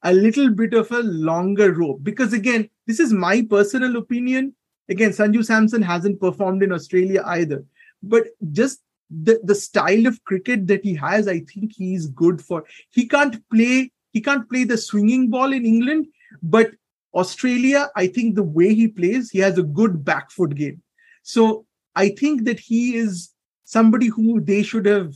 a 0.03 0.13
little 0.13 0.51
bit 0.51 0.75
of 0.75 0.91
a 0.93 1.01
longer 1.01 1.73
rope. 1.73 2.01
Because 2.03 2.33
again, 2.33 2.69
this 2.87 3.01
is 3.01 3.13
my 3.13 3.43
personal 3.49 3.97
opinion. 3.97 4.55
Again, 4.89 5.11
Sanju 5.11 5.45
Samson 5.45 5.83
hasn't 5.83 6.21
performed 6.21 6.63
in 6.63 6.73
Australia 6.73 7.23
either. 7.27 7.65
But 8.03 8.27
just 8.53 8.84
the, 9.11 9.41
the 9.43 9.55
style 9.55 10.07
of 10.07 10.23
cricket 10.25 10.67
that 10.67 10.85
he 10.85 10.95
has, 10.95 11.29
I 11.29 11.41
think 11.41 11.73
he's 11.75 12.07
good 12.07 12.43
for. 12.43 12.65
He 12.91 13.07
can't 13.07 13.37
play, 13.51 13.93
he 14.13 14.21
can't 14.21 14.49
play 14.49 14.65
the 14.65 14.79
swinging 14.79 15.31
ball 15.31 15.53
in 15.53 15.65
England, 15.65 16.07
but 16.43 16.73
Australia, 17.15 17.91
I 17.95 18.09
think 18.09 18.35
the 18.35 18.43
way 18.43 18.75
he 18.75 18.89
plays, 18.89 19.31
he 19.31 19.39
has 19.39 19.59
a 19.59 19.63
good 19.63 20.05
back 20.05 20.31
foot 20.31 20.55
game. 20.55 20.83
So 21.23 21.67
I 21.95 22.09
think 22.11 22.45
that 22.45 22.59
he 22.59 22.97
is 22.97 23.31
somebody 23.65 24.09
who 24.09 24.41
they 24.41 24.63
should 24.63 24.87
have 24.87 25.15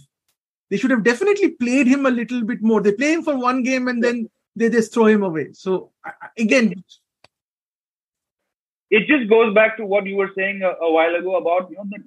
they 0.71 0.77
should 0.77 0.91
have 0.91 1.03
definitely 1.03 1.53
played 1.53 1.87
him 1.87 2.05
a 2.05 2.11
little 2.11 2.45
bit 2.45 2.61
more. 2.61 2.83
They 2.83 2.93
play 2.93 3.15
him 3.15 3.23
for 3.23 3.39
one 3.39 3.63
game 3.63 3.89
and 3.89 4.05
then 4.05 4.29
they 4.55 4.69
just 4.69 4.93
throw 4.93 5.07
him 5.07 5.23
away. 5.23 5.49
So 5.53 5.93
again, 6.37 6.75
It 8.91 9.07
just 9.07 9.29
goes 9.29 9.55
back 9.55 9.77
to 9.79 9.87
what 9.87 10.07
you 10.07 10.17
were 10.17 10.31
saying 10.37 10.63
a, 10.63 10.85
a 10.85 10.93
while 10.93 11.15
ago 11.15 11.37
about 11.37 11.71
you 11.71 11.77
know 11.77 11.85
the, 11.91 12.03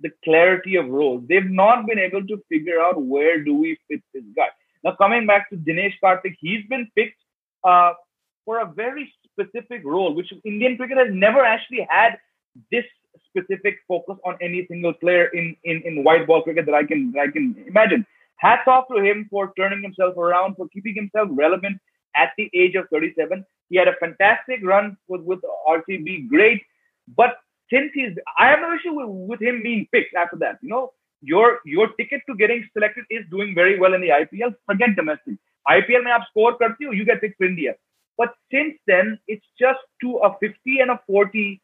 the 0.00 0.10
clarity 0.24 0.76
of 0.76 0.88
roles. 0.88 1.24
They've 1.28 1.50
not 1.50 1.86
been 1.86 1.98
able 1.98 2.26
to 2.26 2.42
figure 2.48 2.80
out 2.80 3.00
where 3.00 3.42
do 3.42 3.54
we 3.54 3.78
fit 3.88 4.02
this 4.12 4.24
guy. 4.36 4.48
Now 4.82 4.94
coming 4.96 5.26
back 5.26 5.48
to 5.50 5.56
Dinesh 5.56 5.94
Karthik, 6.02 6.36
he's 6.40 6.66
been 6.68 6.88
picked 6.96 7.16
uh, 7.64 7.92
for 8.44 8.60
a 8.60 8.66
very 8.66 9.12
specific 9.32 9.82
role, 9.84 10.14
which 10.14 10.32
Indian 10.44 10.76
cricket 10.76 10.98
has 10.98 11.08
never 11.10 11.44
actually 11.44 11.86
had 11.88 12.18
this 12.70 12.84
specific 13.28 13.78
focus 13.88 14.16
on 14.24 14.36
any 14.40 14.66
single 14.66 14.92
player 14.92 15.26
in, 15.26 15.56
in, 15.64 15.82
in 15.84 16.04
white 16.04 16.26
ball 16.26 16.42
cricket 16.42 16.66
that 16.66 16.74
I 16.74 16.84
can 16.84 17.12
that 17.12 17.20
I 17.20 17.30
can 17.30 17.56
imagine. 17.66 18.06
Hats 18.36 18.66
off 18.66 18.84
to 18.94 19.02
him 19.02 19.26
for 19.30 19.52
turning 19.56 19.82
himself 19.82 20.16
around, 20.16 20.56
for 20.56 20.68
keeping 20.68 20.94
himself 20.94 21.28
relevant 21.32 21.78
at 22.16 22.30
the 22.36 22.50
age 22.54 22.74
of 22.74 22.86
37. 22.92 23.44
He 23.70 23.76
had 23.76 23.88
a 23.88 23.94
fantastic 23.98 24.60
run 24.62 24.96
with, 25.08 25.22
with 25.22 25.40
RCB, 25.68 26.28
great. 26.28 26.62
But 27.16 27.36
since 27.73 27.91
he's, 27.93 28.13
I 28.37 28.49
have 28.49 28.59
no 28.61 28.73
issue 28.75 28.93
with, 28.93 29.09
with 29.29 29.41
him 29.41 29.61
being 29.63 29.87
picked 29.91 30.15
after 30.15 30.37
that. 30.37 30.59
You 30.61 30.69
know, 30.69 30.93
your 31.21 31.59
your 31.65 31.89
ticket 31.99 32.21
to 32.29 32.35
getting 32.35 32.67
selected 32.73 33.05
is 33.09 33.25
doing 33.31 33.55
very 33.55 33.79
well 33.79 33.93
in 33.93 34.01
the 34.01 34.09
IPL. 34.09 34.55
Forget 34.65 34.95
domestic. 34.95 35.35
IPL 35.69 36.03
में 36.05 36.11
आप 36.11 36.25
score 36.31 36.53
करती 36.61 36.85
हो, 36.85 36.93
you 36.97 37.05
get 37.05 37.21
picked 37.21 37.37
for 37.37 37.45
India. 37.45 37.75
But 38.17 38.33
since 38.51 38.75
then, 38.87 39.19
it's 39.27 39.45
just 39.59 39.79
to 40.01 40.17
a 40.17 40.37
50 40.39 40.79
and 40.81 40.91
a 40.91 40.99
40. 41.07 41.61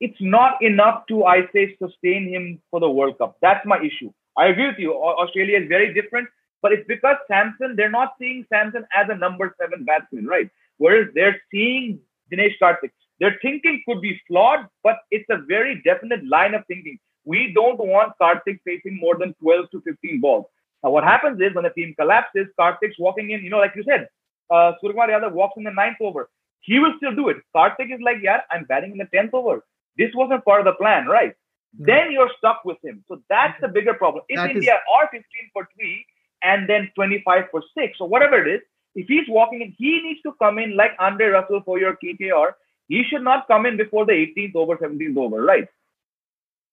It's 0.00 0.20
not 0.20 0.62
enough 0.62 1.06
to, 1.08 1.24
I 1.24 1.48
say, 1.52 1.76
sustain 1.82 2.28
him 2.28 2.60
for 2.70 2.80
the 2.80 2.90
World 2.90 3.18
Cup. 3.18 3.36
That's 3.42 3.66
my 3.66 3.78
issue. 3.80 4.12
I 4.36 4.46
agree 4.48 4.68
with 4.68 4.78
you. 4.78 4.94
Au- 4.94 5.16
Australia 5.24 5.58
is 5.60 5.68
very 5.68 5.92
different, 5.94 6.28
but 6.62 6.72
it's 6.72 6.86
because 6.88 7.16
Samson, 7.28 7.74
they're 7.76 7.90
not 7.90 8.14
seeing 8.18 8.46
Samson 8.52 8.86
as 8.94 9.08
a 9.10 9.16
number 9.16 9.54
seven 9.60 9.84
batsman, 9.84 10.26
right? 10.26 10.50
Whereas 10.78 11.08
they're 11.14 11.40
seeing 11.50 12.00
Dinesh 12.32 12.58
Karthik. 12.62 12.92
their 13.19 13.37
thinking 13.41 13.83
could 13.87 14.01
be 14.01 14.19
flawed, 14.27 14.67
but 14.83 14.97
it's 15.11 15.29
a 15.29 15.37
very 15.37 15.81
definite 15.83 16.25
line 16.27 16.53
of 16.53 16.65
thinking. 16.67 16.97
We 17.25 17.53
don't 17.53 17.77
want 17.79 18.13
Karthik 18.21 18.59
facing 18.65 18.99
more 18.99 19.15
than 19.17 19.33
12 19.41 19.71
to 19.71 19.81
15 19.81 20.19
balls. 20.19 20.45
Now, 20.83 20.89
what 20.89 21.03
happens 21.03 21.39
is 21.39 21.53
when 21.53 21.63
the 21.63 21.69
team 21.69 21.95
collapses, 21.97 22.47
Karthik's 22.59 22.99
walking 22.99 23.29
in, 23.31 23.41
you 23.43 23.49
know, 23.49 23.59
like 23.59 23.73
you 23.75 23.83
said, 23.83 24.07
uh, 24.49 24.73
Suryakumar 24.83 25.07
Yadav 25.09 25.31
walks 25.31 25.53
in 25.57 25.63
the 25.63 25.71
ninth 25.71 25.97
over. 26.01 26.29
He 26.61 26.79
will 26.79 26.93
still 26.97 27.15
do 27.15 27.29
it. 27.29 27.37
Karthik 27.55 27.93
is 27.93 28.01
like, 28.01 28.17
yeah, 28.21 28.41
I'm 28.51 28.65
batting 28.65 28.91
in 28.91 28.97
the 28.97 29.05
10th 29.05 29.33
over. 29.33 29.63
This 29.97 30.11
wasn't 30.15 30.43
part 30.43 30.59
of 30.59 30.65
the 30.65 30.73
plan, 30.73 31.07
right? 31.07 31.33
Then 31.77 32.11
you're 32.11 32.29
stuck 32.37 32.63
with 32.65 32.77
him. 32.83 33.03
So 33.07 33.21
that's 33.29 33.59
the 33.61 33.67
bigger 33.67 33.93
problem. 33.93 34.23
If 34.29 34.37
That 34.37 34.51
is- 34.51 34.57
India 34.57 34.79
are 34.95 35.07
15 35.11 35.23
for 35.53 35.67
3 35.75 36.05
and 36.43 36.69
then 36.69 36.91
25 36.95 37.49
for 37.51 37.63
6 37.73 37.97
or 37.99 38.07
whatever 38.07 38.37
it 38.45 38.47
is, 38.55 38.61
if 38.95 39.07
he's 39.07 39.27
walking 39.27 39.61
in, 39.61 39.73
he 39.77 40.01
needs 40.01 40.21
to 40.21 40.33
come 40.33 40.59
in 40.59 40.75
like 40.75 40.91
Andre 40.99 41.27
Russell 41.27 41.61
for 41.61 41.79
your 41.79 41.95
KKR. 41.95 42.53
He 42.87 43.03
should 43.03 43.23
not 43.23 43.47
come 43.47 43.65
in 43.65 43.77
before 43.77 44.05
the 44.05 44.13
18th 44.13 44.55
over, 44.55 44.77
17th 44.77 45.17
over, 45.17 45.41
right? 45.41 45.67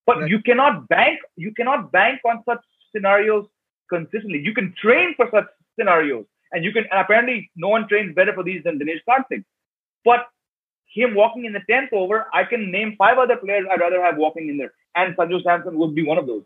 But 0.07 0.19
Right. 0.19 0.31
you 0.31 0.41
cannot 0.43 0.89
bank. 0.89 1.21
You 1.37 1.53
cannot 1.53 1.93
bank 1.93 2.21
on 2.25 2.43
such 2.45 2.63
scenarios 2.93 3.47
consistently. 3.89 4.41
You 4.41 4.55
can 4.55 4.75
train 4.75 5.15
for 5.15 5.29
such 5.31 5.47
scenarios, 5.79 6.27
and 6.53 6.65
you 6.65 6.73
can. 6.73 6.85
And 6.91 7.01
apparently, 7.01 7.51
no 7.57 7.69
one 7.69 7.87
trains 7.89 8.15
better 8.15 8.33
for 8.33 8.43
these 8.43 8.63
than 8.65 8.79
Dinesh 8.79 9.03
Karthik. 9.09 9.45
But 10.05 10.29
him 10.87 11.15
walking 11.15 11.45
in 11.45 11.53
the 11.53 11.61
10th 11.71 11.93
over, 11.93 12.27
I 12.35 12.45
can 12.45 12.71
name 12.71 12.97
five 12.97 13.19
other 13.19 13.37
players 13.37 13.67
I'd 13.71 13.81
rather 13.81 14.03
have 14.03 14.17
walking 14.17 14.49
in 14.49 14.57
there, 14.57 14.73
and 14.97 15.17
Sanju 15.17 15.43
Samson 15.43 15.79
would 15.79 15.95
be 15.95 16.03
one 16.03 16.19
of 16.19 16.27
those. 16.27 16.45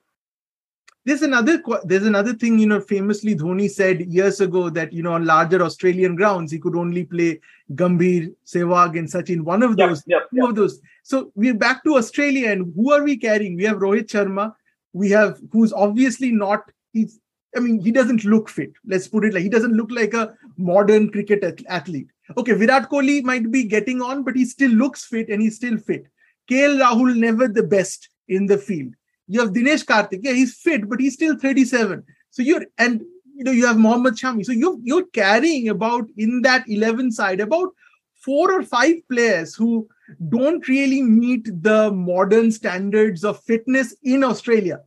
There's 1.04 1.22
another 1.22 1.62
there's 1.84 2.06
another 2.06 2.32
thing 2.32 2.58
you 2.58 2.66
know 2.66 2.80
famously 2.80 3.34
dhoni 3.34 3.70
said 3.70 4.00
years 4.12 4.40
ago 4.40 4.70
that 4.70 4.92
you 4.92 5.02
know 5.02 5.12
on 5.12 5.26
larger 5.26 5.62
australian 5.62 6.14
grounds 6.16 6.50
he 6.50 6.58
could 6.58 6.76
only 6.76 7.04
play 7.04 7.40
gambhir 7.72 8.32
sehwag 8.46 8.98
and 8.98 9.08
sachin 9.08 9.42
one 9.42 9.62
of 9.62 9.76
those 9.76 10.02
yep, 10.06 10.28
two 10.34 10.46
of 10.46 10.54
those. 10.54 10.80
So 11.02 11.30
we're 11.34 11.54
back 11.54 11.84
to 11.84 11.96
australia 11.96 12.50
and 12.50 12.72
who 12.74 12.92
are 12.92 13.02
we 13.02 13.16
carrying? 13.16 13.56
We 13.56 13.64
have 13.64 13.78
rohit 13.78 14.06
sharma. 14.06 14.54
We 14.92 15.10
have 15.10 15.40
who's 15.52 15.72
obviously 15.72 16.32
not 16.32 16.70
he's 16.92 17.20
i 17.56 17.60
mean 17.60 17.80
he 17.80 17.90
doesn't 17.90 18.24
look 18.24 18.48
fit. 18.48 18.72
Let's 18.86 19.08
put 19.08 19.24
it 19.24 19.34
like 19.34 19.42
he 19.42 19.48
doesn't 19.48 19.76
look 19.76 19.90
like 19.90 20.14
a 20.14 20.34
modern 20.56 21.10
cricket 21.10 21.62
athlete. 21.68 22.08
Okay 22.38 22.52
virat 22.52 22.88
kohli 22.90 23.22
might 23.22 23.50
be 23.50 23.64
getting 23.64 24.00
on 24.00 24.24
but 24.24 24.36
he 24.36 24.44
still 24.44 24.70
looks 24.70 25.04
fit 25.04 25.28
and 25.28 25.42
he's 25.42 25.56
still 25.56 25.76
fit. 25.76 26.06
Kl 26.48 26.78
rahul 26.84 27.16
never 27.16 27.48
the 27.48 27.62
best 27.62 28.08
in 28.28 28.46
the 28.46 28.58
field 28.58 28.94
you 29.26 29.40
have 29.40 29.50
Dinesh 29.50 29.84
Karthik. 29.84 30.20
Yeah, 30.22 30.32
he's 30.32 30.54
fit, 30.54 30.88
but 30.88 31.00
he's 31.00 31.14
still 31.14 31.36
37. 31.38 32.04
So 32.30 32.42
you're 32.42 32.64
and 32.78 33.00
you 33.34 33.44
know 33.44 33.52
you 33.52 33.66
have 33.66 33.78
Mohammad 33.78 34.14
Shami. 34.14 34.44
So 34.44 34.52
you're 34.52 34.78
you're 34.82 35.06
carrying 35.06 35.68
about 35.68 36.08
in 36.16 36.42
that 36.42 36.68
11 36.68 37.12
side 37.12 37.40
about 37.40 37.68
four 38.14 38.52
or 38.52 38.62
five 38.62 38.94
players 39.10 39.54
who 39.54 39.88
don't 40.28 40.66
really 40.68 41.02
meet 41.02 41.48
the 41.62 41.90
modern 41.92 42.50
standards 42.52 43.24
of 43.24 43.42
fitness 43.44 43.94
in 44.02 44.24
Australia. 44.24 44.80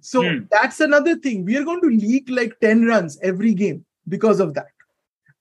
So 0.00 0.22
Hmm. 0.22 0.44
that's 0.50 0.80
another 0.80 1.16
thing. 1.16 1.44
We 1.44 1.56
are 1.56 1.64
going 1.64 1.82
to 1.82 1.88
leak 1.88 2.30
like 2.30 2.58
10 2.60 2.84
runs 2.86 3.18
every 3.22 3.52
game 3.54 3.84
because 4.08 4.40
of 4.40 4.54
that, 4.54 4.68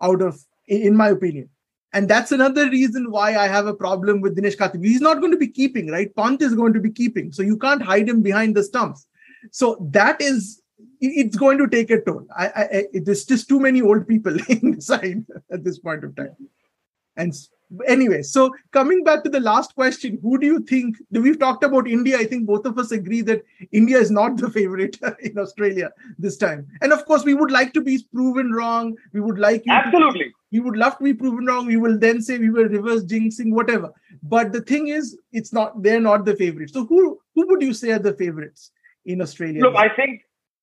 out 0.02 0.22
of, 0.22 0.44
in 0.68 0.96
my 0.96 1.10
opinion. 1.10 1.50
And 1.94 2.08
that's 2.08 2.32
another 2.32 2.70
reason 2.70 3.12
why 3.12 3.36
I 3.36 3.48
have 3.48 3.68
a 3.68 3.74
problem 3.74 4.22
with 4.22 4.38
Dinesh 4.38 4.56
Karthik. 4.56 4.86
He's 4.86 5.02
not 5.02 5.20
going 5.20 5.32
to 5.32 5.38
be 5.38 5.48
keeping, 5.48 5.92
right? 5.92 6.16
Pant 6.16 6.42
is 6.42 6.56
going 6.56 6.74
to 6.74 6.80
be 6.80 6.92
keeping. 6.92 7.32
So 7.34 7.42
you 7.44 7.58
can't 7.58 7.82
hide 7.82 8.08
him 8.08 8.22
behind 8.22 8.56
the 8.56 8.64
stumps. 8.64 9.06
So 9.52 9.78
that 9.92 10.22
is, 10.22 10.62
it's 11.02 11.36
going 11.36 11.58
to 11.58 11.68
take 11.68 11.92
a 11.92 12.00
toll. 12.00 12.26
I, 12.36 12.48
I, 12.48 12.84
there's 12.94 13.26
just 13.26 13.50
too 13.50 13.60
many 13.60 13.82
old 13.82 14.08
people 14.08 14.38
inside 14.50 15.26
at 15.52 15.64
this 15.66 15.80
point 15.80 16.04
of 16.06 16.16
time. 16.16 16.36
And 17.18 17.34
anyway, 17.88 18.22
so 18.22 18.54
coming 18.72 19.04
back 19.04 19.24
to 19.24 19.30
the 19.30 19.40
last 19.40 19.76
question, 19.76 20.20
who 20.22 20.38
do 20.38 20.46
you 20.46 20.60
think? 20.62 20.98
We've 21.12 21.40
talked 21.40 21.64
about 21.64 21.88
India. 21.88 22.18
I 22.18 22.26
think 22.26 22.46
both 22.46 22.66
of 22.66 22.78
us 22.78 22.92
agree 22.92 23.22
that 23.24 23.44
India 23.72 23.98
is 23.98 24.12
not 24.12 24.38
the 24.38 24.50
favorite 24.50 24.98
in 25.22 25.38
Australia 25.38 25.92
this 26.18 26.38
time. 26.38 26.68
And 26.82 26.92
of 26.92 27.06
course, 27.06 27.24
we 27.24 27.34
would 27.34 27.52
like 27.52 27.74
to 27.74 27.82
be 27.82 28.04
proven 28.14 28.52
wrong. 28.52 28.96
We 29.14 29.22
would 29.22 29.40
like 29.40 29.64
you 29.66 29.72
to- 29.74 29.78
Absolutely. 29.86 30.34
we 30.52 30.60
would 30.60 30.76
love 30.78 30.98
to 30.98 31.04
be 31.04 31.14
proven 31.14 31.46
wrong. 31.46 31.66
We 31.66 31.78
will 31.78 31.98
then 31.98 32.22
say 32.22 32.38
we 32.38 32.50
were 32.50 32.68
reverse 32.68 33.04
jinxing, 33.04 33.52
whatever. 33.54 33.92
But 34.24 34.52
the 34.52 34.62
thing 34.62 34.88
is, 34.90 35.18
it's 35.32 35.54
not. 35.54 35.82
They're 35.82 36.02
not 36.02 36.26
the 36.26 36.36
favorites. 36.36 36.74
So 36.74 36.86
who 36.86 37.20
who 37.36 37.48
would 37.48 37.62
you 37.62 37.74
say 37.74 37.92
are 37.92 38.00
the 38.00 38.14
favorites 38.14 38.72
in 39.06 39.22
Australia? 39.22 39.62
Look, 39.62 39.76
I 39.76 39.90
think 39.90 40.22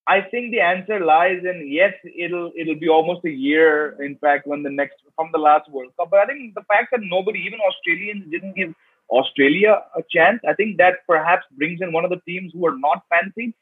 I 0.09 0.22
think 0.22 0.52
the 0.52 0.61
answer 0.61 1.00
lies 1.04 1.40
in 1.44 1.68
yes, 1.70 1.92
it'll 2.16 2.50
it'll 2.56 2.80
be 2.80 2.88
almost 2.88 3.24
a 3.26 3.30
year, 3.30 4.02
in 4.02 4.16
fact, 4.16 4.46
when 4.46 4.62
the 4.62 4.70
next 4.70 4.96
from 5.14 5.28
the 5.32 5.38
last 5.38 5.70
World 5.70 5.92
Cup. 5.98 6.09
But 6.11 6.20
I 6.20 6.26
think 6.26 6.54
the 6.54 6.62
fact 6.62 6.88
that 6.92 7.00
nobody, 7.02 7.40
even 7.40 7.61
Australians, 7.61 8.24
didn't 8.30 8.56
give 8.56 8.74
Australia 9.11 9.82
a 9.94 10.02
chance, 10.11 10.40
I 10.48 10.54
think 10.54 10.78
that 10.78 11.06
perhaps 11.06 11.44
brings 11.59 11.80
in 11.82 11.92
one 11.92 12.04
of 12.04 12.11
the 12.11 12.22
teams 12.26 12.52
who 12.54 12.66
are 12.66 12.78
not 12.78 13.02
fancied. 13.11 13.52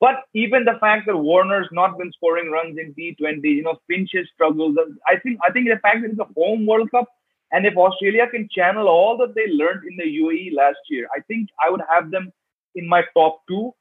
But 0.00 0.24
even 0.34 0.64
the 0.64 0.78
fact 0.80 1.06
that 1.06 1.16
Warner's 1.16 1.68
not 1.70 1.96
been 1.96 2.10
scoring 2.16 2.50
runs 2.50 2.76
in 2.76 2.92
T20, 2.94 3.44
you 3.44 3.62
know, 3.62 3.78
Finch's 3.88 4.28
struggles. 4.34 4.76
I 5.06 5.16
think 5.20 5.38
I 5.46 5.52
think 5.52 5.68
the 5.68 5.78
fact 5.78 6.02
that 6.02 6.10
it's 6.10 6.18
a 6.18 6.32
home 6.34 6.66
World 6.66 6.90
Cup, 6.90 7.06
and 7.52 7.64
if 7.64 7.76
Australia 7.76 8.26
can 8.26 8.48
channel 8.50 8.88
all 8.88 9.16
that 9.18 9.36
they 9.36 9.46
learned 9.46 9.84
in 9.88 9.96
the 9.96 10.08
UAE 10.22 10.56
last 10.56 10.82
year, 10.90 11.06
I 11.16 11.20
think 11.28 11.48
I 11.64 11.70
would 11.70 11.82
have 11.88 12.10
them 12.10 12.32
in 12.74 12.88
my 12.88 13.04
top 13.14 13.42
two. 13.48 13.72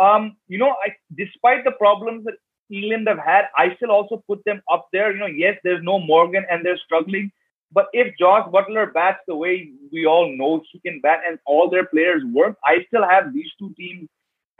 Um, 0.00 0.36
you 0.48 0.58
know, 0.58 0.70
I, 0.84 0.96
despite 1.16 1.64
the 1.64 1.72
problems 1.72 2.24
that 2.24 2.34
England 2.70 3.06
have 3.08 3.18
had, 3.18 3.44
I 3.56 3.74
still 3.76 3.90
also 3.90 4.22
put 4.26 4.42
them 4.44 4.62
up 4.72 4.88
there. 4.92 5.12
You 5.12 5.18
know, 5.18 5.26
yes, 5.26 5.58
there's 5.62 5.82
no 5.82 5.98
Morgan 5.98 6.46
and 6.50 6.64
they're 6.64 6.80
struggling. 6.84 7.30
But 7.72 7.86
if 7.92 8.16
Josh 8.18 8.48
Buttler 8.50 8.92
bats 8.92 9.20
the 9.28 9.36
way 9.36 9.70
we 9.92 10.06
all 10.06 10.34
know 10.36 10.62
he 10.72 10.80
can 10.80 11.00
bat 11.00 11.20
and 11.28 11.38
all 11.46 11.70
their 11.70 11.86
players 11.86 12.22
work, 12.32 12.56
I 12.64 12.84
still 12.88 13.06
have 13.08 13.32
these 13.32 13.50
two 13.58 13.72
teams 13.76 14.08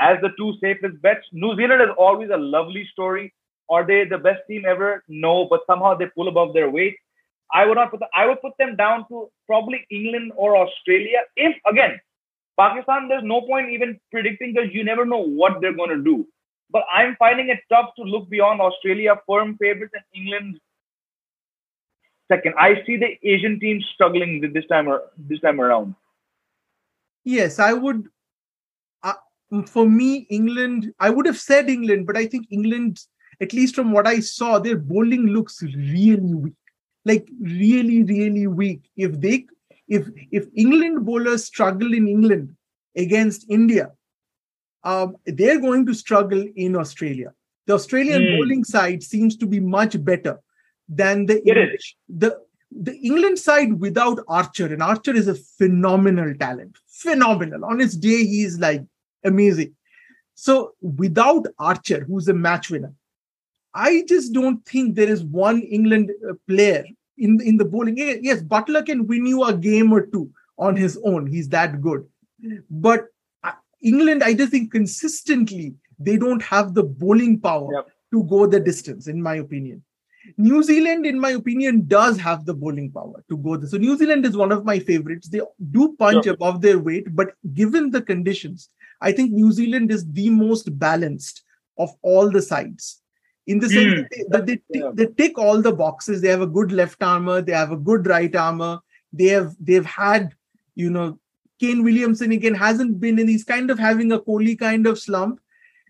as 0.00 0.18
the 0.22 0.30
two 0.38 0.54
safest 0.60 1.00
bets. 1.02 1.26
New 1.32 1.56
Zealand 1.56 1.82
is 1.82 1.88
always 1.98 2.30
a 2.32 2.36
lovely 2.36 2.86
story. 2.92 3.32
Are 3.68 3.86
they 3.86 4.04
the 4.04 4.18
best 4.18 4.42
team 4.48 4.64
ever? 4.68 5.04
No, 5.08 5.46
but 5.48 5.60
somehow 5.66 5.94
they 5.94 6.06
pull 6.06 6.28
above 6.28 6.54
their 6.54 6.70
weight. 6.70 6.96
I 7.52 7.66
would 7.66 7.76
not 7.76 7.90
put 7.90 8.00
them, 8.00 8.08
I 8.14 8.26
would 8.26 8.40
put 8.40 8.52
them 8.58 8.76
down 8.76 9.06
to 9.08 9.28
probably 9.46 9.86
England 9.90 10.32
or 10.36 10.56
Australia. 10.56 11.20
If 11.36 11.56
again, 11.66 12.00
Pakistan, 12.60 13.08
there's 13.08 13.24
no 13.24 13.40
point 13.42 13.70
even 13.70 13.98
predicting 14.10 14.54
because 14.54 14.74
you 14.78 14.84
never 14.84 15.04
know 15.04 15.22
what 15.42 15.60
they're 15.60 15.78
going 15.82 15.96
to 15.96 16.04
do. 16.10 16.26
But 16.70 16.82
I'm 16.94 17.16
finding 17.18 17.48
it 17.48 17.60
tough 17.68 17.90
to 17.96 18.02
look 18.02 18.28
beyond 18.30 18.60
Australia, 18.60 19.14
firm 19.26 19.56
favorites, 19.56 19.94
and 19.94 20.04
England 20.22 20.60
second. 22.30 22.54
I 22.58 22.82
see 22.86 22.96
the 22.96 23.10
Asian 23.22 23.58
teams 23.60 23.84
struggling 23.94 24.52
this 24.54 24.66
time 24.66 24.88
this 25.18 25.40
time 25.40 25.60
around. 25.60 25.94
Yes, 27.24 27.58
I 27.58 27.72
would. 27.72 28.08
Uh, 29.02 29.14
for 29.66 29.88
me, 29.88 30.26
England, 30.30 30.92
I 30.98 31.10
would 31.10 31.26
have 31.26 31.38
said 31.38 31.68
England, 31.68 32.06
but 32.06 32.16
I 32.16 32.26
think 32.26 32.46
England, 32.50 33.00
at 33.40 33.52
least 33.52 33.74
from 33.74 33.92
what 33.92 34.06
I 34.06 34.20
saw, 34.20 34.58
their 34.58 34.78
bowling 34.78 35.26
looks 35.26 35.62
really 35.62 36.34
weak. 36.34 36.54
Like 37.04 37.28
really, 37.40 38.04
really 38.04 38.46
weak. 38.46 38.82
If 38.96 39.20
they, 39.20 39.46
if 39.98 40.08
if 40.38 40.46
England 40.64 41.04
bowlers 41.06 41.44
struggle 41.52 41.92
in 42.00 42.08
England 42.08 42.56
against 42.96 43.46
India, 43.58 43.90
um, 44.84 45.16
they're 45.26 45.60
going 45.60 45.84
to 45.86 45.94
struggle 45.94 46.44
in 46.66 46.76
Australia. 46.84 47.32
The 47.66 47.74
Australian 47.74 48.22
Hmm. 48.22 48.36
bowling 48.36 48.64
side 48.74 49.02
seems 49.02 49.36
to 49.42 49.46
be 49.46 49.60
much 49.60 49.96
better 50.12 50.38
than 51.00 51.26
the 51.26 51.36
It 51.50 51.56
is. 51.56 51.64
English. 51.66 51.96
The 52.22 52.30
the 52.88 52.94
England 53.10 53.38
side 53.38 53.72
without 53.84 54.20
Archer, 54.28 54.66
and 54.72 54.82
Archer 54.88 55.14
is 55.20 55.28
a 55.28 55.34
phenomenal 55.58 56.32
talent. 56.42 56.76
Phenomenal. 57.04 57.64
On 57.64 57.80
his 57.84 57.96
day, 57.96 58.18
he 58.32 58.42
is 58.48 58.60
like 58.60 58.82
amazing. 59.30 59.72
So 60.36 60.74
without 61.02 61.46
Archer, 61.58 62.04
who's 62.08 62.28
a 62.28 62.36
match 62.46 62.70
winner, 62.70 62.92
I 63.74 64.04
just 64.12 64.32
don't 64.32 64.64
think 64.72 64.94
there 64.94 65.10
is 65.16 65.24
one 65.24 65.60
England 65.78 66.12
uh, 66.28 66.34
player 66.52 66.84
in 67.20 67.40
in 67.40 67.56
the 67.56 67.64
bowling. 67.64 67.96
Yes, 67.98 68.42
Buttler 68.42 68.84
can 68.84 69.06
win 69.06 69.26
you 69.26 69.44
a 69.44 69.54
game 69.56 69.92
or 69.92 70.06
two 70.06 70.30
on 70.58 70.76
his 70.76 70.98
own. 71.04 71.26
He's 71.26 71.48
that 71.50 71.80
good. 71.80 72.06
But 72.70 73.06
uh, 73.44 73.52
England, 73.82 74.22
I 74.22 74.34
just 74.34 74.50
think 74.50 74.72
consistently 74.72 75.74
they 75.98 76.16
don't 76.16 76.42
have 76.42 76.74
the 76.74 76.82
bowling 76.82 77.38
power 77.40 77.72
Yep. 77.74 77.88
to 78.12 78.24
go 78.24 78.46
the 78.46 78.60
distance, 78.60 79.06
in 79.06 79.22
my 79.22 79.36
opinion. 79.36 79.82
New 80.36 80.62
Zealand, 80.62 81.06
in 81.06 81.18
my 81.18 81.30
opinion, 81.30 81.86
does 81.86 82.18
have 82.18 82.44
the 82.44 82.54
bowling 82.54 82.90
power 82.92 83.24
to 83.30 83.36
go. 83.38 83.56
The, 83.56 83.66
so 83.68 83.78
New 83.78 83.96
Zealand 83.96 84.26
is 84.26 84.36
one 84.36 84.52
of 84.52 84.64
my 84.64 84.78
favorites. 84.78 85.28
They 85.28 85.40
do 85.70 85.94
punch 85.98 86.24
Sure. 86.24 86.34
above 86.34 86.60
their 86.60 86.78
weight, 86.78 87.14
but 87.14 87.32
given 87.54 87.90
the 87.90 88.02
conditions, 88.02 88.68
I 89.00 89.12
think 89.12 89.32
New 89.32 89.50
Zealand 89.50 89.90
is 89.90 90.06
the 90.12 90.28
most 90.28 90.78
balanced 90.78 91.42
of 91.78 91.90
all 92.02 92.30
the 92.30 92.42
sides. 92.42 92.99
In 93.52 93.58
the 93.62 93.68
sense 93.68 93.92
Hmm. 93.92 94.00
that 94.00 94.10
they, 94.10 94.24
that 94.32 94.46
they, 94.46 94.56
tick, 94.56 94.82
Yeah. 94.82 94.90
they 94.98 95.06
tick 95.20 95.38
all 95.44 95.62
the 95.66 95.72
boxes. 95.80 96.20
They 96.20 96.28
have 96.28 96.42
a 96.46 96.52
good 96.58 96.72
left 96.80 97.02
armor. 97.02 97.36
They 97.42 97.52
have 97.60 97.72
a 97.76 97.82
good 97.90 98.06
right 98.06 98.34
armor. 98.42 98.72
They 99.20 99.28
have 99.36 99.54
they've 99.70 99.90
had, 99.92 100.34
you 100.82 100.90
know, 100.96 101.06
Kane 101.62 101.82
Williamson 101.86 102.32
again 102.32 102.54
hasn't 102.54 103.00
been 103.00 103.18
in. 103.22 103.28
He's 103.28 103.46
kind 103.52 103.70
of 103.76 103.78
having 103.78 104.12
a 104.12 104.20
Kohli 104.28 104.58
kind 104.58 104.86
of 104.90 104.98
slump, 104.98 105.40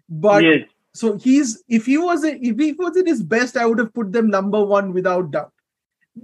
but 0.08 0.42
yes. 0.42 0.68
so 1.02 1.16
he's 1.26 1.62
if 1.78 1.86
he 1.92 1.98
was 1.98 2.24
a, 2.24 2.32
if 2.52 2.58
he 2.64 2.72
was 2.84 2.96
at 3.02 3.06
his 3.12 3.22
best, 3.34 3.56
I 3.56 3.66
would 3.66 3.78
have 3.78 3.92
put 4.00 4.10
them 4.16 4.30
number 4.30 4.64
one 4.64 4.92
without 4.98 5.30
doubt. 5.36 5.52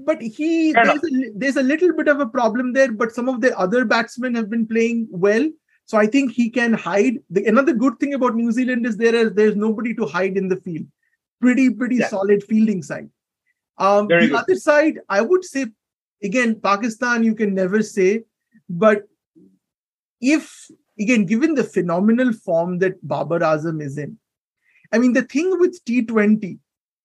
But 0.09 0.21
he 0.21 0.73
Fair 0.73 0.85
there's 0.87 1.05
a, 1.05 1.31
there's 1.45 1.57
a 1.57 1.63
little 1.63 1.93
bit 2.01 2.09
of 2.09 2.21
a 2.21 2.27
problem 2.27 2.73
there. 2.73 2.91
But 3.05 3.15
some 3.21 3.29
of 3.35 3.41
the 3.47 3.57
other 3.67 3.85
batsmen 3.85 4.35
have 4.35 4.51
been 4.57 4.67
playing 4.67 5.07
well, 5.11 5.49
so 5.85 5.97
I 5.97 6.07
think 6.07 6.33
he 6.33 6.51
can 6.51 6.73
hide. 6.73 7.23
The, 7.31 7.45
another 7.47 7.73
good 7.73 8.01
thing 8.01 8.15
about 8.15 8.35
New 8.35 8.51
Zealand 8.53 8.87
is 8.87 8.97
there 8.97 9.15
is 9.15 9.33
there's 9.35 9.55
nobody 9.55 9.95
to 9.95 10.07
hide 10.07 10.37
in 10.37 10.49
the 10.49 10.61
field. 10.69 10.87
Pretty 11.41 11.71
pretty 11.71 11.97
Yeah. 11.97 12.09
solid 12.09 12.43
fielding 12.45 12.83
side. 12.83 13.11
Um, 13.79 14.09
Very 14.09 14.23
the 14.27 14.29
good. 14.33 14.37
other 14.39 14.55
side, 14.57 15.01
I 15.09 15.21
would 15.21 15.45
say, 15.45 15.67
again, 16.23 16.61
Pakistan. 16.61 17.25
You 17.25 17.35
can 17.35 17.55
never 17.55 17.83
say, 17.83 18.25
but 18.69 19.03
if 20.21 20.71
again, 20.99 21.27
given 21.27 21.55
the 21.55 21.65
phenomenal 21.65 22.33
form 22.33 22.79
that 22.79 22.95
Babar 23.07 23.41
Azam 23.41 23.83
is 23.83 23.99
in, 23.99 24.19
I 24.93 24.99
mean, 24.99 25.13
the 25.13 25.23
thing 25.23 25.59
with 25.61 25.85
T20 25.85 26.59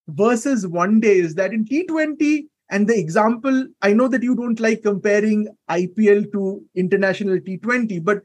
versus 0.07 0.65
one 0.65 0.99
day 1.01 1.17
is 1.17 1.35
that 1.35 1.53
in 1.53 1.65
T20, 1.65 2.47
and 2.69 2.87
the 2.87 2.97
example, 2.97 3.67
I 3.81 3.91
know 3.91 4.07
that 4.07 4.23
you 4.23 4.33
don't 4.33 4.59
like 4.61 4.81
comparing 4.83 5.49
IPL 5.69 6.31
to 6.31 6.63
international 6.73 7.37
T20, 7.39 8.01
but 8.01 8.21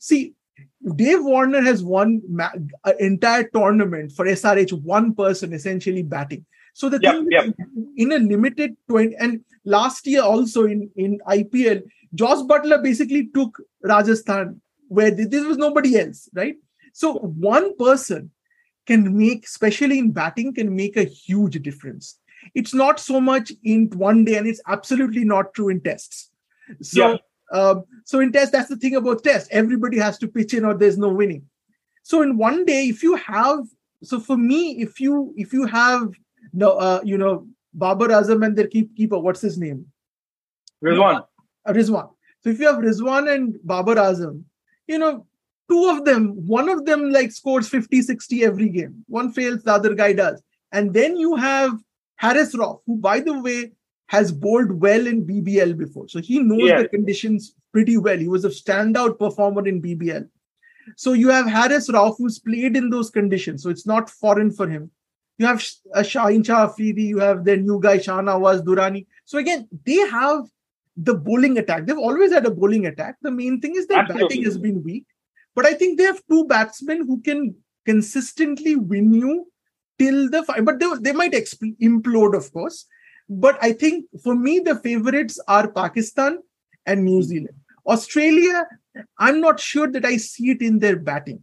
see, 0.00 0.34
Dave 0.94 1.24
Warner 1.24 1.62
has 1.62 1.82
won 1.82 2.22
ma- 2.28 2.52
an 2.84 2.94
entire 2.98 3.44
tournament 3.44 4.12
for 4.12 4.26
SRH, 4.26 4.72
one 4.82 5.14
person 5.14 5.52
essentially 5.52 6.02
batting. 6.02 6.44
So 6.74 6.88
the 6.88 7.00
Yep, 7.00 7.14
thing 7.14 7.28
yep. 7.30 7.54
in 7.96 8.12
a 8.12 8.18
limited 8.18 8.76
20, 8.88 9.16
and 9.16 9.40
last 9.64 10.06
year 10.06 10.22
also 10.22 10.64
in, 10.64 10.90
in 10.96 11.18
IPL, 11.26 11.82
Josh 12.14 12.38
Buttler 12.46 12.82
basically 12.82 13.28
took 13.34 13.58
Rajasthan 13.82 14.60
where 14.88 15.14
th- 15.14 15.28
this 15.30 15.44
was 15.44 15.56
nobody 15.56 15.98
else, 15.98 16.28
right? 16.34 16.56
So 16.92 17.14
one 17.14 17.76
person 17.76 18.30
can 18.86 19.16
make, 19.16 19.44
especially 19.46 19.98
in 19.98 20.12
batting, 20.12 20.54
can 20.54 20.74
make 20.74 20.96
a 20.96 21.04
huge 21.04 21.60
difference. 21.62 22.18
It's 22.54 22.72
not 22.72 23.00
so 23.00 23.20
much 23.20 23.52
in 23.64 23.90
one 23.90 24.24
day, 24.24 24.36
and 24.36 24.46
it's 24.46 24.60
absolutely 24.68 25.24
not 25.24 25.52
true 25.54 25.68
in 25.68 25.80
tests. 25.80 26.30
So, 26.82 27.18
um, 27.52 27.84
so 28.04 28.20
in 28.20 28.32
test, 28.32 28.52
that's 28.52 28.68
the 28.68 28.76
thing 28.76 28.96
about 28.96 29.22
test. 29.22 29.48
Everybody 29.50 29.98
has 29.98 30.18
to 30.18 30.28
pitch 30.28 30.54
in, 30.54 30.64
or 30.64 30.74
there's 30.74 30.98
no 30.98 31.08
winning. 31.08 31.46
So 32.02 32.22
in 32.22 32.36
one 32.36 32.64
day, 32.64 32.86
if 32.88 33.02
you 33.02 33.16
have, 33.16 33.60
so 34.02 34.20
for 34.20 34.36
me, 34.36 34.80
if 34.80 35.00
you 35.00 35.32
if 35.36 35.52
you 35.52 35.66
have 35.66 36.12
no, 36.52 36.72
uh, 36.72 37.00
you 37.04 37.18
know, 37.18 37.46
Babar 37.74 38.08
Azam 38.08 38.44
and 38.44 38.56
their 38.56 38.66
keep, 38.66 38.96
keeper, 38.96 39.18
what's 39.18 39.40
his 39.40 39.58
name? 39.58 39.86
Rizwan. 40.82 41.26
uh, 41.66 41.72
Rizwan. 41.72 42.10
So 42.40 42.50
if 42.50 42.58
you 42.60 42.66
have 42.66 42.76
Rizwan 42.76 43.32
and 43.32 43.56
Babar 43.64 43.96
Azam, 43.96 44.44
you 44.86 44.98
know, 44.98 45.26
two 45.68 45.88
of 45.88 46.04
them, 46.04 46.46
one 46.46 46.68
of 46.68 46.84
them 46.84 47.10
like 47.10 47.32
scores 47.32 47.68
50, 47.68 48.02
60 48.02 48.44
every 48.44 48.68
game. 48.68 49.04
One 49.08 49.32
fails, 49.32 49.62
the 49.62 49.72
other 49.72 49.94
guy 49.94 50.12
does. 50.12 50.40
And 50.72 50.94
then 50.94 51.16
you 51.16 51.36
have 51.36 51.72
Haris 52.16 52.54
Rauf, 52.54 52.80
who, 52.86 52.96
by 52.96 53.20
the 53.20 53.40
way, 53.40 53.72
has 54.08 54.30
bowled 54.32 54.70
well 54.80 55.06
in 55.06 55.26
BBL 55.26 55.76
before. 55.76 56.08
So 56.08 56.20
he 56.20 56.38
knows 56.40 56.68
Yeah. 56.68 56.82
the 56.82 56.88
conditions 56.88 57.54
pretty 57.72 57.96
well. 57.96 58.16
He 58.18 58.28
was 58.28 58.44
a 58.44 58.48
standout 58.50 59.18
performer 59.18 59.66
in 59.66 59.80
BBL. 59.82 60.28
So 60.96 61.12
you 61.14 61.28
have 61.30 61.46
Haris 61.48 61.88
Rauf 61.90 62.14
who's 62.18 62.38
played 62.38 62.76
in 62.76 62.90
those 62.90 63.10
conditions. 63.10 63.62
So 63.62 63.70
it's 63.70 63.86
not 63.86 64.08
foreign 64.08 64.52
for 64.52 64.68
him. 64.68 64.90
You 65.38 65.46
have 65.46 65.62
uh, 65.94 66.00
Shaheen 66.00 66.46
Shah 66.46 66.68
Afridi, 66.68 67.02
you 67.02 67.18
have 67.18 67.44
their 67.44 67.56
new 67.56 67.80
guy 67.80 67.98
Shahnawaz 67.98 68.62
Durrani. 68.64 69.06
So 69.24 69.38
again, 69.38 69.68
they 69.84 69.96
have 69.96 70.44
the 70.96 71.14
bowling 71.14 71.58
attack. 71.58 71.84
They've 71.86 71.98
always 71.98 72.32
had 72.32 72.46
a 72.46 72.50
bowling 72.50 72.86
attack. 72.86 73.16
The 73.20 73.30
main 73.30 73.60
thing 73.60 73.74
is 73.76 73.86
their 73.86 73.98
Absolutely. 73.98 74.28
batting 74.28 74.44
has 74.44 74.56
been 74.56 74.82
weak. 74.82 75.04
But 75.54 75.66
I 75.66 75.74
think 75.74 75.98
they 75.98 76.04
have 76.04 76.22
two 76.30 76.46
batsmen 76.46 77.06
who 77.06 77.20
can 77.20 77.54
consistently 77.84 78.76
win 78.76 79.12
you 79.12 79.50
till 79.98 80.30
the 80.30 80.42
fi- 80.44 80.60
but 80.60 80.78
they, 80.78 80.86
they 81.00 81.12
might 81.12 81.32
exp- 81.32 81.76
implode, 81.80 82.34
of 82.36 82.50
course. 82.52 82.86
But 83.28 83.58
I 83.62 83.72
think 83.72 84.06
for 84.22 84.34
me, 84.34 84.60
the 84.60 84.76
favorites 84.76 85.38
are 85.48 85.68
Pakistan 85.70 86.38
and 86.86 87.04
New 87.04 87.22
Zealand. 87.22 87.56
Australia, 87.86 88.66
I'm 89.18 89.40
not 89.40 89.60
sure 89.60 89.88
that 89.90 90.04
I 90.04 90.16
see 90.16 90.50
it 90.50 90.62
in 90.62 90.78
their 90.78 90.96
batting. 90.96 91.40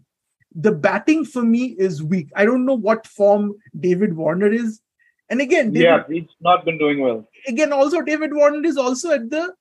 The 0.56 0.72
batting 0.72 1.26
for 1.26 1.42
me 1.44 1.76
is 1.78 2.04
weak. 2.04 2.30
I 2.36 2.46
don't 2.46 2.66
know 2.66 2.76
what 2.76 3.08
form 3.08 3.56
David 3.80 4.16
Warner 4.16 4.52
is. 4.52 4.82
And 5.30 5.42
again, 5.42 5.72
David, 5.72 5.84
Yeah, 5.84 6.04
he's 6.08 6.30
not 6.42 6.64
been 6.66 6.78
doing 6.78 7.00
well. 7.00 7.28
again, 7.48 7.74
also 7.74 8.02
David 8.02 8.34
Warner 8.34 8.66
is 8.66 8.78
also 8.78 9.12
at 9.12 9.30
the 9.30 9.54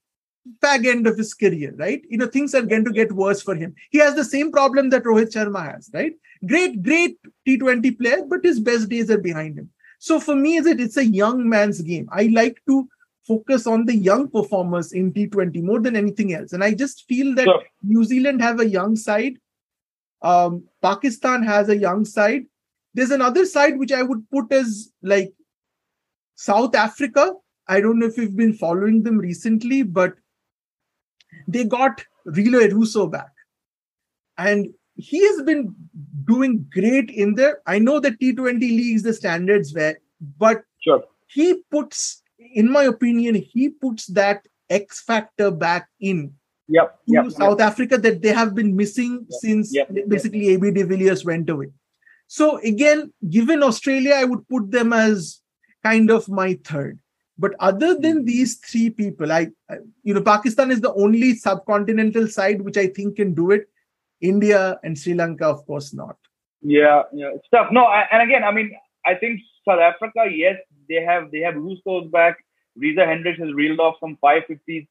fag 0.63 0.87
end 0.87 1.07
of 1.07 1.17
his 1.17 1.35
career, 1.35 1.73
right? 1.77 2.03
You 2.09 2.19
know, 2.19 2.27
things 2.27 2.55
are 2.55 2.63
going 2.63 2.85
to 2.85 2.91
get 2.91 3.13
worse 3.13 3.41
for 3.43 3.55
him. 3.55 3.75
He 3.91 3.99
has 3.99 4.15
the 4.15 4.25
same 4.25 4.51
problem 4.51 4.91
that 4.91 5.05
Rohit 5.05 5.33
Sharma 5.33 5.73
has, 5.73 5.89
right? 5.95 6.13
Great, 6.47 6.83
great 6.83 7.17
T20 7.47 7.99
player, 7.99 8.25
but 8.29 8.45
his 8.45 8.59
best 8.61 8.89
days 8.89 9.11
are 9.11 9.19
behind 9.19 9.59
him. 9.59 9.71
So 10.03 10.19
for 10.19 10.35
me, 10.35 10.57
is 10.57 10.67
it 10.67 10.81
it's 10.81 10.97
a 10.97 11.07
young 11.07 11.49
man's 11.49 11.81
game. 11.81 12.09
I 12.11 12.25
like 12.35 12.61
to 12.69 12.89
focus 13.25 13.69
on 13.69 13.85
the 13.85 13.95
young 13.95 14.29
performers 14.29 14.93
in 14.93 15.13
T20 15.13 15.63
more 15.63 15.79
than 15.79 15.95
anything 15.95 16.35
else. 16.35 16.53
And 16.53 16.65
I 16.65 16.75
just 16.75 17.05
feel 17.05 17.37
that 17.37 17.45
Sure. 17.45 17.63
New 17.85 18.03
Zealand 18.03 18.43
have 18.43 18.59
a 18.59 18.69
young 18.69 18.97
side. 18.97 19.37
Um, 20.21 20.65
Pakistan 20.83 21.45
has 21.45 21.69
a 21.69 21.77
young 21.77 22.05
side. 22.05 22.47
There's 22.95 23.13
another 23.13 23.47
side 23.47 23.79
which 23.79 23.93
I 23.93 24.03
would 24.03 24.29
put 24.31 24.53
as 24.53 24.91
like 25.03 25.33
South 26.35 26.75
Africa. 26.75 27.35
I 27.69 27.81
don't 27.81 28.01
know 28.01 28.07
if 28.07 28.17
you've 28.17 28.37
been 28.37 28.55
following 28.55 29.05
them 29.05 29.19
recently, 29.19 29.85
but 29.85 30.15
they 31.47 31.63
got 31.63 32.05
Rilee 32.27 32.73
Rossouw 32.73 33.09
back. 33.09 33.31
And 34.37 34.75
he 34.97 35.25
has 35.27 35.43
been 35.43 35.75
doing 36.25 36.67
great 36.73 37.11
in 37.11 37.35
there. 37.35 37.61
I 37.67 37.79
know 37.79 37.99
the 38.01 38.13
T20 38.13 38.61
leagues, 38.61 39.03
the 39.03 39.13
standards 39.15 39.75
were, 39.75 39.97
but 40.39 40.63
Sure. 40.81 41.05
he 41.29 41.63
puts, 41.71 42.23
in 42.39 42.71
my 42.71 42.85
opinion, 42.85 43.35
he 43.35 43.71
puts 43.71 44.07
that 44.09 44.47
X 44.71 45.03
factor 45.03 45.51
back 45.51 45.89
in 46.01 46.33
Yep. 46.69 46.99
to 47.07 47.13
Yep. 47.13 47.31
South 47.33 47.61
Africa 47.61 47.99
that 47.99 48.23
they 48.23 48.33
have 48.33 48.55
been 48.55 48.75
missing 48.77 49.27
Yep. 49.29 49.41
since 49.41 49.75
Yep. 49.75 49.89
Yep. 49.95 50.09
basically 50.09 50.49
AB 50.51 50.71
de 50.71 50.85
Villiers 50.85 51.25
went 51.25 51.49
away. 51.51 51.69
So 52.27 52.59
again, 52.59 53.13
given 53.29 53.63
Australia, 53.63 54.15
I 54.15 54.25
would 54.25 54.47
put 54.49 54.71
them 54.71 54.93
as 54.93 55.41
kind 55.83 56.11
of 56.11 56.29
my 56.29 56.59
third. 56.65 56.99
But 57.39 57.55
other 57.59 57.95
Hmm. 57.95 58.01
than 58.03 58.25
these 58.25 58.57
three 58.57 58.91
people, 58.91 59.33
I, 59.33 59.51
I 59.69 59.79
you 60.03 60.15
know, 60.15 60.23
Pakistan 60.23 60.71
is 60.71 60.81
the 60.81 60.95
only 60.95 61.35
subcontinental 61.35 62.31
side 62.31 62.63
which 62.63 62.77
I 62.77 62.87
think 62.87 63.17
can 63.17 63.35
do 63.35 63.51
it. 63.51 63.69
India 64.23 64.79
and 64.83 64.99
Sri 64.99 65.15
Lanka, 65.15 65.47
of 65.47 65.67
course, 65.67 65.93
not. 65.93 66.17
Yeah, 66.63 67.03
yeah, 67.13 67.31
tough. 67.51 67.69
No, 67.73 67.85
I, 67.85 68.07
and 68.13 68.23
again, 68.23 68.45
I 68.45 68.53
mean, 68.53 68.73
I 69.05 69.15
think 69.15 69.41
South 69.67 69.81
Africa, 69.81 70.25
yes, 70.33 70.57
they 70.89 71.03
have 71.03 71.31
they 71.31 71.41
have 71.41 71.55
Rossouw's 71.55 72.11
back. 72.11 72.37
Reza 72.77 73.05
Hendricks 73.05 73.41
has 73.41 73.53
reeled 73.53 73.81
off 73.81 73.97
some 74.01 74.17
550s, 74.23 74.87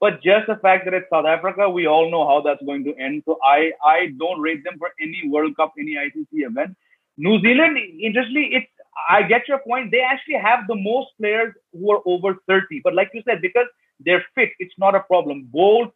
but 0.00 0.22
just 0.22 0.46
the 0.48 0.56
fact 0.56 0.86
that 0.86 0.94
it's 0.94 1.08
South 1.10 1.26
Africa, 1.26 1.68
we 1.68 1.86
all 1.86 2.10
know 2.10 2.26
how 2.26 2.40
that's 2.40 2.62
going 2.64 2.84
to 2.84 2.94
end. 2.96 3.22
So 3.26 3.38
I 3.44 3.72
I 3.84 4.14
don't 4.18 4.40
rate 4.40 4.64
them 4.64 4.78
for 4.78 4.90
any 5.00 5.28
World 5.28 5.56
Cup, 5.56 5.74
any 5.78 5.94
ICC 5.94 6.48
event. 6.48 6.76
New 7.18 7.38
Zealand, 7.40 7.76
interestingly, 8.00 8.48
it's 8.54 8.66
I 9.08 9.22
get 9.22 9.46
your 9.46 9.58
point. 9.58 9.90
They 9.90 10.00
actually 10.00 10.36
have 10.36 10.66
the 10.66 10.74
most 10.74 11.10
players 11.18 11.54
who 11.72 11.92
are 11.92 12.00
over 12.06 12.36
30, 12.46 12.80
but 12.82 12.94
like 12.94 13.10
you 13.12 13.22
said, 13.28 13.42
because 13.42 13.66
they're 14.00 14.24
fit, 14.34 14.50
it's 14.58 14.74
not 14.78 14.94
a 14.94 15.00
problem. 15.00 15.48
Boult, 15.54 15.92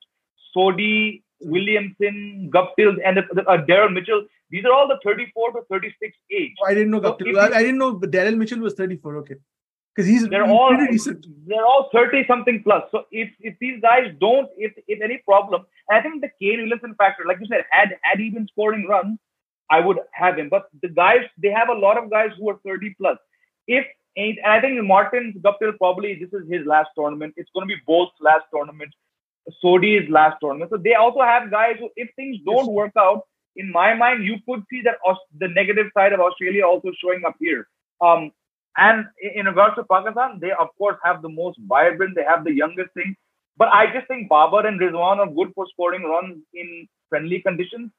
Sodhi, 0.55 1.23
Williamson, 1.41 2.51
Guptill, 2.53 2.97
and 3.05 3.19
uh, 3.19 3.59
Daryl 3.69 3.93
Mitchell. 3.93 4.27
These 4.51 4.65
are 4.65 4.73
all 4.73 4.89
the 4.89 4.99
34 5.05 5.53
to 5.53 5.61
36 5.71 6.17
age. 6.31 6.53
I 6.67 6.75
didn't 6.75 6.91
know. 6.91 7.03
So 7.03 7.13
Guptill- 7.15 7.39
I, 7.39 7.59
I 7.59 7.63
didn't 7.63 7.79
know 7.79 7.99
Daryl 7.99 8.37
Mitchell 8.37 8.61
was 8.61 8.75
34. 8.75 9.17
Okay. 9.19 9.37
Because 9.95 10.09
he's, 10.09 10.29
They're 10.29 10.45
he's 10.45 10.53
all 10.53 10.75
recent. 10.75 11.27
they're 11.47 11.65
all 11.65 11.89
30 11.93 12.27
something 12.27 12.63
plus. 12.65 12.83
So 12.91 13.05
if 13.13 13.31
if 13.39 13.57
these 13.61 13.81
guys 13.81 14.13
don't, 14.21 14.49
if 14.57 14.73
if 14.89 15.01
any 15.01 15.19
problem, 15.19 15.67
I 15.89 16.01
think 16.01 16.21
the 16.21 16.31
Kane 16.41 16.63
Williamson 16.63 16.97
factor, 16.97 17.25
like 17.27 17.39
you 17.41 17.47
said, 17.47 17.65
had 17.71 17.97
had 18.03 18.19
he 18.19 18.31
been 18.31 18.49
scoring 18.49 18.89
runs, 18.89 19.19
I 19.71 19.79
would 19.81 19.99
have 20.13 20.37
him. 20.37 20.49
But 20.49 20.69
the 20.83 20.89
guys, 20.89 21.21
they 21.39 21.51
have 21.51 21.69
a 21.69 21.75
lot 21.75 21.97
of 21.97 22.11
guys 22.11 22.31
who 22.37 22.51
are 22.51 22.59
30 22.65 22.95
plus. 22.99 23.19
If 23.69 23.87
and 24.17 24.39
I 24.47 24.61
think 24.61 24.83
Martin 24.85 25.35
Guptill 25.41 25.77
probably 25.79 26.15
this 26.15 26.33
is 26.33 26.49
his 26.49 26.67
last 26.67 26.91
tournament. 26.97 27.35
It's 27.37 27.51
going 27.55 27.69
to 27.69 27.75
be 27.75 27.81
Boult's 27.87 28.15
last 28.21 28.45
tournament, 28.53 28.93
Sodhi's 29.61 30.09
last 30.09 30.39
tournament. 30.41 30.71
So 30.71 30.79
they 30.79 30.95
also 30.95 31.21
have 31.21 31.51
guys 31.51 31.77
who, 31.79 31.91
if 31.97 32.09
things 32.17 32.39
don't 32.45 32.73
work 32.73 32.93
out, 32.99 33.23
in 33.57 33.71
my 33.71 33.95
mind, 33.95 34.25
you 34.25 34.37
could 34.49 34.65
see 34.71 34.83
that 34.83 34.97
the 35.39 35.49
negative 35.49 35.87
side 35.95 36.13
of 36.13 36.21
Australia 36.21 36.67
also 36.67 36.91
showing 37.01 37.23
up 37.27 37.37
here. 37.39 37.69
Um, 38.01 38.33
and 38.77 39.07
in 39.35 39.47
regards 39.47 39.77
to 39.77 39.85
Pakistan, 39.85 40.39
they 40.41 40.51
of 40.51 40.69
course 40.77 40.97
have 41.05 41.23
the 41.23 41.29
most 41.29 41.59
vibrant, 41.69 42.17
they 42.17 42.25
have 42.25 42.45
the 42.45 42.53
youngest 42.53 42.93
thing. 42.95 43.15
But 43.57 43.69
I 43.69 43.93
just 43.93 44.09
think 44.09 44.29
Babar 44.29 44.67
and 44.67 44.81
Rizwan 44.81 45.19
are 45.19 45.31
good 45.31 45.53
for 45.55 45.67
scoring 45.73 46.03
runs 46.03 46.43
in 46.55 46.89
friendly 47.09 47.41
conditions. 47.41 47.93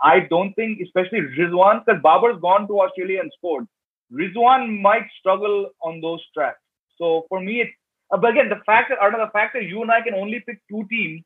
I 0.00 0.20
don't 0.20 0.54
think, 0.54 0.80
especially 0.80 1.20
Rizwan, 1.38 1.84
because 1.84 2.00
Babar's 2.02 2.40
gone 2.40 2.66
to 2.68 2.80
Australia 2.80 3.20
and 3.20 3.30
scored. 3.36 3.66
Rizwan 4.10 4.80
might 4.80 5.06
struggle 5.18 5.70
on 5.82 6.00
those 6.00 6.20
tracks. 6.34 6.60
So 6.96 7.26
for 7.28 7.40
me, 7.40 7.60
it's 7.60 7.72
but 8.20 8.30
again 8.30 8.48
the 8.48 8.62
fact 8.66 8.90
that 8.90 8.98
out 9.00 9.14
of 9.14 9.20
the 9.20 9.32
fact 9.32 9.54
that 9.54 9.64
you 9.64 9.82
and 9.82 9.90
I 9.90 10.00
can 10.02 10.14
only 10.14 10.40
pick 10.40 10.60
two 10.68 10.86
teams 10.88 11.22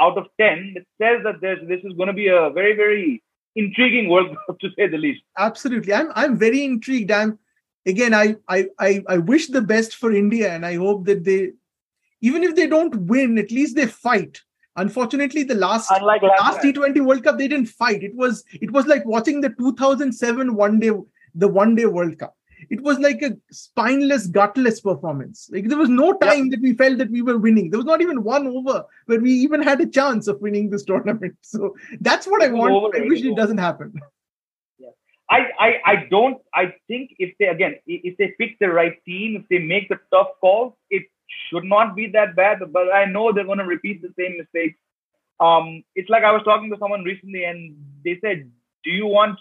out 0.00 0.16
of 0.16 0.26
ten, 0.40 0.74
it 0.76 0.86
says 1.00 1.22
that 1.24 1.40
there's 1.40 1.66
this 1.68 1.80
is 1.84 1.92
going 1.94 2.08
to 2.08 2.14
be 2.14 2.28
a 2.28 2.50
very 2.50 2.74
very 2.74 3.22
intriguing 3.54 4.08
World 4.08 4.36
Cup 4.46 4.58
to 4.60 4.68
say 4.76 4.88
the 4.88 4.98
least. 4.98 5.22
Absolutely. 5.38 5.92
I'm 5.92 6.10
I'm 6.14 6.36
very 6.36 6.64
intrigued. 6.64 7.10
I'm 7.10 7.38
again 7.86 8.14
I 8.14 8.36
I 8.48 8.68
I, 8.78 9.02
I 9.08 9.18
wish 9.18 9.48
the 9.48 9.62
best 9.62 9.96
for 9.96 10.12
India 10.12 10.52
and 10.52 10.64
I 10.64 10.76
hope 10.76 11.04
that 11.06 11.24
they 11.24 11.52
even 12.22 12.44
if 12.44 12.54
they 12.54 12.68
don't 12.68 12.94
win, 12.94 13.36
at 13.36 13.50
least 13.50 13.74
they 13.74 13.86
fight. 13.86 14.40
Unfortunately, 14.76 15.42
the 15.42 15.54
last 15.54 15.90
Unlike 15.90 16.22
last, 16.22 16.40
last. 16.40 16.64
T20 16.64 17.04
World 17.04 17.24
Cup, 17.24 17.36
they 17.36 17.48
didn't 17.48 17.66
fight. 17.66 18.02
It 18.02 18.14
was 18.14 18.44
it 18.60 18.70
was 18.70 18.86
like 18.86 19.04
watching 19.04 19.40
the 19.40 19.50
2007 19.50 20.54
one 20.54 20.80
day 20.80 20.92
the 21.34 21.48
one 21.48 21.74
day 21.74 21.84
World 21.86 22.18
Cup. 22.18 22.34
It 22.70 22.80
was 22.82 22.98
like 22.98 23.22
a 23.22 23.36
spineless, 23.50 24.26
gutless 24.26 24.80
performance. 24.80 25.48
Like 25.52 25.68
there 25.68 25.78
was 25.78 25.88
no 25.88 26.12
time 26.14 26.50
that 26.50 26.60
we 26.60 26.74
felt 26.74 26.98
that 26.98 27.10
we 27.10 27.22
were 27.22 27.38
winning. 27.38 27.70
There 27.70 27.78
was 27.78 27.86
not 27.86 28.00
even 28.00 28.22
one 28.22 28.46
over 28.46 28.84
where 29.06 29.20
we 29.20 29.32
even 29.32 29.62
had 29.62 29.80
a 29.80 29.86
chance 29.86 30.28
of 30.28 30.40
winning 30.40 30.70
this 30.70 30.84
tournament. 30.84 31.36
So 31.42 31.76
that's 32.00 32.26
what 32.26 32.42
I 32.42 32.48
want. 32.48 32.72
over, 32.72 32.96
I 32.96 33.06
wish 33.06 33.22
it 33.22 33.36
doesn't 33.36 33.58
happen. 33.58 33.94
I, 35.30 35.40
I 35.58 35.80
I 35.86 35.94
don't 36.10 36.42
I 36.52 36.74
think 36.88 37.14
if 37.18 37.34
they 37.38 37.46
again 37.46 37.76
if 37.86 38.16
they 38.18 38.34
pick 38.38 38.58
the 38.58 38.68
right 38.68 39.02
team, 39.06 39.36
if 39.36 39.48
they 39.48 39.58
make 39.58 39.88
the 39.88 39.98
tough 40.12 40.28
calls, 40.40 40.74
it 40.90 41.04
should 41.48 41.64
not 41.64 41.96
be 41.96 42.08
that 42.08 42.36
bad. 42.36 42.60
But 42.70 42.92
I 42.92 43.06
know 43.06 43.32
they're 43.32 43.46
gonna 43.46 43.64
repeat 43.64 44.02
the 44.02 44.12
same 44.18 44.36
mistakes. 44.36 44.78
Um, 45.40 45.82
it's 45.94 46.10
like 46.10 46.22
I 46.22 46.32
was 46.32 46.42
talking 46.44 46.70
to 46.70 46.76
someone 46.78 47.02
recently 47.02 47.44
and 47.44 47.76
they 48.04 48.18
said, 48.20 48.50
Do 48.84 48.90
you 48.90 49.06
want 49.06 49.38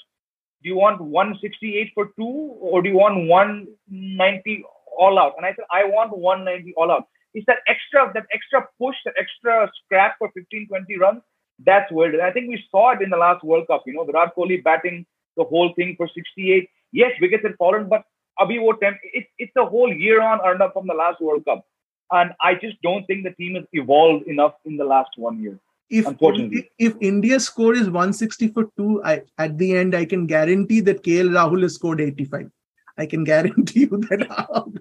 do 0.64 0.70
you 0.70 0.76
want 0.76 1.01
168 1.01 1.91
for 1.93 2.12
two 2.18 2.55
or 2.59 2.82
do 2.82 2.89
you 2.89 2.95
want 2.95 3.28
190 3.28 4.64
all 4.97 5.20
out? 5.20 5.34
And 5.38 5.45
I 5.45 5.49
said, 5.49 5.66
I 5.72 5.86
want 5.86 6.16
190 6.16 6.74
all 6.76 6.91
out. 6.91 7.07
It's 7.34 7.45
that 7.47 7.59
extra, 7.68 8.12
that 8.14 8.26
extra 8.34 8.68
push, 8.78 8.95
that 9.05 9.16
extra 9.18 9.72
scrap 9.84 10.18
for 10.20 10.30
15, 10.34 10.68
20 10.68 10.97
runs. 10.99 11.22
That's 11.66 11.91
is. 11.91 12.22
I 12.24 12.32
think 12.32 12.49
we 12.49 12.64
saw 12.70 12.91
it 12.93 13.01
in 13.01 13.09
the 13.09 13.18
last 13.18 13.43
World 13.43 13.68
Cup. 13.68 13.84
You 13.86 13.93
know, 13.93 14.03
Virat 14.03 14.36
Kohli 14.36 14.64
batting 14.64 15.05
the 15.38 15.43
whole 15.43 15.74
thing 15.76 15.95
for 15.95 16.09
68. 16.14 16.68
Yes, 16.91 17.12
wickets 17.22 17.43
had 17.43 17.55
fallen, 17.57 17.88
but 17.88 18.03
Abhi 18.39 18.59
wo 18.59 18.74
temp, 18.74 18.97
it, 19.03 19.28
it's 19.38 19.55
a 19.55 19.66
whole 19.66 19.93
year 19.93 20.22
on 20.22 20.41
Arnab 20.41 20.74
from 20.74 20.88
the 20.88 20.93
last 20.93 21.22
World 21.22 21.45
Cup. 21.45 21.66
And 22.12 22.32
I 22.41 22.55
just 22.55 22.82
don't 22.82 23.05
think 23.05 23.24
the 23.24 23.32
team 23.32 23.55
has 23.55 23.66
evolved 23.72 24.28
enough 24.28 24.53
in 24.66 24.76
the 24.78 24.84
last 24.84 25.12
one 25.16 25.41
year. 25.41 25.59
If 25.92 26.08
Unfortunately. 26.08 26.72
if 26.80 26.96
India's 27.02 27.46
score 27.46 27.74
is 27.74 27.88
160 27.88 28.48
for 28.50 28.70
two, 28.78 29.02
I 29.04 29.24
at 29.38 29.58
the 29.58 29.76
end 29.76 29.94
I 29.94 30.06
can 30.06 30.26
guarantee 30.26 30.80
that 30.82 31.04
KL 31.04 31.32
Rahul 31.38 31.64
has 31.64 31.76
scored 31.76 32.00
85. 32.00 32.50
I 32.98 33.06
can 33.06 33.24
guarantee 33.24 33.82
you 33.82 33.98
that. 34.10 34.28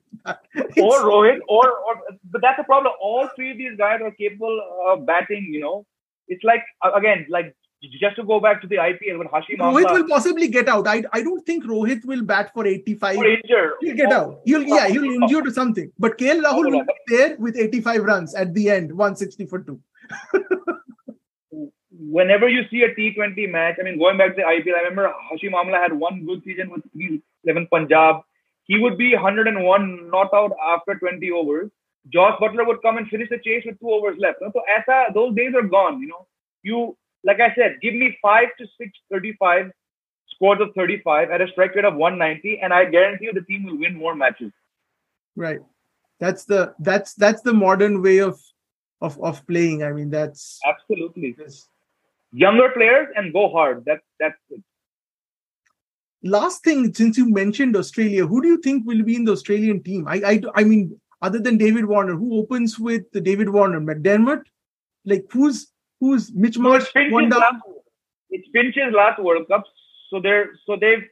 Or 0.77 0.97
Rohit, 1.03 1.39
or, 1.49 1.67
or 1.67 1.95
but 2.31 2.43
that's 2.43 2.59
the 2.59 2.65
problem. 2.65 2.93
All 3.01 3.29
three 3.35 3.53
of 3.53 3.59
these 3.59 3.77
guys 3.79 4.01
are 4.03 4.11
capable 4.11 4.61
of 4.87 5.07
batting, 5.07 5.49
you 5.51 5.61
know. 5.61 5.87
It's 6.29 6.45
like 6.45 6.63
again, 6.85 7.27
like 7.31 7.57
just 8.01 8.17
to 8.17 8.25
go 8.25 8.39
back 8.39 8.61
to 8.61 8.69
the 8.69 8.77
IPL 8.77 9.19
when 9.19 9.29
Hashim 9.29 9.57
Rohit 9.59 9.87
Amla 9.87 9.93
will 9.95 10.09
possibly 10.09 10.49
get 10.49 10.69
out. 10.69 10.87
I, 10.87 11.03
I 11.13 11.23
don't 11.23 11.45
think 11.47 11.65
Rohit 11.65 12.05
will 12.05 12.23
bat 12.23 12.53
for 12.53 12.67
85. 12.67 13.17
got 13.17 13.27
injured. 13.27 13.73
He'll 13.81 13.97
get 13.97 14.13
out. 14.13 14.41
He'll 14.45 14.63
yeah, 14.63 14.89
he'll 14.89 15.11
oh. 15.11 15.15
injure 15.23 15.43
to 15.43 15.51
something. 15.51 15.91
But 15.99 16.19
KL 16.19 16.43
Rahul 16.43 16.67
oh, 16.67 16.71
will 16.71 16.85
be 16.85 17.17
there 17.17 17.37
with 17.39 17.57
85 17.57 18.03
runs 18.03 18.35
at 18.35 18.53
the 18.55 18.69
end, 18.71 18.93
160 18.93 19.47
for 19.47 19.61
two. 19.61 19.81
Whenever 22.09 22.49
you 22.49 22.63
see 22.71 22.83
a 22.83 22.95
T20 22.95 23.51
match, 23.51 23.77
I 23.79 23.83
mean, 23.83 23.99
going 23.99 24.17
back 24.17 24.37
to 24.37 24.37
the 24.37 24.43
IPL, 24.43 24.75
I 24.75 24.89
remember 24.89 25.13
Hashim 25.31 25.53
Amla 25.53 25.81
had 25.81 25.93
one 25.93 26.25
good 26.25 26.43
season 26.45 26.71
with 26.71 26.83
11 27.45 27.69
Punjab. 27.71 28.23
He 28.65 28.79
would 28.79 28.97
be 28.97 29.13
101 29.15 30.11
not 30.11 30.33
out 30.33 30.53
after 30.75 30.95
20 30.95 31.31
overs. 31.31 31.71
Josh 32.09 32.39
Buttler 32.41 32.67
would 32.67 32.81
come 32.83 32.97
and 32.97 33.09
finish 33.09 33.29
the 33.29 33.39
chase 33.39 33.65
with 33.67 33.79
two 33.81 33.91
overs 33.91 34.17
left. 34.19 34.39
So 34.41 34.63
aisa, 34.71 35.13
those 35.13 35.35
days 35.35 35.55
are 35.55 35.67
gone. 35.67 36.01
You 36.01 36.09
know, 36.09 36.27
you 36.63 36.97
like 37.25 37.41
I 37.41 37.55
said, 37.55 37.77
give 37.83 37.95
me 37.95 38.17
five 38.23 38.49
to 38.59 38.67
six 38.79 38.93
35 39.11 39.71
scores 40.35 40.61
of 40.61 40.69
35 40.75 41.31
at 41.31 41.41
a 41.43 41.49
strike 41.49 41.75
rate 41.75 41.85
of 41.85 41.95
190, 41.95 42.61
and 42.63 42.73
I 42.73 42.87
guarantee 42.87 43.27
you 43.27 43.33
the 43.35 43.43
team 43.43 43.65
will 43.65 43.79
win 43.79 43.95
more 43.95 44.15
matches. 44.15 44.53
Right. 45.37 45.61
That's 46.19 46.45
the 46.45 46.75
that's 46.79 47.15
that's 47.15 47.43
the 47.43 47.53
modern 47.53 48.03
way 48.03 48.19
of 48.19 48.41
of 49.01 49.21
of 49.23 49.47
playing. 49.47 49.83
I 49.83 49.93
mean, 49.93 50.11
that's 50.11 50.61
absolutely 50.67 51.33
younger 52.33 52.71
players 52.71 53.09
and 53.17 53.33
go 53.33 53.49
hard. 53.51 53.85
That's 53.85 54.03
that's 54.19 54.39
it. 54.51 54.63
Last 56.23 56.63
thing, 56.63 56.93
since 56.93 57.17
you 57.17 57.31
mentioned 57.31 57.77
Australia, 57.77 58.27
who 58.27 58.43
do 58.43 58.49
you 58.49 58.59
think 58.59 58.87
will 58.87 59.03
be 59.03 59.17
in 59.17 59.25
the 59.25 59.33
Australian 59.33 59.83
team? 59.83 60.07
I 60.07 60.17
I, 60.33 60.43
I 60.55 60.65
mean, 60.65 61.01
other 61.23 61.39
than 61.39 61.59
David 61.59 61.87
Warner, 61.87 62.15
who 62.15 62.39
opens 62.39 62.79
with 62.79 63.11
David 63.13 63.51
Warner, 63.51 63.81
McDermott? 63.81 64.43
Like 65.05 65.25
who's 65.31 65.73
who's 65.99 66.33
Mitch 66.33 66.59
Marsh? 66.59 66.85
It's 66.85 66.93
Finch's, 66.93 67.31
last, 67.31 67.63
it's 68.31 68.49
Finch's 68.53 68.93
last 68.93 69.19
World 69.19 69.49
Cup, 69.49 69.65
so 70.11 70.21
they're 70.21 70.51
so 70.67 70.77
they've 70.77 71.05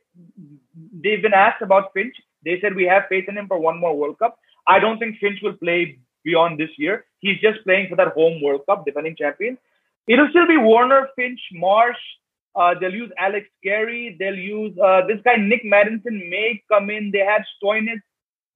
they've 1.02 1.22
been 1.22 1.34
asked 1.34 1.62
about 1.62 1.92
Finch. 1.94 2.14
They 2.44 2.60
said 2.60 2.74
we 2.74 2.84
have 2.84 3.04
faith 3.08 3.28
in 3.28 3.36
him 3.36 3.48
for 3.48 3.58
one 3.58 3.78
more 3.78 3.96
World 3.96 4.18
Cup. 4.18 4.38
I 4.66 4.78
don't 4.78 4.98
think 4.98 5.18
Finch 5.18 5.40
will 5.42 5.54
play 5.54 5.98
beyond 6.24 6.60
this 6.60 6.70
year. 6.76 7.06
He's 7.20 7.40
just 7.40 7.64
playing 7.64 7.88
for 7.88 7.96
that 7.96 8.08
home 8.08 8.42
World 8.42 8.62
Cup, 8.66 8.84
defending 8.84 9.16
champion. 9.16 9.58
It'll 10.08 10.28
still 10.30 10.46
be 10.46 10.56
Warner, 10.56 11.08
Finch, 11.16 11.40
Marsh. 11.52 11.98
Uh, 12.56 12.74
they'll 12.80 12.94
use 12.94 13.12
Alex 13.18 13.46
Carey. 13.62 14.16
They'll 14.18 14.34
use 14.34 14.76
uh, 14.82 15.06
this 15.06 15.18
guy 15.24 15.36
Nick 15.36 15.64
Maddinson 15.64 16.28
may 16.30 16.62
come 16.72 16.90
in. 16.90 17.10
They 17.12 17.20
had 17.20 17.44
Stoinis, 17.62 18.00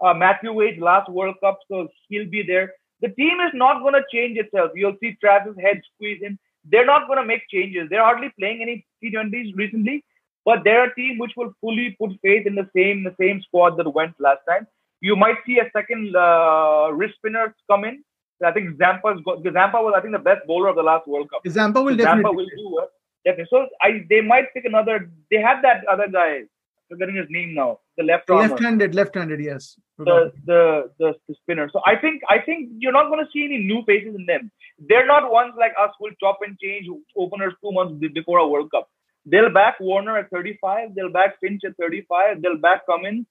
uh, 0.00 0.14
Matthew 0.14 0.52
Wade 0.52 0.80
last 0.80 1.10
World 1.10 1.36
Cup, 1.40 1.58
so 1.70 1.88
he'll 2.08 2.28
be 2.28 2.42
there. 2.42 2.72
The 3.02 3.10
team 3.10 3.38
is 3.40 3.52
not 3.52 3.82
going 3.82 3.94
to 3.94 4.02
change 4.12 4.38
itself. 4.38 4.70
You'll 4.74 4.96
see 5.00 5.16
Travis 5.20 5.56
Head 5.60 5.82
squeeze 5.94 6.20
in. 6.22 6.38
They're 6.64 6.86
not 6.86 7.06
going 7.06 7.18
to 7.18 7.26
make 7.26 7.42
changes. 7.50 7.88
They're 7.90 8.04
hardly 8.04 8.32
playing 8.38 8.62
any 8.62 8.86
T20s 9.04 9.54
recently, 9.56 10.04
but 10.44 10.60
they're 10.64 10.84
a 10.90 10.94
team 10.94 11.18
which 11.18 11.32
will 11.36 11.52
fully 11.60 11.96
put 12.00 12.12
faith 12.22 12.46
in 12.46 12.54
the 12.54 12.68
same 12.74 13.04
the 13.04 13.14
same 13.20 13.42
squad 13.42 13.76
that 13.76 13.92
went 13.92 14.14
last 14.20 14.40
time. 14.48 14.66
You 15.00 15.16
might 15.16 15.36
see 15.44 15.58
a 15.58 15.68
second 15.76 16.14
uh, 16.14 16.90
wrist 16.92 17.14
spinner 17.16 17.54
come 17.68 17.84
in. 17.84 18.04
I 18.42 18.52
think 18.52 18.76
Zampa 18.78 19.14
Zampa 19.52 19.78
was 19.82 19.94
I 19.96 20.00
think 20.00 20.12
the 20.12 20.18
best 20.18 20.46
bowler 20.46 20.68
of 20.68 20.76
the 20.76 20.82
last 20.82 21.06
World 21.06 21.30
Cup. 21.30 21.42
Zampa 21.48 21.82
will 21.82 21.92
so 21.92 21.96
definitely. 21.96 22.22
Zampa 22.22 22.36
will 22.36 22.46
do 22.46 22.70
well. 22.74 22.88
Definitely. 23.24 23.48
So 23.50 23.66
I 23.80 24.04
they 24.08 24.20
might 24.20 24.52
pick 24.54 24.64
another. 24.64 25.10
They 25.30 25.38
have 25.38 25.62
that 25.62 25.84
other 25.86 26.08
guy. 26.08 26.42
Forgetting 26.88 27.16
his 27.16 27.26
name 27.30 27.54
now. 27.54 27.78
The 27.96 28.04
left. 28.04 28.28
Left-handed, 28.28 28.94
left-handed, 28.94 29.40
yes. 29.40 29.78
The, 29.96 30.30
the, 30.44 30.90
the 30.98 31.14
the 31.26 31.34
spinner. 31.40 31.70
So 31.72 31.80
I 31.86 31.96
think 31.96 32.20
I 32.28 32.38
think 32.38 32.68
you're 32.78 32.92
not 32.92 33.08
going 33.08 33.24
to 33.24 33.30
see 33.32 33.44
any 33.46 33.64
new 33.64 33.82
faces 33.86 34.14
in 34.14 34.26
them. 34.26 34.50
They're 34.78 35.06
not 35.06 35.32
ones 35.32 35.54
like 35.58 35.72
us 35.80 35.90
who'll 35.98 36.10
chop 36.20 36.40
and 36.42 36.58
change 36.58 36.86
openers 37.16 37.54
two 37.62 37.72
months 37.72 37.94
before 38.12 38.38
a 38.38 38.46
World 38.46 38.70
Cup. 38.70 38.90
They'll 39.24 39.50
back 39.50 39.80
Warner 39.80 40.18
at 40.18 40.28
35. 40.30 40.94
They'll 40.94 41.12
back 41.12 41.40
Finch 41.40 41.62
at 41.64 41.76
35. 41.78 42.42
They'll 42.42 42.58
back 42.58 42.84
Cummins, 42.86 43.26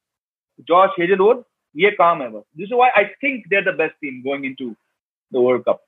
Josh 0.67 0.91
Hazlewood. 0.97 1.43
Yeah, 1.73 1.89
calm 1.97 2.21
ever. 2.21 2.41
This 2.55 2.65
is 2.65 2.73
why 2.73 2.89
I 2.95 3.11
think 3.21 3.45
they're 3.49 3.63
the 3.63 3.73
best 3.73 3.93
team 4.01 4.23
going 4.23 4.45
into 4.45 4.75
the 5.31 5.41
World 5.41 5.65
Cup. 5.65 5.81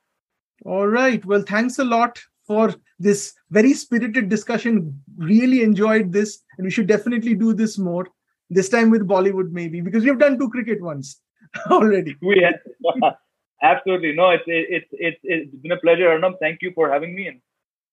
All 0.66 0.88
right. 0.88 1.24
Well, 1.26 1.42
thanks 1.42 1.80
a 1.80 1.84
lot 1.84 2.20
for 2.46 2.74
this 3.00 3.34
very 3.50 3.74
spirited 3.74 4.30
discussion. 4.30 5.02
Really 5.18 5.62
enjoyed 5.62 6.12
this, 6.12 6.42
and 6.58 6.66
we 6.66 6.72
should 6.72 6.88
definitely 6.88 7.36
do 7.36 7.54
this 7.54 7.78
more. 7.78 8.08
This 8.50 8.70
time 8.70 8.90
with 8.90 9.08
Bollywood, 9.08 9.52
maybe 9.52 9.82
because 9.82 10.04
we've 10.04 10.20
done 10.20 10.38
two 10.38 10.50
cricket 10.50 10.82
ones 10.82 11.20
already. 11.72 12.16
We 12.22 12.42
have 12.42 13.14
absolutely 13.64 14.14
no. 14.14 14.30
It's 14.30 14.44
it's 14.48 14.88
it's 14.92 15.20
it's 15.24 15.56
been 15.56 15.72
a 15.72 15.78
pleasure, 15.78 16.10
Arnab. 16.10 16.34
Thank 16.40 16.62
you 16.62 16.72
for 16.76 16.92
having 16.92 17.16
me, 17.16 17.28
and 17.28 17.42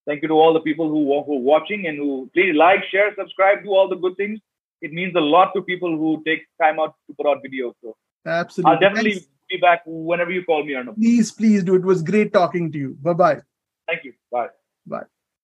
thank 0.07 0.22
you 0.22 0.28
to 0.28 0.34
all 0.34 0.53
the 0.53 0.61
people 0.61 0.88
who 0.88 1.22
who 1.24 1.36
are 1.36 1.46
watching 1.55 1.86
and 1.86 1.96
who 1.98 2.30
please 2.34 2.55
like, 2.55 2.84
share, 2.90 3.14
subscribe, 3.16 3.64
do 3.64 3.70
all 3.70 3.88
the 3.88 3.96
good 3.96 4.16
things. 4.16 4.38
It 4.82 4.92
means 4.92 5.14
a 5.14 5.20
lot 5.20 5.53
to 5.55 5.62
people 5.62 5.96
who 5.96 6.22
take 6.26 6.46
time 6.61 6.80
out 6.80 6.94
to 7.07 7.14
put 7.14 7.26
out 7.26 7.38
videos. 7.46 7.74
So 7.82 7.96
absolutely, 8.26 8.72
I'll 8.72 8.80
definitely 8.80 9.12
Thanks. 9.12 9.28
Be 9.51 9.57
back 9.57 9.82
whenever 9.84 10.30
you 10.30 10.44
call 10.44 10.64
me, 10.64 10.74
Arnab. 10.74 10.96
Please, 10.96 11.30
please 11.32 11.64
do. 11.64 11.74
It 11.74 11.82
was 11.82 12.03
great 12.03 12.32
talking 12.32 12.72
to 12.72 12.78
you. 12.78 12.96
Bye 13.03 13.12
bye. 13.12 13.40
Thank 13.88 14.05
you. 14.05 14.14
Bye. 14.30 14.48
Bye. 14.86 15.05